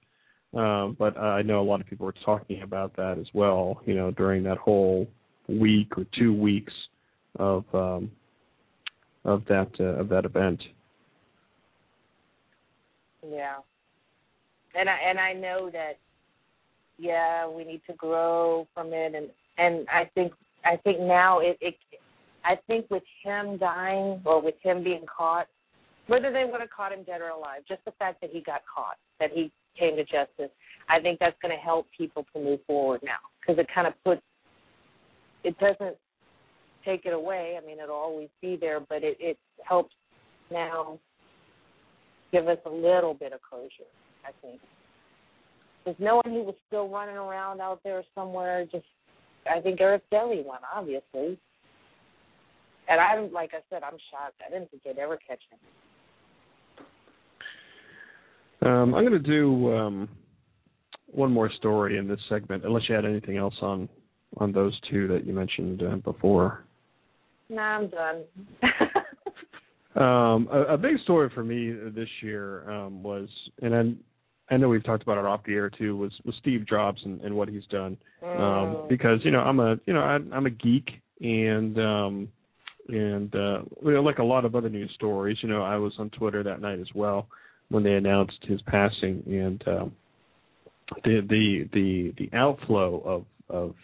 [0.52, 3.80] Um, but I know a lot of people were talking about that as well.
[3.86, 5.08] You know, during that whole
[5.48, 6.72] week or two weeks
[7.38, 8.10] of um,
[9.24, 10.62] of that uh, of that event.
[13.26, 13.56] Yeah.
[14.74, 15.98] And I and I know that
[16.98, 19.28] yeah, we need to grow from it and
[19.58, 20.32] and I think
[20.64, 21.74] I think now it, it
[22.44, 25.46] I think with him dying or with him being caught,
[26.06, 28.62] whether they would have caught him dead or alive, just the fact that he got
[28.72, 30.50] caught, that he came to justice,
[30.88, 33.94] I think that's going to help people to move forward now because it kind of
[34.04, 34.22] puts
[35.44, 35.96] it doesn't
[36.84, 37.58] take it away.
[37.60, 39.94] I mean, it'll always be there, but it, it helps
[40.50, 40.98] now
[42.32, 43.88] give us a little bit of closure,
[44.26, 44.60] I think.
[45.84, 48.84] Because knowing he was still running around out there somewhere, just
[49.50, 51.38] I think Eric Deli won, obviously.
[52.88, 54.40] And I'm like I said, I'm shocked.
[54.46, 55.58] I didn't think they'd ever catch him.
[58.68, 60.08] Um, I'm going to do um,
[61.06, 63.88] one more story in this segment, unless you had anything else on
[64.38, 66.64] on those two that you mentioned uh, before.
[67.50, 68.22] Nah, I'm done.
[69.94, 73.28] Um, a, a big story for me this year um, was,
[73.60, 76.66] and I, I know we've talked about it off the air too, was, was Steve
[76.66, 77.96] Jobs and, and what he's done.
[78.22, 78.88] Um, Mm.
[78.88, 80.88] because you know I'm a you know I, I'm a geek
[81.20, 82.28] and um,
[82.88, 85.92] and uh, you know, like a lot of other news stories, you know I was
[85.98, 87.26] on Twitter that night as well
[87.68, 89.92] when they announced his passing and um,
[91.04, 93.74] the the the the outflow of of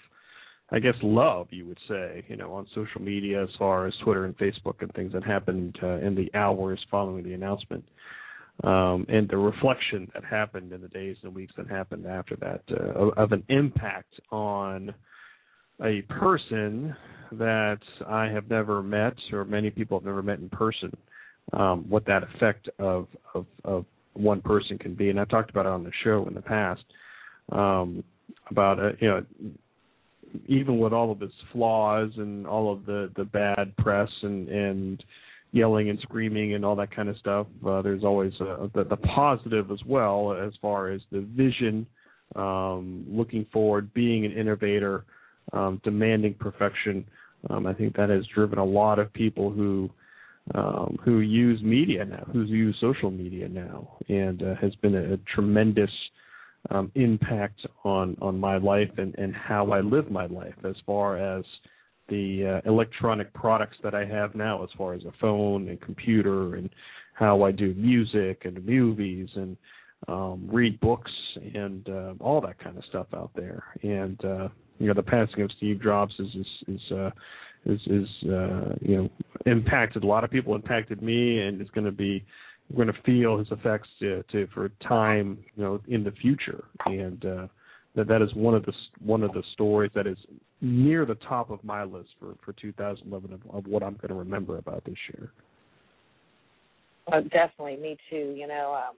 [0.71, 4.25] I guess love you would say, you know, on social media as far as Twitter
[4.27, 7.85] and Facebook and things that happened uh, in the hours following the announcement,
[8.65, 12.63] um, and the reflection that happened in the days and weeks that happened after that
[12.71, 14.93] uh, of, an impact on
[15.83, 16.95] a person
[17.33, 20.95] that I have never met or many people have never met in person.
[21.55, 25.65] Um, what that effect of, of of one person can be, and I've talked about
[25.65, 26.85] it on the show in the past
[27.53, 28.05] um,
[28.51, 29.25] about uh, you know
[30.47, 35.05] even with all of its flaws and all of the the bad press and and
[35.53, 38.97] yelling and screaming and all that kind of stuff uh, there's always uh the, the
[38.97, 41.87] positive as well as far as the vision
[42.37, 45.05] um looking forward being an innovator
[45.53, 47.05] um demanding perfection.
[47.49, 49.91] Um i think that has driven a lot of people who
[50.55, 55.15] um, who use media now, who use social media now, and uh, has been a,
[55.15, 55.91] a tremendous
[56.71, 61.19] um, impact on on my life and and how I live my life as far
[61.19, 61.45] as
[62.09, 66.57] the uh, electronic products that I have now, as far as a phone and computer,
[66.57, 66.71] and
[67.15, 69.57] how I do music and movies and
[70.07, 71.11] um, read books
[71.55, 73.65] and uh, all that kind of stuff out there.
[73.83, 74.49] And uh,
[74.79, 77.11] you know, the passing of Steve Jobs is is is uh,
[77.67, 79.11] is, is uh, you know
[79.47, 82.25] impacted a lot of people, impacted me, and is going to be
[82.71, 86.65] we're going to feel his effects to, to for time you know in the future.
[86.87, 87.47] And uh,
[87.95, 90.19] that that is one of the one of the stories that is
[90.61, 94.15] near the top of my list for for 2011 of, of what I'm going to
[94.15, 95.33] remember about this year.
[97.11, 98.35] Uh, definitely, me too.
[98.37, 98.97] You know, um,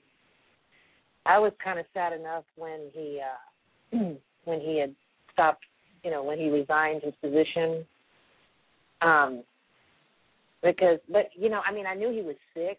[1.27, 3.97] I was kind of sad enough when he uh,
[4.45, 4.95] when he had
[5.33, 5.65] stopped.
[6.03, 7.85] You know, when he resigned his position.
[9.03, 9.43] Um,
[10.63, 12.79] because, but you know, I mean, I knew he was sick,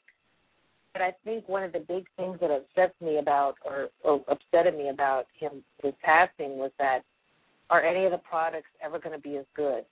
[0.94, 4.78] but I think one of the big things that upsets me about, or, or upsetted
[4.78, 7.02] me about him his passing, was that
[7.70, 9.86] are any of the products ever going to be as good?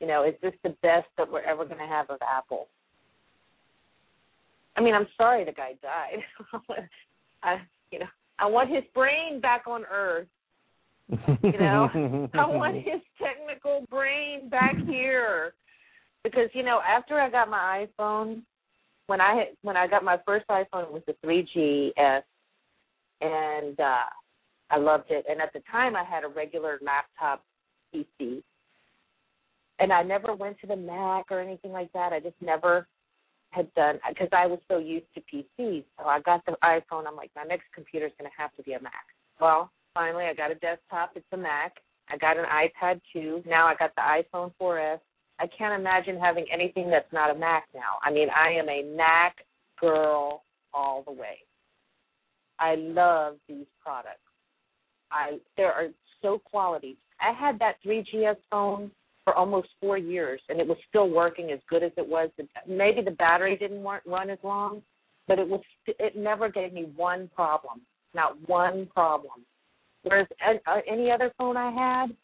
[0.00, 2.68] You know, is this the best that we're ever going to have of Apple?
[4.76, 6.22] I mean, I'm sorry the guy died.
[7.42, 7.56] I,
[7.90, 8.06] you know,
[8.38, 10.28] I want his brain back on Earth.
[11.08, 15.54] You know, I want his technical brain back here
[16.24, 18.42] because you know, after I got my iPhone,
[19.06, 22.22] when I when I got my first iPhone, it was the 3GS,
[23.20, 24.06] and uh
[24.68, 25.24] I loved it.
[25.28, 27.44] And at the time, I had a regular laptop
[27.94, 28.42] PC,
[29.78, 32.12] and I never went to the Mac or anything like that.
[32.12, 32.86] I just never
[33.50, 35.84] had done because I was so used to PCs.
[35.98, 37.06] So I got the iPhone.
[37.06, 38.92] I'm like, my next computer is going to have to be a Mac.
[39.40, 41.12] Well, finally, I got a desktop.
[41.14, 41.74] It's a Mac.
[42.08, 43.42] I got an iPad too.
[43.46, 45.00] Now I got the iPhone 4S.
[45.38, 47.98] I can't imagine having anything that's not a Mac now.
[48.02, 49.36] I mean, I am a Mac
[49.80, 50.42] girl
[50.72, 51.38] all the way.
[52.58, 54.20] I love these products.
[55.10, 55.88] I there are
[56.22, 56.96] so quality.
[57.20, 58.90] I had that 3GS phone
[59.24, 62.30] for almost four years, and it was still working as good as it was.
[62.66, 64.82] Maybe the battery didn't run as long,
[65.28, 67.82] but it was it never gave me one problem,
[68.14, 69.44] not one problem.
[70.02, 72.16] Whereas uh, any other phone I had,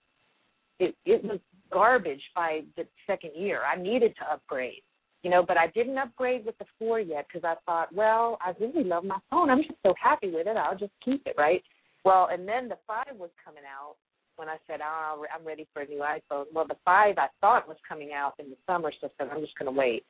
[0.79, 1.41] it it was
[1.73, 3.63] garbage by the second year.
[3.63, 4.83] I needed to upgrade,
[5.23, 8.53] you know, but I didn't upgrade with the four yet because I thought, well, I
[8.61, 9.51] really love my phone.
[9.51, 10.57] I'm just so happy with it.
[10.57, 11.63] I'll just keep it, right?
[12.05, 13.97] Well, and then the five was coming out
[14.37, 16.47] when I said, oh, I'm ready for a new iPhone.
[16.53, 19.41] Well, the five I thought was coming out in the summer, so I said, I'm
[19.41, 20.05] just going to wait.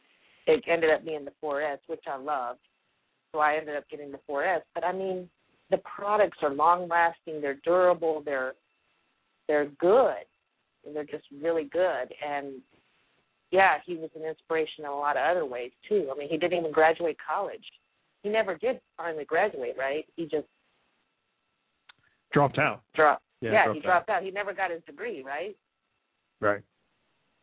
[0.46, 2.60] It ended up being the 4S, which I loved.
[3.32, 4.60] So I ended up getting the 4S.
[4.74, 5.28] But I mean,
[5.70, 8.52] the products are long lasting, they're durable, they're
[9.48, 10.24] they're good.
[10.84, 12.12] And they're just really good.
[12.26, 12.60] And
[13.50, 16.08] yeah, he was an inspiration in a lot of other ways too.
[16.12, 17.64] I mean, he didn't even graduate college.
[18.22, 20.06] He never did finally graduate, right?
[20.16, 20.46] He just
[22.32, 22.82] dropped out.
[22.94, 23.22] Dropped.
[23.40, 24.16] Yeah, yeah dropped he dropped out.
[24.18, 24.22] out.
[24.22, 25.56] He never got his degree, right?
[26.40, 26.62] Right.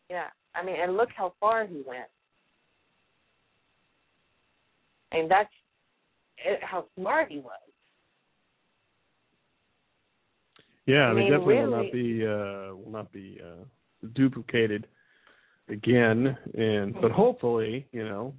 [0.10, 0.28] Yeah.
[0.56, 2.07] I mean, and look how far he went.
[5.11, 5.49] I mean, that's
[6.44, 7.68] it, how smart he was.
[10.90, 14.88] Yeah, I they mean, definitely really, will not be uh, will not be uh, duplicated
[15.70, 18.34] again, and but hopefully, you know,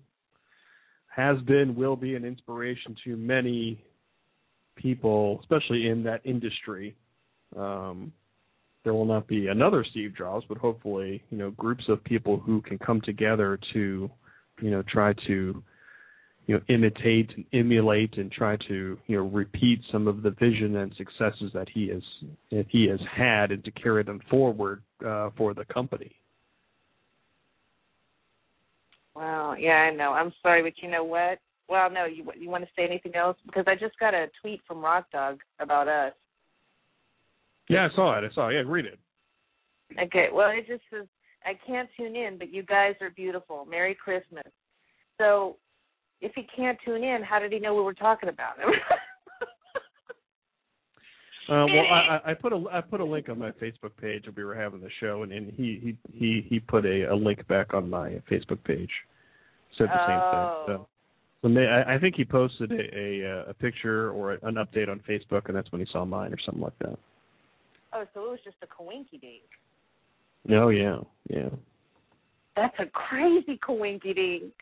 [1.07, 3.85] has been will be an inspiration to many
[4.75, 6.97] people, especially in that industry.
[7.57, 8.13] Um,
[8.83, 12.63] there will not be another Steve Jobs, but hopefully, you know, groups of people who
[12.63, 14.11] can come together to,
[14.61, 15.63] you know, try to,
[16.51, 20.79] you know, imitate and emulate and try to, you know, repeat some of the vision
[20.79, 22.03] and successes that he has
[22.51, 26.11] that he has had, and to carry them forward uh, for the company.
[29.15, 29.55] Wow.
[29.57, 30.11] Yeah, I know.
[30.11, 31.39] I'm sorry, but you know what?
[31.69, 32.07] Well, no.
[32.07, 33.37] You you want to say anything else?
[33.47, 36.15] Because I just got a tweet from Rock Dog about us.
[37.69, 38.29] Yeah, I saw it.
[38.29, 38.55] I saw it.
[38.55, 38.99] Yeah, read it.
[40.03, 40.31] Okay.
[40.33, 41.07] Well, it just says
[41.47, 43.69] I can't tune in, but you guys are beautiful.
[43.71, 44.51] Merry Christmas.
[45.17, 45.59] So,
[46.21, 48.69] if he can't tune in, how did he know we were talking about him?
[51.49, 54.37] Uh, well, I, I put a I put a link on my Facebook page when
[54.37, 57.45] we were having the show, and, and he he he he put a, a link
[57.49, 58.91] back on my Facebook page.
[59.77, 60.07] Said the oh.
[60.07, 60.77] same thing.
[60.77, 60.89] So,
[61.43, 65.01] so may, I, I think he posted a, a a picture or an update on
[65.09, 66.97] Facebook, and that's when he saw mine or something like that.
[67.95, 69.43] Oh, so it was just a coinky dink.
[70.51, 70.99] Oh yeah,
[71.29, 71.49] yeah.
[72.55, 74.53] That's a crazy coinky dink.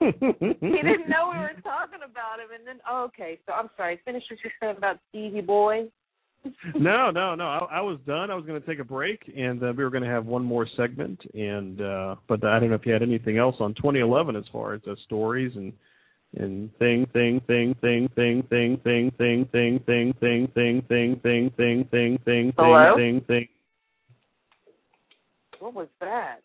[0.00, 3.38] He didn't know we were talking about him, and then oh, okay.
[3.46, 4.00] So I'm sorry.
[4.04, 5.88] Finish what you said about Stevie Boy.
[6.74, 7.44] no, no, no.
[7.44, 8.30] I, I was done.
[8.30, 10.44] I was going to take a break, and uh, we were going to have one
[10.44, 11.20] more segment.
[11.34, 14.74] And uh, but I don't know if you had anything else on 2011 as far
[14.74, 15.72] as uh, stories and
[16.34, 21.50] and thing, thing, thing, thing, thing, thing, thing, thing, thing, thing, thing, thing, thing, thing,
[21.56, 22.96] thing, thing, thing, Hello?
[22.96, 23.48] thing, thing.
[25.60, 26.40] What was that?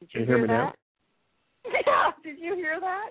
[0.00, 0.72] Did you you hear me now?
[1.86, 2.10] Yeah.
[2.22, 3.10] Did you hear that?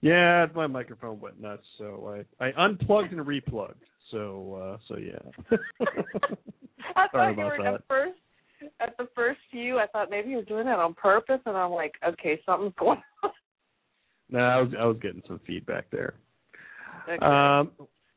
[0.00, 3.74] Yeah, my microphone went nuts, so I I unplugged and replugged.
[4.10, 5.18] So uh so yeah.
[6.96, 7.74] I Sorry you about were that.
[7.74, 8.18] at first
[8.80, 9.78] at the first few.
[9.78, 13.02] I thought maybe you were doing that on purpose, and I'm like, okay, something's going
[13.22, 13.30] on.
[14.30, 16.14] No, I was I was getting some feedback there.
[17.08, 17.24] Okay.
[17.24, 17.72] Um,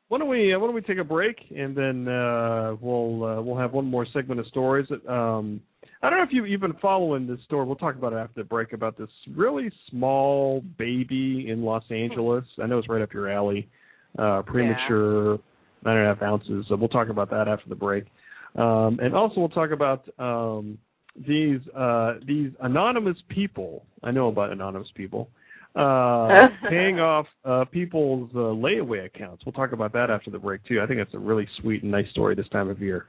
[0.10, 3.42] why don't we uh, why don't we take a break and then uh, we'll uh,
[3.42, 4.88] we'll have one more segment of stories.
[5.08, 5.62] Um,
[6.04, 7.66] I don't know if you you've been following this story.
[7.66, 12.44] We'll talk about it after the break about this really small baby in Los Angeles.
[12.62, 13.70] I know it's right up your alley.
[14.20, 15.40] Uh, premature,
[15.86, 16.66] nine and a half ounces.
[16.68, 18.06] So we'll talk about that after the break.
[18.56, 20.78] Um, and also we'll talk about um,
[21.16, 23.86] these uh, these anonymous people.
[24.04, 25.30] I know about anonymous people
[25.76, 29.44] uh, paying off uh, people's uh, layaway accounts.
[29.45, 30.82] We'll talk about that after the break too.
[30.82, 33.06] I think it's a really sweet and nice story this time of year.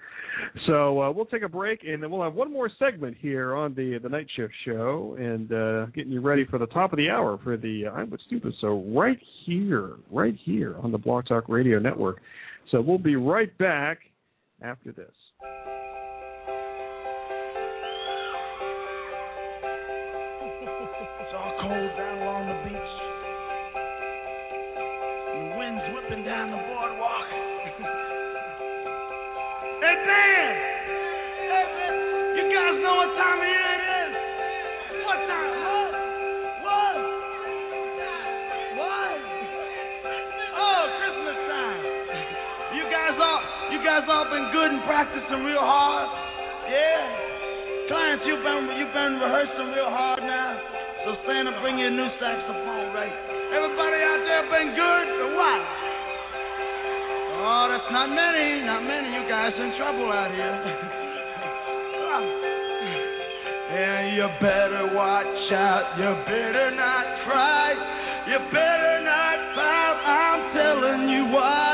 [0.66, 3.74] So uh, we'll take a break and then we'll have one more segment here on
[3.74, 7.10] the the night shift show and uh, getting you ready for the top of the
[7.10, 8.54] hour for the uh, I'm with Stupid.
[8.60, 12.20] So right here, right here on the Blog Talk Radio Network.
[12.70, 13.98] So we'll be right back
[14.62, 15.12] after this.
[26.44, 27.26] Down the boardwalk.
[29.80, 30.52] hey, Dan!
[31.48, 31.94] Hey, man!
[32.36, 34.12] You guys know what time of year it is?
[35.08, 35.48] What time?
[35.64, 35.88] What?
[36.68, 36.96] What?
[38.76, 39.16] What?
[40.52, 41.80] Oh, Christmas time.
[42.76, 43.40] You guys all,
[43.72, 46.08] you guys all been good and practicing real hard?
[46.68, 47.88] Yeah.
[47.88, 50.60] Clients, you've been you've been rehearsing real hard now.
[51.08, 53.12] So Santa, bring you a new saxophone, right?
[53.48, 55.83] Everybody out there been good or what?
[57.44, 59.12] Oh, that's not many, not many.
[59.12, 60.48] You guys in trouble out here.
[63.68, 65.92] and you better watch out.
[66.00, 67.76] You better not cry.
[68.32, 69.96] You better not pout.
[70.08, 71.73] I'm telling you why.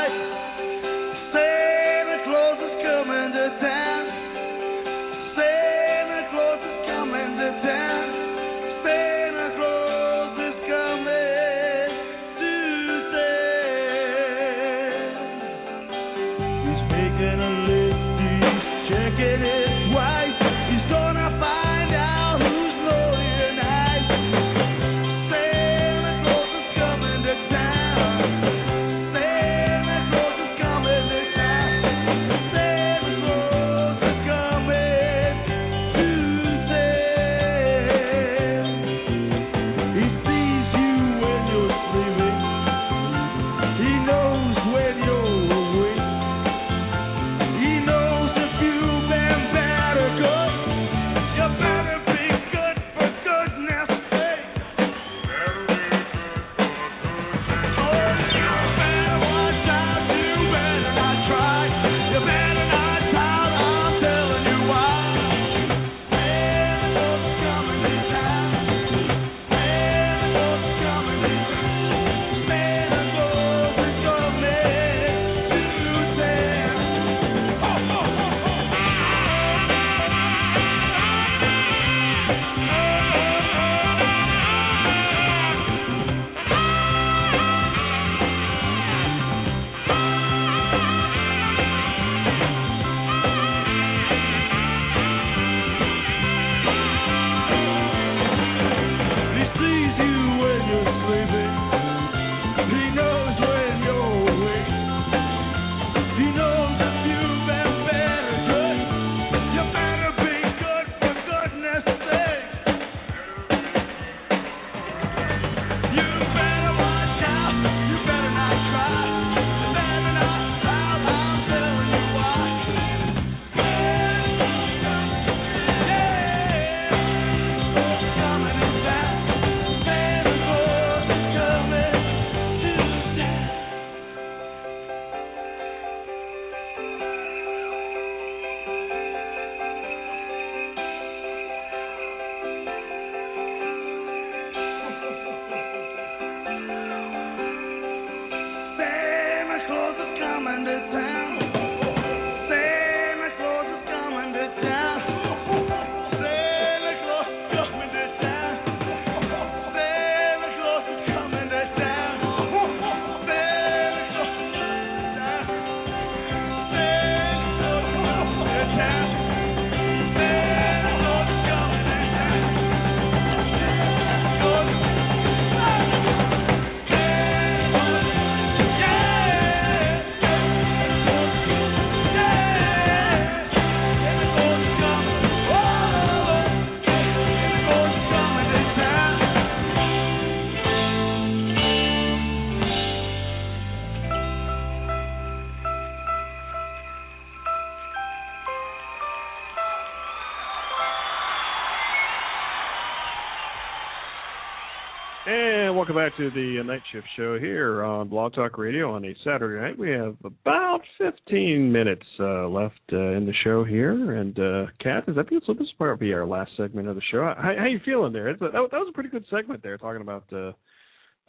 [205.93, 209.59] Welcome back to the Night Shift Show here on Blog Talk Radio on a Saturday
[209.59, 209.77] night.
[209.77, 214.15] We have about 15 minutes uh, left uh, in the show here.
[214.15, 215.53] And, uh, Kat, is that so?
[215.53, 217.23] This will be our last segment of the show.
[217.37, 218.29] How, how you feeling there?
[218.29, 220.53] A, that, that was a pretty good segment there, talking about uh,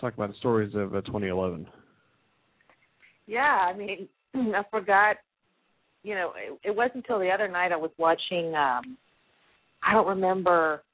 [0.01, 1.67] talking about the stories of uh, 2011.
[3.27, 5.17] Yeah, I mean, I forgot.
[6.05, 8.55] You know, it, it wasn't until the other night I was watching.
[8.55, 8.97] um
[9.83, 10.85] I don't remember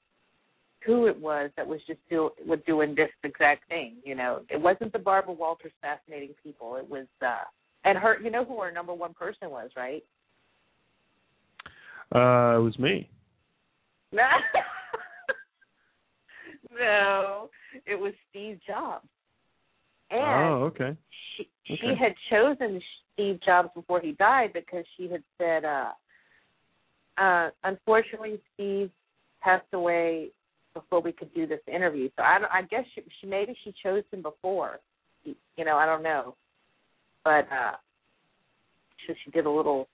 [0.85, 3.97] who it was that was just do, was doing this exact thing.
[4.05, 6.77] You know, it wasn't the Barbara Walters fascinating people.
[6.77, 7.45] It was uh
[7.85, 8.21] and her.
[8.21, 10.05] You know who her number one person was, right?
[12.15, 13.09] Uh, it was me.
[16.79, 17.51] no,
[17.87, 19.07] it was Steve Jobs.
[20.11, 20.97] And oh, okay.
[21.37, 22.81] she she had chosen
[23.13, 25.91] Steve Jobs before he died because she had said, uh,
[27.21, 28.91] uh, unfortunately, Steve
[29.43, 30.31] passed away
[30.81, 32.09] before we could do this interview.
[32.17, 34.79] So I, I guess she, she maybe she chose him before.
[35.25, 36.37] You know, I don't know,
[37.25, 37.77] but uh,
[39.07, 39.89] so she did a little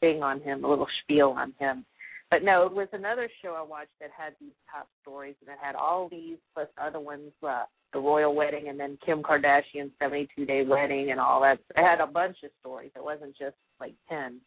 [0.00, 1.84] thing on him, a little spiel on him.
[2.30, 5.58] But no, it was another show I watched that had these top stories, and it
[5.62, 10.46] had all these plus other ones, uh, the royal wedding, and then Kim Kardashian's seventy-two
[10.46, 11.58] day wedding, and all that.
[11.76, 12.90] It had a bunch of stories.
[12.96, 14.40] It wasn't just like ten.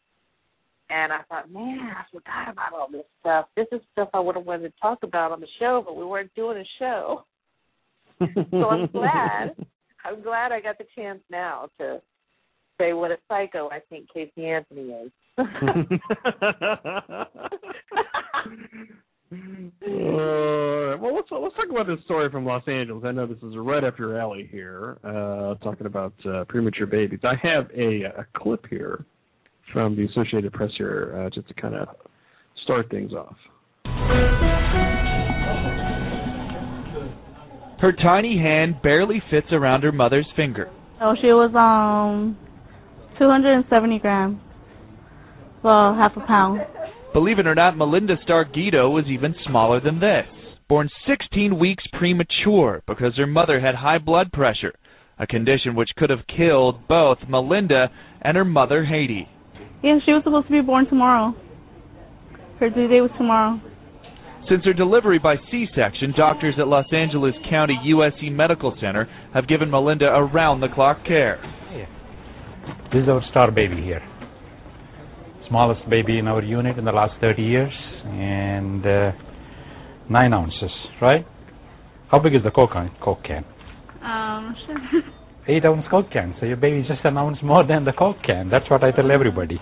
[0.88, 3.46] And I thought, man, I forgot about all this stuff.
[3.56, 6.04] This is stuff I would have wanted to talk about on the show, but we
[6.04, 7.24] weren't doing a show.
[8.18, 9.56] So I'm glad.
[10.04, 12.00] I'm glad I got the chance now to
[12.78, 15.10] say what a psycho I think Casey Anthony is.
[19.28, 23.02] Uh, well, let's let's talk about this story from Los Angeles.
[23.04, 27.18] I know this is right up your alley here, uh, talking about uh, premature babies.
[27.24, 29.04] I have a, a clip here
[29.72, 31.88] from the Associated Press here, uh, just to kind of
[32.64, 33.36] start things off.
[37.78, 40.70] Her tiny hand barely fits around her mother's finger.
[41.00, 42.36] Oh, she was um
[43.18, 44.38] 270 grams.
[45.62, 46.60] Well, half a pound.
[47.12, 50.26] Believe it or not, Melinda Star Guido was even smaller than this.
[50.68, 54.74] Born 16 weeks premature because her mother had high blood pressure,
[55.18, 57.88] a condition which could have killed both Melinda
[58.22, 59.28] and her mother Haydee.
[59.82, 61.34] Yeah, she was supposed to be born tomorrow.
[62.60, 63.60] Her due date was tomorrow.
[64.48, 69.70] Since her delivery by C-section, doctors at Los Angeles County USC Medical Center have given
[69.70, 71.38] Melinda around-the-clock care.
[72.92, 74.00] This is our star baby here.
[75.48, 77.72] Smallest baby in our unit in the last 30 years,
[78.04, 79.12] and uh,
[80.08, 80.70] nine ounces,
[81.02, 81.26] right?
[82.10, 82.90] How big is the Coke can?
[83.02, 83.44] Coke can?
[84.02, 85.02] Um, sure.
[85.48, 86.34] Eight ounce Coke can.
[86.40, 88.50] So your baby is just an ounce more than the Coke can.
[88.50, 89.60] That's what I tell everybody.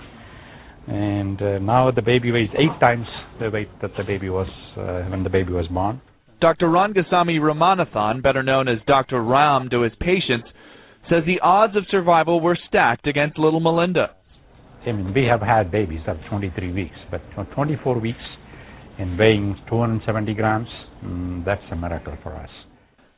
[0.86, 3.06] And uh, now the baby weighs eight times
[3.40, 6.00] the weight that the baby was uh, when the baby was born.
[6.40, 6.66] Dr.
[6.66, 9.22] Rangasamy Ramanathan, better known as Dr.
[9.22, 10.48] Ram to his patients,
[11.08, 14.10] says the odds of survival were stacked against little Melinda.
[14.86, 17.22] I mean, we have had babies that are 23 weeks, but
[17.54, 18.18] 24 weeks
[18.98, 20.68] and weighing 270 grams,
[21.02, 22.50] mm, that's a miracle for us.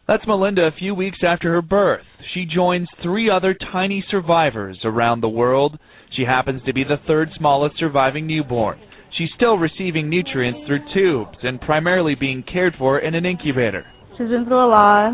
[0.08, 2.04] That's Melinda a few weeks after her birth.
[2.32, 5.78] She joins three other tiny survivors around the world.
[6.16, 8.78] She happens to be the third smallest surviving newborn.
[9.18, 13.84] She's still receiving nutrients through tubes and primarily being cared for in an incubator.
[14.12, 15.12] She's been through a lot,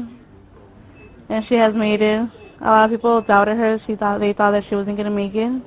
[1.30, 2.28] and she has made it.
[2.60, 3.78] A lot of people doubted her.
[3.86, 5.62] She thought they thought that she wasn't gonna make it.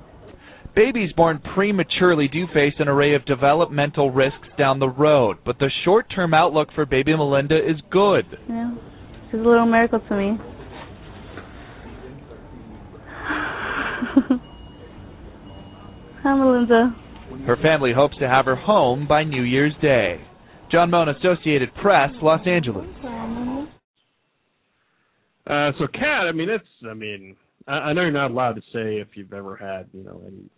[0.75, 5.71] Babies born prematurely do face an array of developmental risks down the road, but the
[5.83, 8.25] short-term outlook for baby Melinda is good.
[8.49, 8.71] Yeah,
[9.31, 10.37] she's a little miracle to me.
[16.23, 16.95] Hi, Melinda.
[17.45, 20.21] Her family hopes to have her home by New Year's Day.
[20.71, 22.87] John Moan, Associated Press, Los Angeles.
[25.47, 27.35] Uh, so, Kat, I mean, it's, I mean,
[27.67, 30.49] I, I know you're not allowed to say if you've ever had, you know, any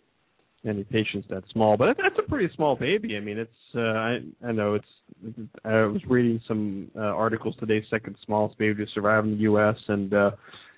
[0.66, 3.16] any patients that small, but that's a pretty small baby.
[3.16, 7.84] I mean, it's, uh, I, I know it's, I was reading some uh, articles today,
[7.90, 10.30] second smallest baby to survive in the U.S., and, uh,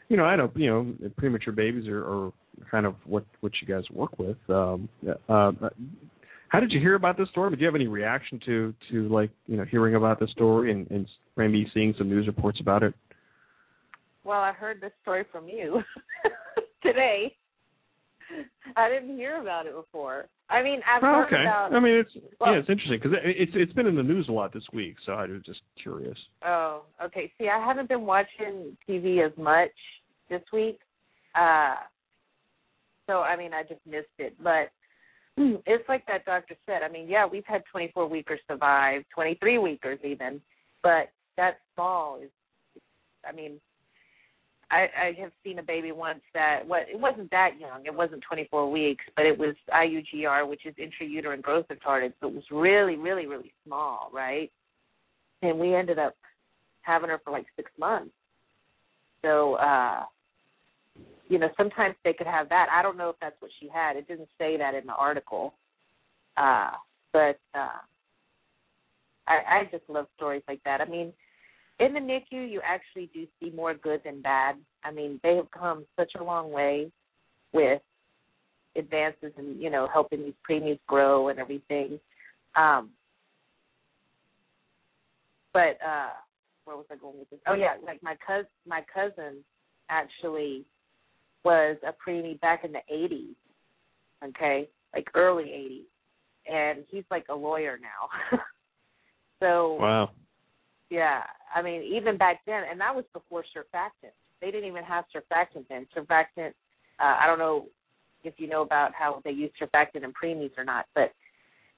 [0.09, 2.33] you know, I know, you know, premature babies are, are
[2.71, 4.37] kind of what what you guys work with.
[4.49, 4.89] Um,
[5.29, 5.53] uh,
[6.49, 7.51] how did you hear about this story?
[7.51, 10.91] Did you have any reaction to to like you know hearing about this story and,
[10.91, 12.93] and maybe seeing some news reports about it?
[14.25, 15.81] Well, I heard this story from you
[16.83, 17.37] today.
[18.77, 20.27] I didn't hear about it before.
[20.49, 21.43] I mean, I've Oh, heard okay.
[21.43, 21.73] about.
[21.75, 24.29] I mean, it's well, yeah, it's interesting because it, it's it's been in the news
[24.29, 26.19] a lot this week, so I was just curious.
[26.45, 27.33] Oh, okay.
[27.39, 29.71] See, I haven't been watching TV as much
[30.29, 30.79] this week.
[31.35, 31.77] Uh
[33.07, 34.35] so I mean I just missed it.
[34.43, 34.71] But
[35.37, 36.83] it's like that doctor said.
[36.83, 40.41] I mean, yeah, we've had twenty four weekers survive, twenty three weekers even,
[40.83, 42.31] but that small is
[43.29, 43.61] I mean,
[44.71, 47.85] I, I have seen a baby once that what it wasn't that young.
[47.85, 52.13] It wasn't 24 weeks, but it was IUGR, which is intrauterine growth retarded.
[52.21, 54.51] So it was really, really, really small, right?
[55.43, 56.15] And we ended up
[56.83, 58.13] having her for like six months.
[59.23, 60.05] So, uh,
[61.29, 62.69] you know, sometimes they could have that.
[62.73, 63.97] I don't know if that's what she had.
[63.97, 65.55] It didn't say that in the article.
[66.37, 66.71] Uh,
[67.13, 67.81] but uh,
[69.27, 70.81] I, I just love stories like that.
[70.81, 71.13] I mean,
[71.81, 74.57] in the NICU, you actually do see more good than bad.
[74.85, 76.93] I mean, they have come such a long way
[77.53, 77.81] with
[78.77, 81.99] advances and you know helping these preemies grow and everything.
[82.55, 82.91] Um,
[85.53, 86.11] but uh,
[86.65, 87.41] where was I going with this?
[87.49, 89.39] Oh yeah, like my cousin, my cousin
[89.89, 90.65] actually
[91.45, 93.35] was a preemie back in the '80s.
[94.29, 95.87] Okay, like early
[96.47, 98.39] '80s, and he's like a lawyer now.
[99.41, 100.11] so Wow.
[100.91, 101.23] Yeah,
[101.55, 104.13] I mean, even back then, and that was before surfactant.
[104.41, 105.87] They didn't even have surfactant then.
[105.97, 106.51] Surfactant,
[106.99, 107.67] uh, I don't know
[108.25, 111.13] if you know about how they use surfactant in preemies or not, but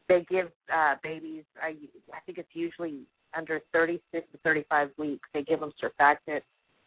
[0.08, 1.74] they give uh, babies, I,
[2.12, 3.00] I think it's usually
[3.36, 6.40] under 36 to 35 weeks, they give them surfactant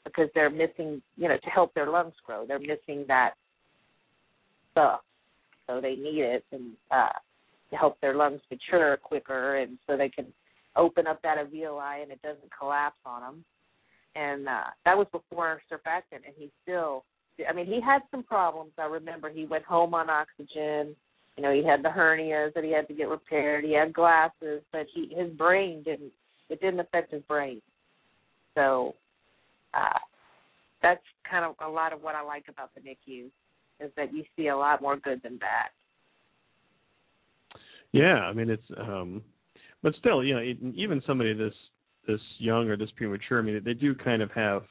[0.03, 2.45] because they're missing, you know, to help their lungs grow.
[2.45, 3.31] They're missing that
[4.71, 5.01] stuff.
[5.67, 7.09] So they need it and uh,
[7.71, 10.27] to help their lungs mature quicker and so they can
[10.77, 13.45] open up that alveoli and it doesn't collapse on them.
[14.15, 17.03] And uh, that was before surfactant, and he still,
[17.49, 18.71] I mean, he had some problems.
[18.77, 20.95] I remember he went home on oxygen.
[21.35, 23.65] You know, he had the hernias that he had to get repaired.
[23.65, 26.13] He had glasses, but he his brain didn't.
[26.49, 27.61] It didn't affect his brain.
[28.53, 28.95] So
[29.73, 29.99] uh,
[30.81, 33.25] that's kind of a lot of what I like about the NICU
[33.81, 35.69] is that you see a lot more good than bad.
[37.91, 39.21] Yeah, I mean it's um
[39.85, 40.41] but still, you know,
[40.73, 41.53] even somebody this
[42.07, 44.63] this young or this premature, I mean, they do kind of have,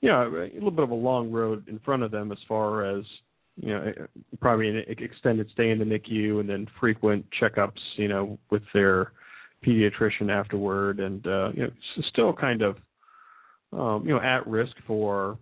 [0.00, 2.84] you know, a little bit of a long road in front of them as far
[2.84, 3.04] as,
[3.56, 3.92] you know,
[4.40, 9.10] probably an extended stay in the NICU and then frequent checkups, you know, with their
[9.66, 11.70] pediatrician afterward, and uh, you know,
[12.12, 12.76] still kind of,
[13.72, 15.36] um, you know, at risk for,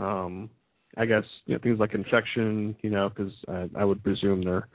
[0.00, 0.50] um,
[0.96, 4.66] I guess, you know, things like infection, you know, because I, I would presume their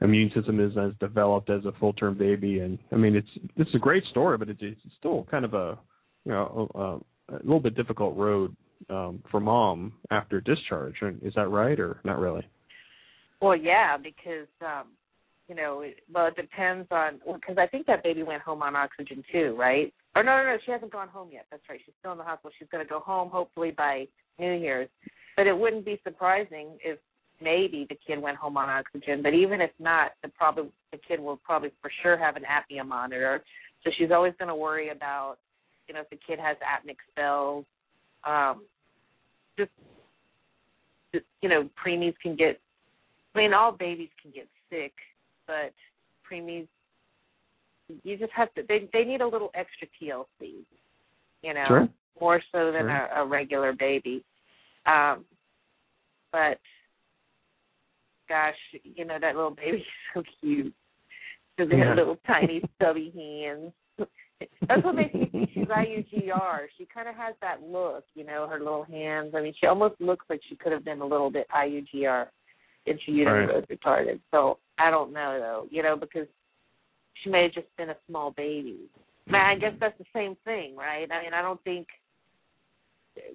[0.00, 3.74] immune system is as developed as a full term baby and i mean it's it's
[3.74, 5.78] a great story but it's, it's still kind of a
[6.24, 8.54] you know a, a little bit difficult road
[8.90, 12.46] um for mom after discharge is that right or not really
[13.40, 14.88] Well, yeah, because um,
[15.48, 18.76] you know, it, well, it depends on because I think that baby went home on
[18.76, 19.92] oxygen too, right?
[20.14, 21.46] Or no, no, no, she hasn't gone home yet.
[21.50, 21.80] That's right.
[21.84, 22.50] She's still in the hospital.
[22.58, 24.06] She's going to go home hopefully by
[24.38, 24.88] New Year's.
[25.36, 26.98] But it wouldn't be surprising if
[27.40, 29.22] maybe the kid went home on oxygen.
[29.22, 32.86] But even if not, the probably the kid will probably for sure have an apnea
[32.86, 33.42] monitor.
[33.84, 35.36] So she's always going to worry about,
[35.86, 37.64] you know, if the kid has apneic spells.
[38.24, 38.64] Um,
[39.56, 39.70] just,
[41.14, 42.60] just you know, preemies can get.
[43.34, 44.92] I mean, all babies can get sick,
[45.46, 45.72] but
[46.30, 46.66] preemies,
[48.02, 48.62] you just have to.
[48.68, 50.64] They they need a little extra TLC,
[51.42, 51.88] you know, Sure.
[52.20, 53.08] more so than Sure.
[53.14, 54.24] a, a regular baby.
[54.86, 55.24] Um,
[56.32, 56.58] but
[58.28, 59.82] gosh, you know that little baby's
[60.14, 60.74] so cute.
[61.58, 61.88] So they Yeah.
[61.88, 63.72] have little tiny stubby hands.
[64.68, 66.68] That's what makes me think she's IUGR.
[66.76, 69.34] She kind of has that look, you know, her little hands.
[69.34, 72.26] I mean, she almost looks like she could have been a little bit IUGR
[72.86, 73.48] if she Right.
[73.48, 74.20] was retarded.
[74.30, 76.28] So I don't know though, you know, because
[77.22, 78.88] she may have just been a small baby.
[79.28, 81.10] I, mean, I guess that's the same thing, right?
[81.10, 81.88] I mean, I don't think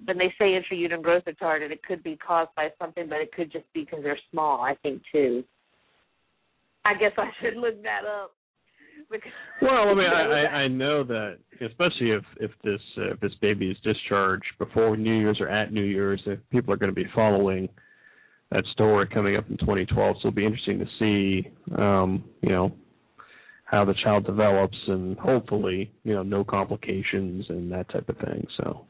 [0.06, 3.52] when they say intrauterine growth retarded, it could be caused by something, but it could
[3.52, 4.62] just be because they're small.
[4.62, 5.44] I think too.
[6.86, 8.32] I guess I should look that up.
[9.12, 9.32] Because,
[9.62, 13.34] well i mean i i I know that especially if if this uh, if this
[13.42, 16.96] baby is discharged before new year's or at new year's if people are going to
[16.96, 17.70] be following
[18.52, 22.72] that story coming up in 2012 so it'll be interesting to see um you know
[23.66, 28.46] how the child develops and hopefully you know no complications and that type of thing
[28.58, 28.86] so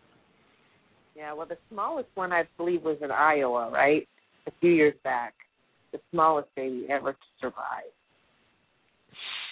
[1.24, 4.06] Yeah, well, the smallest one I believe was in Iowa, right?
[4.46, 5.34] A few years back,
[5.94, 7.94] the smallest baby ever to survive.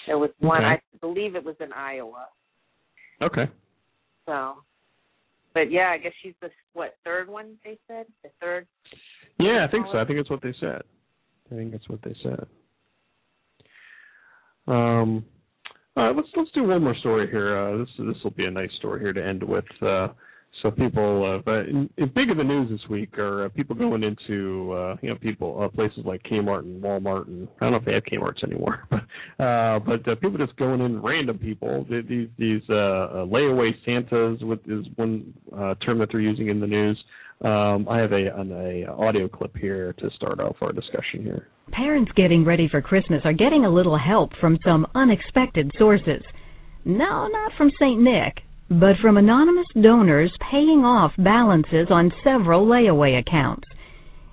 [0.06, 0.66] There was one, Okay.
[0.66, 2.28] I believe it was in Iowa.
[3.22, 3.46] okay
[4.26, 4.56] So,
[5.54, 8.68] but yeah, I guess she's the what third one they said, the third.
[9.40, 9.98] Yeah, I think so.
[9.98, 10.82] I think that's what they said.
[11.54, 12.48] I think that's what they said.
[14.68, 15.24] Um,
[15.96, 17.58] all right, let's let's do one more story here.
[17.58, 19.64] Uh, this this will be a nice story here to end with.
[19.82, 20.10] Uh,
[20.62, 23.76] So people, uh, but in, in big in the news this week are uh, people
[23.76, 27.72] going into uh, you know people uh, places like Kmart and Walmart and I don't
[27.72, 31.40] know if they have Kmart's anymore, but uh, but uh, people just going in random
[31.40, 31.86] people.
[31.90, 36.60] These these uh, uh, layaway Santas with is one uh, term that they're using in
[36.60, 37.02] the news.
[37.44, 41.48] Um, I have a an a audio clip here to start off our discussion here.
[41.72, 46.22] Parents getting ready for Christmas are getting a little help from some unexpected sources.
[46.86, 48.00] No, not from St.
[48.00, 48.44] Nick,
[48.80, 53.68] but from anonymous donors paying off balances on several layaway accounts.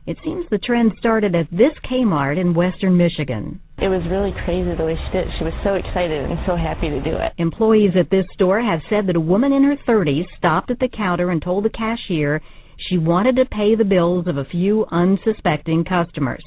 [0.06, 3.60] It seems the trend started at this Kmart in western Michigan.
[3.78, 5.34] It was really crazy the way she did it.
[5.38, 7.32] She was so excited and so happy to do it.
[7.38, 10.88] Employees at this store have said that a woman in her 30s stopped at the
[10.88, 12.40] counter and told the cashier
[12.88, 16.44] she wanted to pay the bills of a few unsuspecting customers.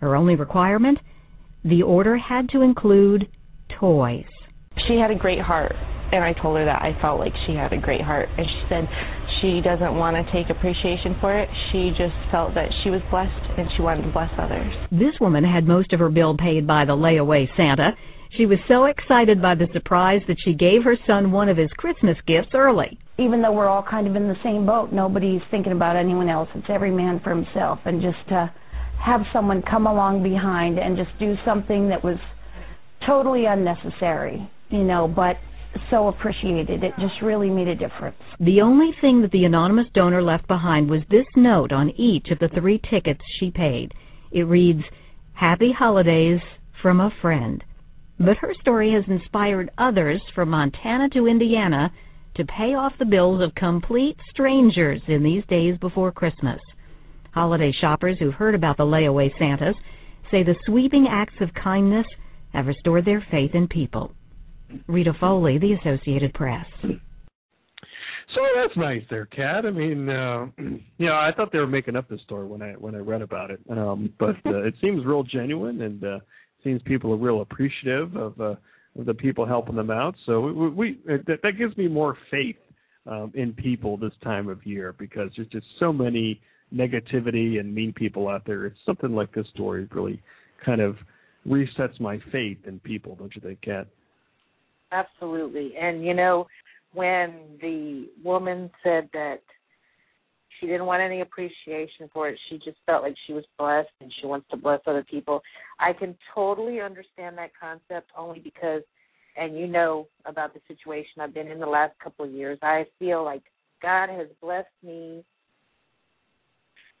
[0.00, 0.98] Her only requirement?
[1.64, 3.26] The order had to include
[3.80, 4.24] toys.
[4.86, 5.74] She had a great heart,
[6.12, 8.28] and I told her that I felt like she had a great heart.
[8.36, 8.88] And she said
[9.40, 11.48] she doesn't want to take appreciation for it.
[11.72, 14.72] She just felt that she was blessed and she wanted to bless others.
[14.90, 17.92] This woman had most of her bill paid by the layaway Santa.
[18.36, 21.70] She was so excited by the surprise that she gave her son one of his
[21.76, 22.98] Christmas gifts early.
[23.18, 26.48] even though we're all kind of in the same boat, nobody's thinking about anyone else.
[26.54, 27.78] It's every man for himself.
[27.86, 28.52] And just to
[29.02, 32.16] have someone come along behind and just do something that was
[33.06, 35.36] totally unnecessary, you know, but
[35.90, 36.84] so appreciated.
[36.84, 38.16] It just really made a difference.
[38.40, 42.38] The only thing that the anonymous donor left behind was this note on each of
[42.38, 43.92] the three tickets she paid.
[44.32, 44.82] It reads,
[45.34, 46.40] Happy Holidays
[46.82, 47.62] from a friend.
[48.18, 51.92] But her story has inspired others from Montana to Indiana
[52.36, 56.60] to pay off the bills of complete strangers in these days before Christmas.
[57.32, 59.76] Holiday shoppers who've heard about the layaway Santas
[60.30, 62.06] say the sweeping acts of kindness
[62.52, 64.12] have restored their faith in people.
[64.86, 66.66] Rita Foley, The Associated Press.
[66.82, 69.64] So that's nice there, Kat.
[69.64, 72.72] I mean, uh, you know, I thought they were making up this story when I
[72.72, 76.18] when I read about it, um, but uh, it seems real genuine, and uh,
[76.62, 78.54] seems people are real appreciative of, uh,
[78.98, 80.14] of the people helping them out.
[80.26, 82.56] So we, we that, that gives me more faith
[83.06, 86.40] um, in people this time of year because there's just so many
[86.74, 88.66] negativity and mean people out there.
[88.66, 90.20] It's something like this story really
[90.64, 90.96] kind of
[91.46, 93.86] resets my faith in people, don't you think, Kat?
[94.92, 95.72] Absolutely.
[95.80, 96.46] And you know,
[96.92, 99.40] when the woman said that
[100.58, 104.12] she didn't want any appreciation for it, she just felt like she was blessed and
[104.20, 105.42] she wants to bless other people.
[105.78, 108.82] I can totally understand that concept only because
[109.36, 112.58] and you know about the situation I've been in the last couple of years.
[112.62, 113.42] I feel like
[113.82, 115.22] God has blessed me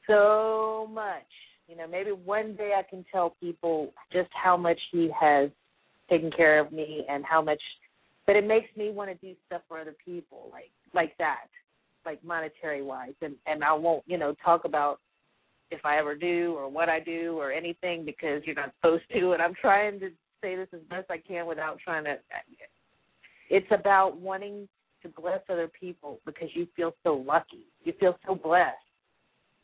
[0.06, 1.24] so much.
[1.68, 5.50] You know, maybe one day I can tell people just how much he has
[6.08, 7.60] taken care of me and how much
[8.26, 11.46] but it makes me want to do stuff for other people like like that
[12.06, 13.12] like monetary wise.
[13.20, 15.00] And and I won't you know talk about
[15.70, 19.32] if I ever do or what I do or anything because you're not supposed to.
[19.32, 20.10] And I'm trying to
[20.40, 22.16] say this as best I can without trying to
[23.50, 24.68] it's about wanting
[25.02, 27.66] to bless other people because you feel so lucky.
[27.84, 28.76] You feel so blessed.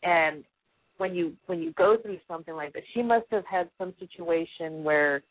[0.02, 0.44] And
[0.98, 4.84] when you when you go through something like that she must have had some situation
[4.84, 5.22] where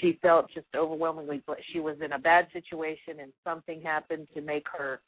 [0.00, 4.40] she felt just overwhelmingly but she was in a bad situation and something happened to
[4.40, 5.00] make her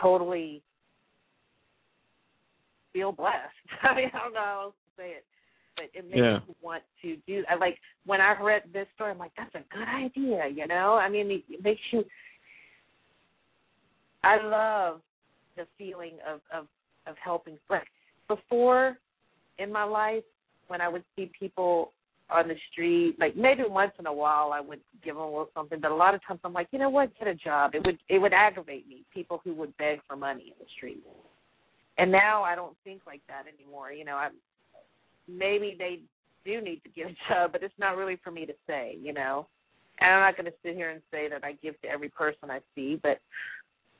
[0.00, 0.62] totally
[2.92, 3.36] feel blessed.
[3.82, 5.24] I mean, I don't know how else to say it.
[5.76, 6.40] But it makes Yeah.
[6.46, 9.62] you want to do I like when I read this story, I'm like, that's a
[9.74, 10.94] good idea, you know?
[10.94, 12.04] I mean it, it makes you
[14.22, 15.00] I love
[15.56, 16.66] the feeling of, of,
[17.06, 17.86] of helping like
[18.28, 18.98] before
[19.58, 20.24] in my life
[20.68, 21.92] when I would see people
[22.32, 25.50] on the street, like maybe once in a while I would give them a little
[25.54, 27.74] something, but a lot of times I'm like, you know what, get a job.
[27.74, 31.02] It would it would aggravate me, people who would beg for money in the street.
[31.98, 33.92] And now I don't think like that anymore.
[33.92, 34.28] You know, I
[35.28, 36.00] maybe they
[36.44, 39.12] do need to get a job, but it's not really for me to say, you
[39.12, 39.46] know.
[40.00, 42.50] And I'm not going to sit here and say that I give to every person
[42.50, 43.20] I see, but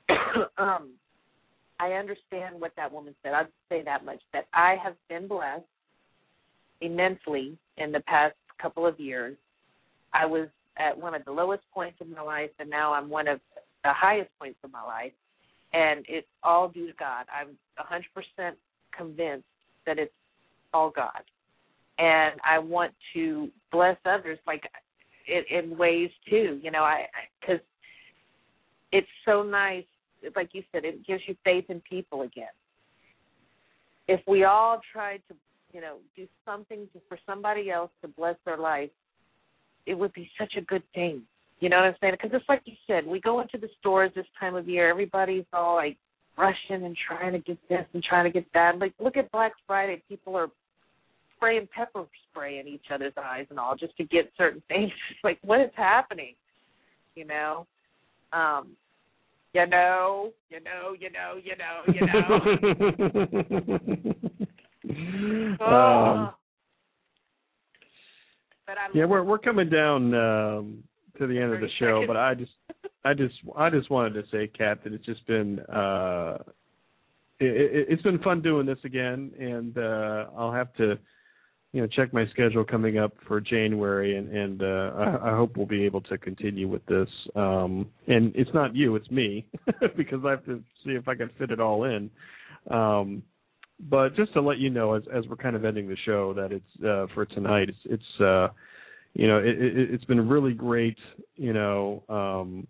[0.59, 0.91] um
[1.79, 3.33] I understand what that woman said.
[3.33, 5.65] I'd say that much that I have been blessed
[6.81, 9.37] immensely in the past couple of years.
[10.13, 10.49] I was
[10.79, 13.41] at one of the lowest points of my life, and now I'm one of
[13.85, 15.13] the highest points of my life.
[15.73, 17.27] And it's all due to God.
[17.33, 18.53] I'm 100%
[18.97, 19.47] convinced
[19.87, 20.13] that it's
[20.75, 21.23] all God.
[21.99, 24.63] And I want to bless others, like
[25.29, 26.59] in, in ways too.
[26.63, 27.07] You know, I
[27.41, 27.61] because
[28.91, 29.85] it's so nice.
[30.35, 32.47] Like you said, it gives you faith in people again.
[34.09, 35.35] If we all tried to
[35.73, 38.91] you know, do something to, for somebody else to bless their life,
[39.87, 41.23] it would be such a good thing.
[41.61, 42.15] You know what I'm saying?
[42.15, 45.45] Because it's like you said, we go into the stores this time of year, everybody's
[45.53, 45.97] all like
[46.39, 48.79] rushing and trying to get this and trying to get that.
[48.79, 50.03] Like, look at Black Friday.
[50.09, 50.49] People are
[51.37, 54.91] spraying pepper spray in each other's eyes and all just to get certain things.
[55.25, 56.35] like, what is happening?
[57.15, 57.67] You know?
[58.33, 58.77] Um,
[59.53, 62.07] you know, you know, you know, you know, you
[64.01, 64.15] know.
[64.91, 66.31] um,
[68.67, 70.85] but I yeah, we're we're coming down um,
[71.19, 72.53] to the end of the show, but I just
[73.05, 76.39] I just I just wanted to say, Kat, that it's just been uh,
[77.41, 80.99] it, it, it's been fun doing this again, and uh, I'll have to
[81.73, 85.57] you know check my schedule coming up for January, and and uh, I, I hope
[85.57, 87.09] we'll be able to continue with this.
[87.35, 89.47] Um, and it's not you, it's me,
[89.97, 92.11] because I have to see if I can fit it all in.
[92.71, 93.23] Um,
[93.89, 96.53] but just to let you know, as as we're kind of ending the show, that
[96.53, 97.69] it's uh, for tonight.
[97.69, 98.49] It's it's uh,
[99.15, 100.99] you know it, it, it's been really great.
[101.37, 102.67] You know, um,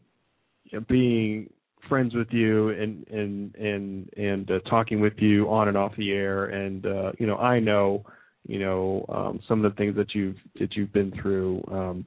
[0.88, 1.50] being
[1.88, 6.12] friends with you and and and and uh, talking with you on and off the
[6.12, 6.46] air.
[6.46, 8.04] And uh, you know, I know
[8.46, 11.62] you know um, some of the things that you've that you've been through.
[11.70, 12.04] Um,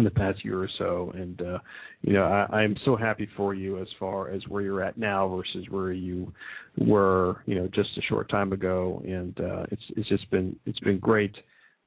[0.00, 1.58] in the past year or so, and uh,
[2.02, 5.28] you know I, I'm so happy for you as far as where you're at now
[5.28, 6.32] versus where you
[6.78, 10.80] were, you know, just a short time ago, and uh, it's it's just been it's
[10.80, 11.34] been great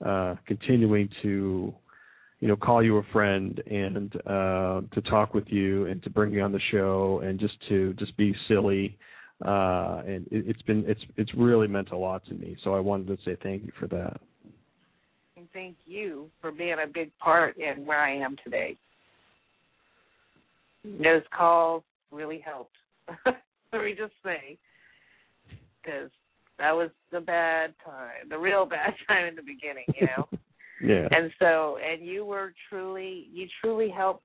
[0.05, 1.73] uh, continuing to
[2.39, 6.31] you know call you a friend and uh, to talk with you and to bring
[6.31, 8.97] you on the show and just to just be silly.
[9.43, 12.55] Uh, and it, it's been it's it's really meant a lot to me.
[12.63, 14.21] So I wanted to say thank you for that
[15.53, 18.77] thank you for being a big part in where I am today.
[20.83, 22.75] Those calls really helped.
[23.25, 24.57] Let me just say,
[25.81, 26.09] because
[26.59, 30.27] that was the bad time, the real bad time in the beginning, you know.
[30.83, 31.07] yeah.
[31.11, 34.23] And so, and you were truly, you truly helped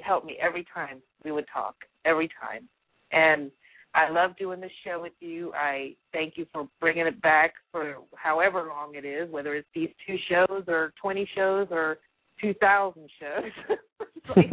[0.00, 1.74] helped me every time we would talk,
[2.06, 2.66] every time,
[3.12, 3.50] and
[3.94, 5.52] I love doing this show with you.
[5.54, 9.90] I thank you for bringing it back for however long it is, whether it's these
[10.06, 11.98] two shows or 20 shows or
[12.40, 13.76] 2,000 shows.
[14.36, 14.50] like,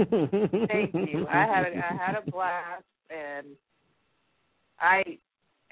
[0.68, 1.28] thank you.
[1.30, 3.48] I had a, I had a blast, and
[4.80, 5.04] I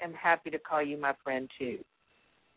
[0.00, 1.78] am happy to call you my friend too.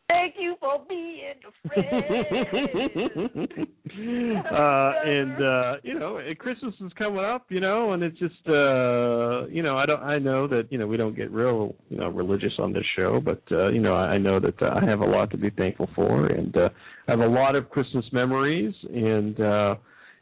[0.10, 3.48] Thank you for being a friend.
[4.00, 9.46] uh and uh you know christmas is coming up you know and it's just uh
[9.48, 12.08] you know i don't i know that you know we don't get real you know
[12.10, 15.06] religious on this show but uh you know i, know that uh, i have a
[15.06, 16.70] lot to be thankful for and uh
[17.08, 19.76] i have a lot of christmas memories and uh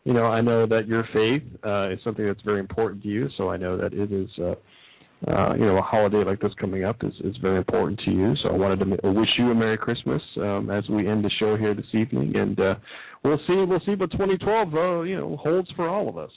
[0.04, 3.28] you know i know that your faith uh is something that's very important to you
[3.38, 4.56] so i know that it is uh
[5.26, 8.36] uh, you know, a holiday like this coming up is, is very important to you.
[8.44, 11.58] So I wanted to wish you a Merry Christmas um, as we end the show
[11.58, 12.76] here this evening, and uh,
[13.24, 16.32] we'll see we'll see what 2012 uh, you know holds for all of us.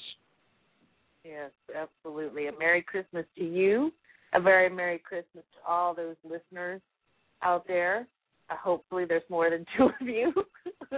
[1.25, 2.47] Yes, absolutely.
[2.47, 3.93] A Merry Christmas to you.
[4.33, 6.81] A very Merry Christmas to all those listeners
[7.43, 8.07] out there.
[8.49, 10.33] Uh, hopefully, there's more than two of you.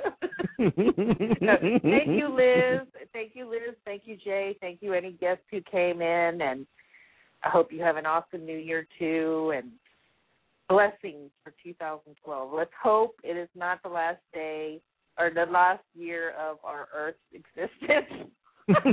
[1.83, 2.87] thank you, Liz.
[3.13, 3.75] Thank you, Liz.
[3.85, 4.57] Thank you, Jay.
[4.61, 6.67] Thank you, any guests who came in and
[7.45, 9.71] I hope you have an awesome new year too and
[10.69, 12.53] blessings for 2012.
[12.53, 14.81] Let's hope it is not the last day
[15.19, 18.31] or the last year of our Earth's existence.
[18.69, 18.85] that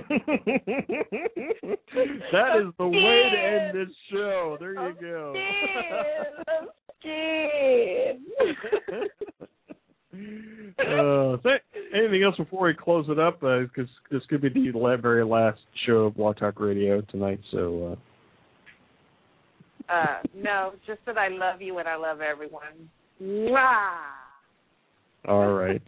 [2.60, 4.58] is the way to end this show.
[4.60, 5.36] There you go.
[11.44, 11.50] uh,
[11.96, 13.42] anything else before we close it up?
[13.42, 17.40] Because uh, this could be the very last show of Blog Talk Radio tonight.
[17.52, 17.94] So.
[17.94, 17.96] Uh,
[19.92, 22.90] uh, no, just that I love you and I love everyone.
[23.22, 23.90] Mwah!
[25.28, 25.82] All right.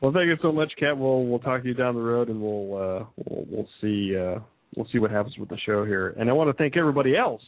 [0.00, 0.96] Well, thank you so much, Kat.
[0.96, 4.40] We'll we'll talk to you down the road, and we'll uh, we'll we'll see uh,
[4.76, 6.14] we'll see what happens with the show here.
[6.18, 7.42] And I want to thank everybody else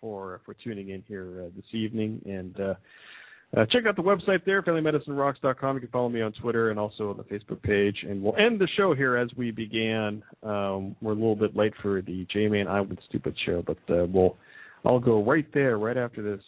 [0.00, 2.20] for for tuning in here uh, this evening.
[2.26, 2.74] And uh,
[3.56, 5.76] uh, check out the website there, FamilyMedicineRocks.com.
[5.76, 7.96] You can follow me on Twitter and also on the Facebook page.
[8.08, 10.22] And we'll end the show here as we began.
[10.42, 13.78] Um, we're a little bit late for the J Man I Would Stupid show, but
[13.88, 14.36] uh, we'll
[14.84, 16.44] I'll go right there, right after this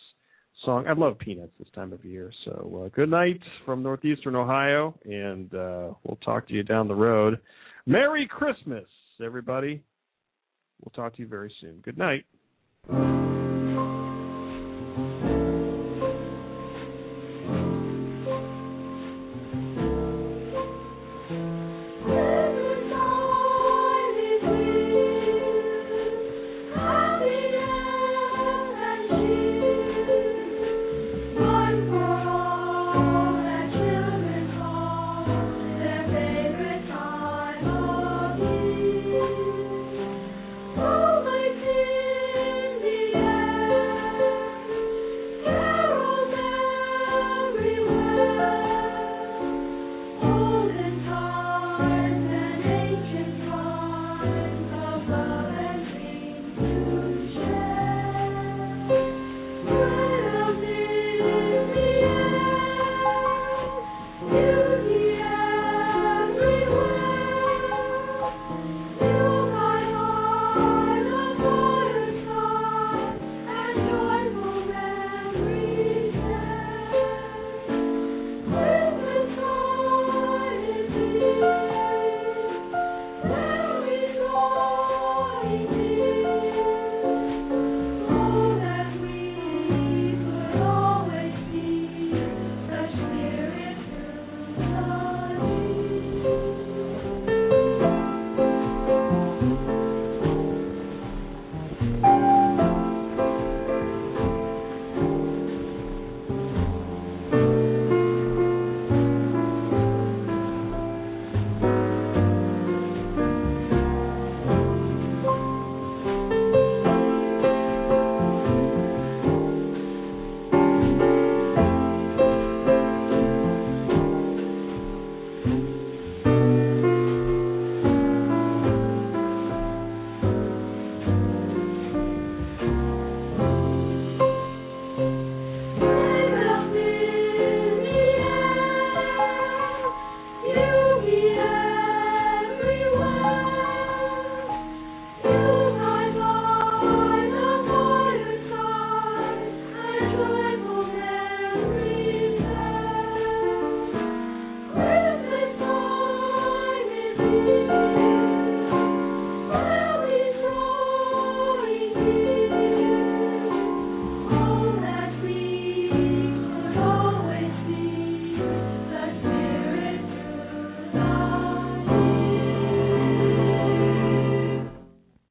[0.64, 0.86] song.
[0.86, 2.32] I love peanuts this time of year.
[2.44, 6.94] So uh, good night from northeastern Ohio, and uh, we'll talk to you down the
[6.94, 7.38] road.
[7.86, 8.86] Merry Christmas,
[9.24, 9.82] everybody.
[10.80, 11.80] We'll talk to you very soon.
[11.84, 12.24] Good night.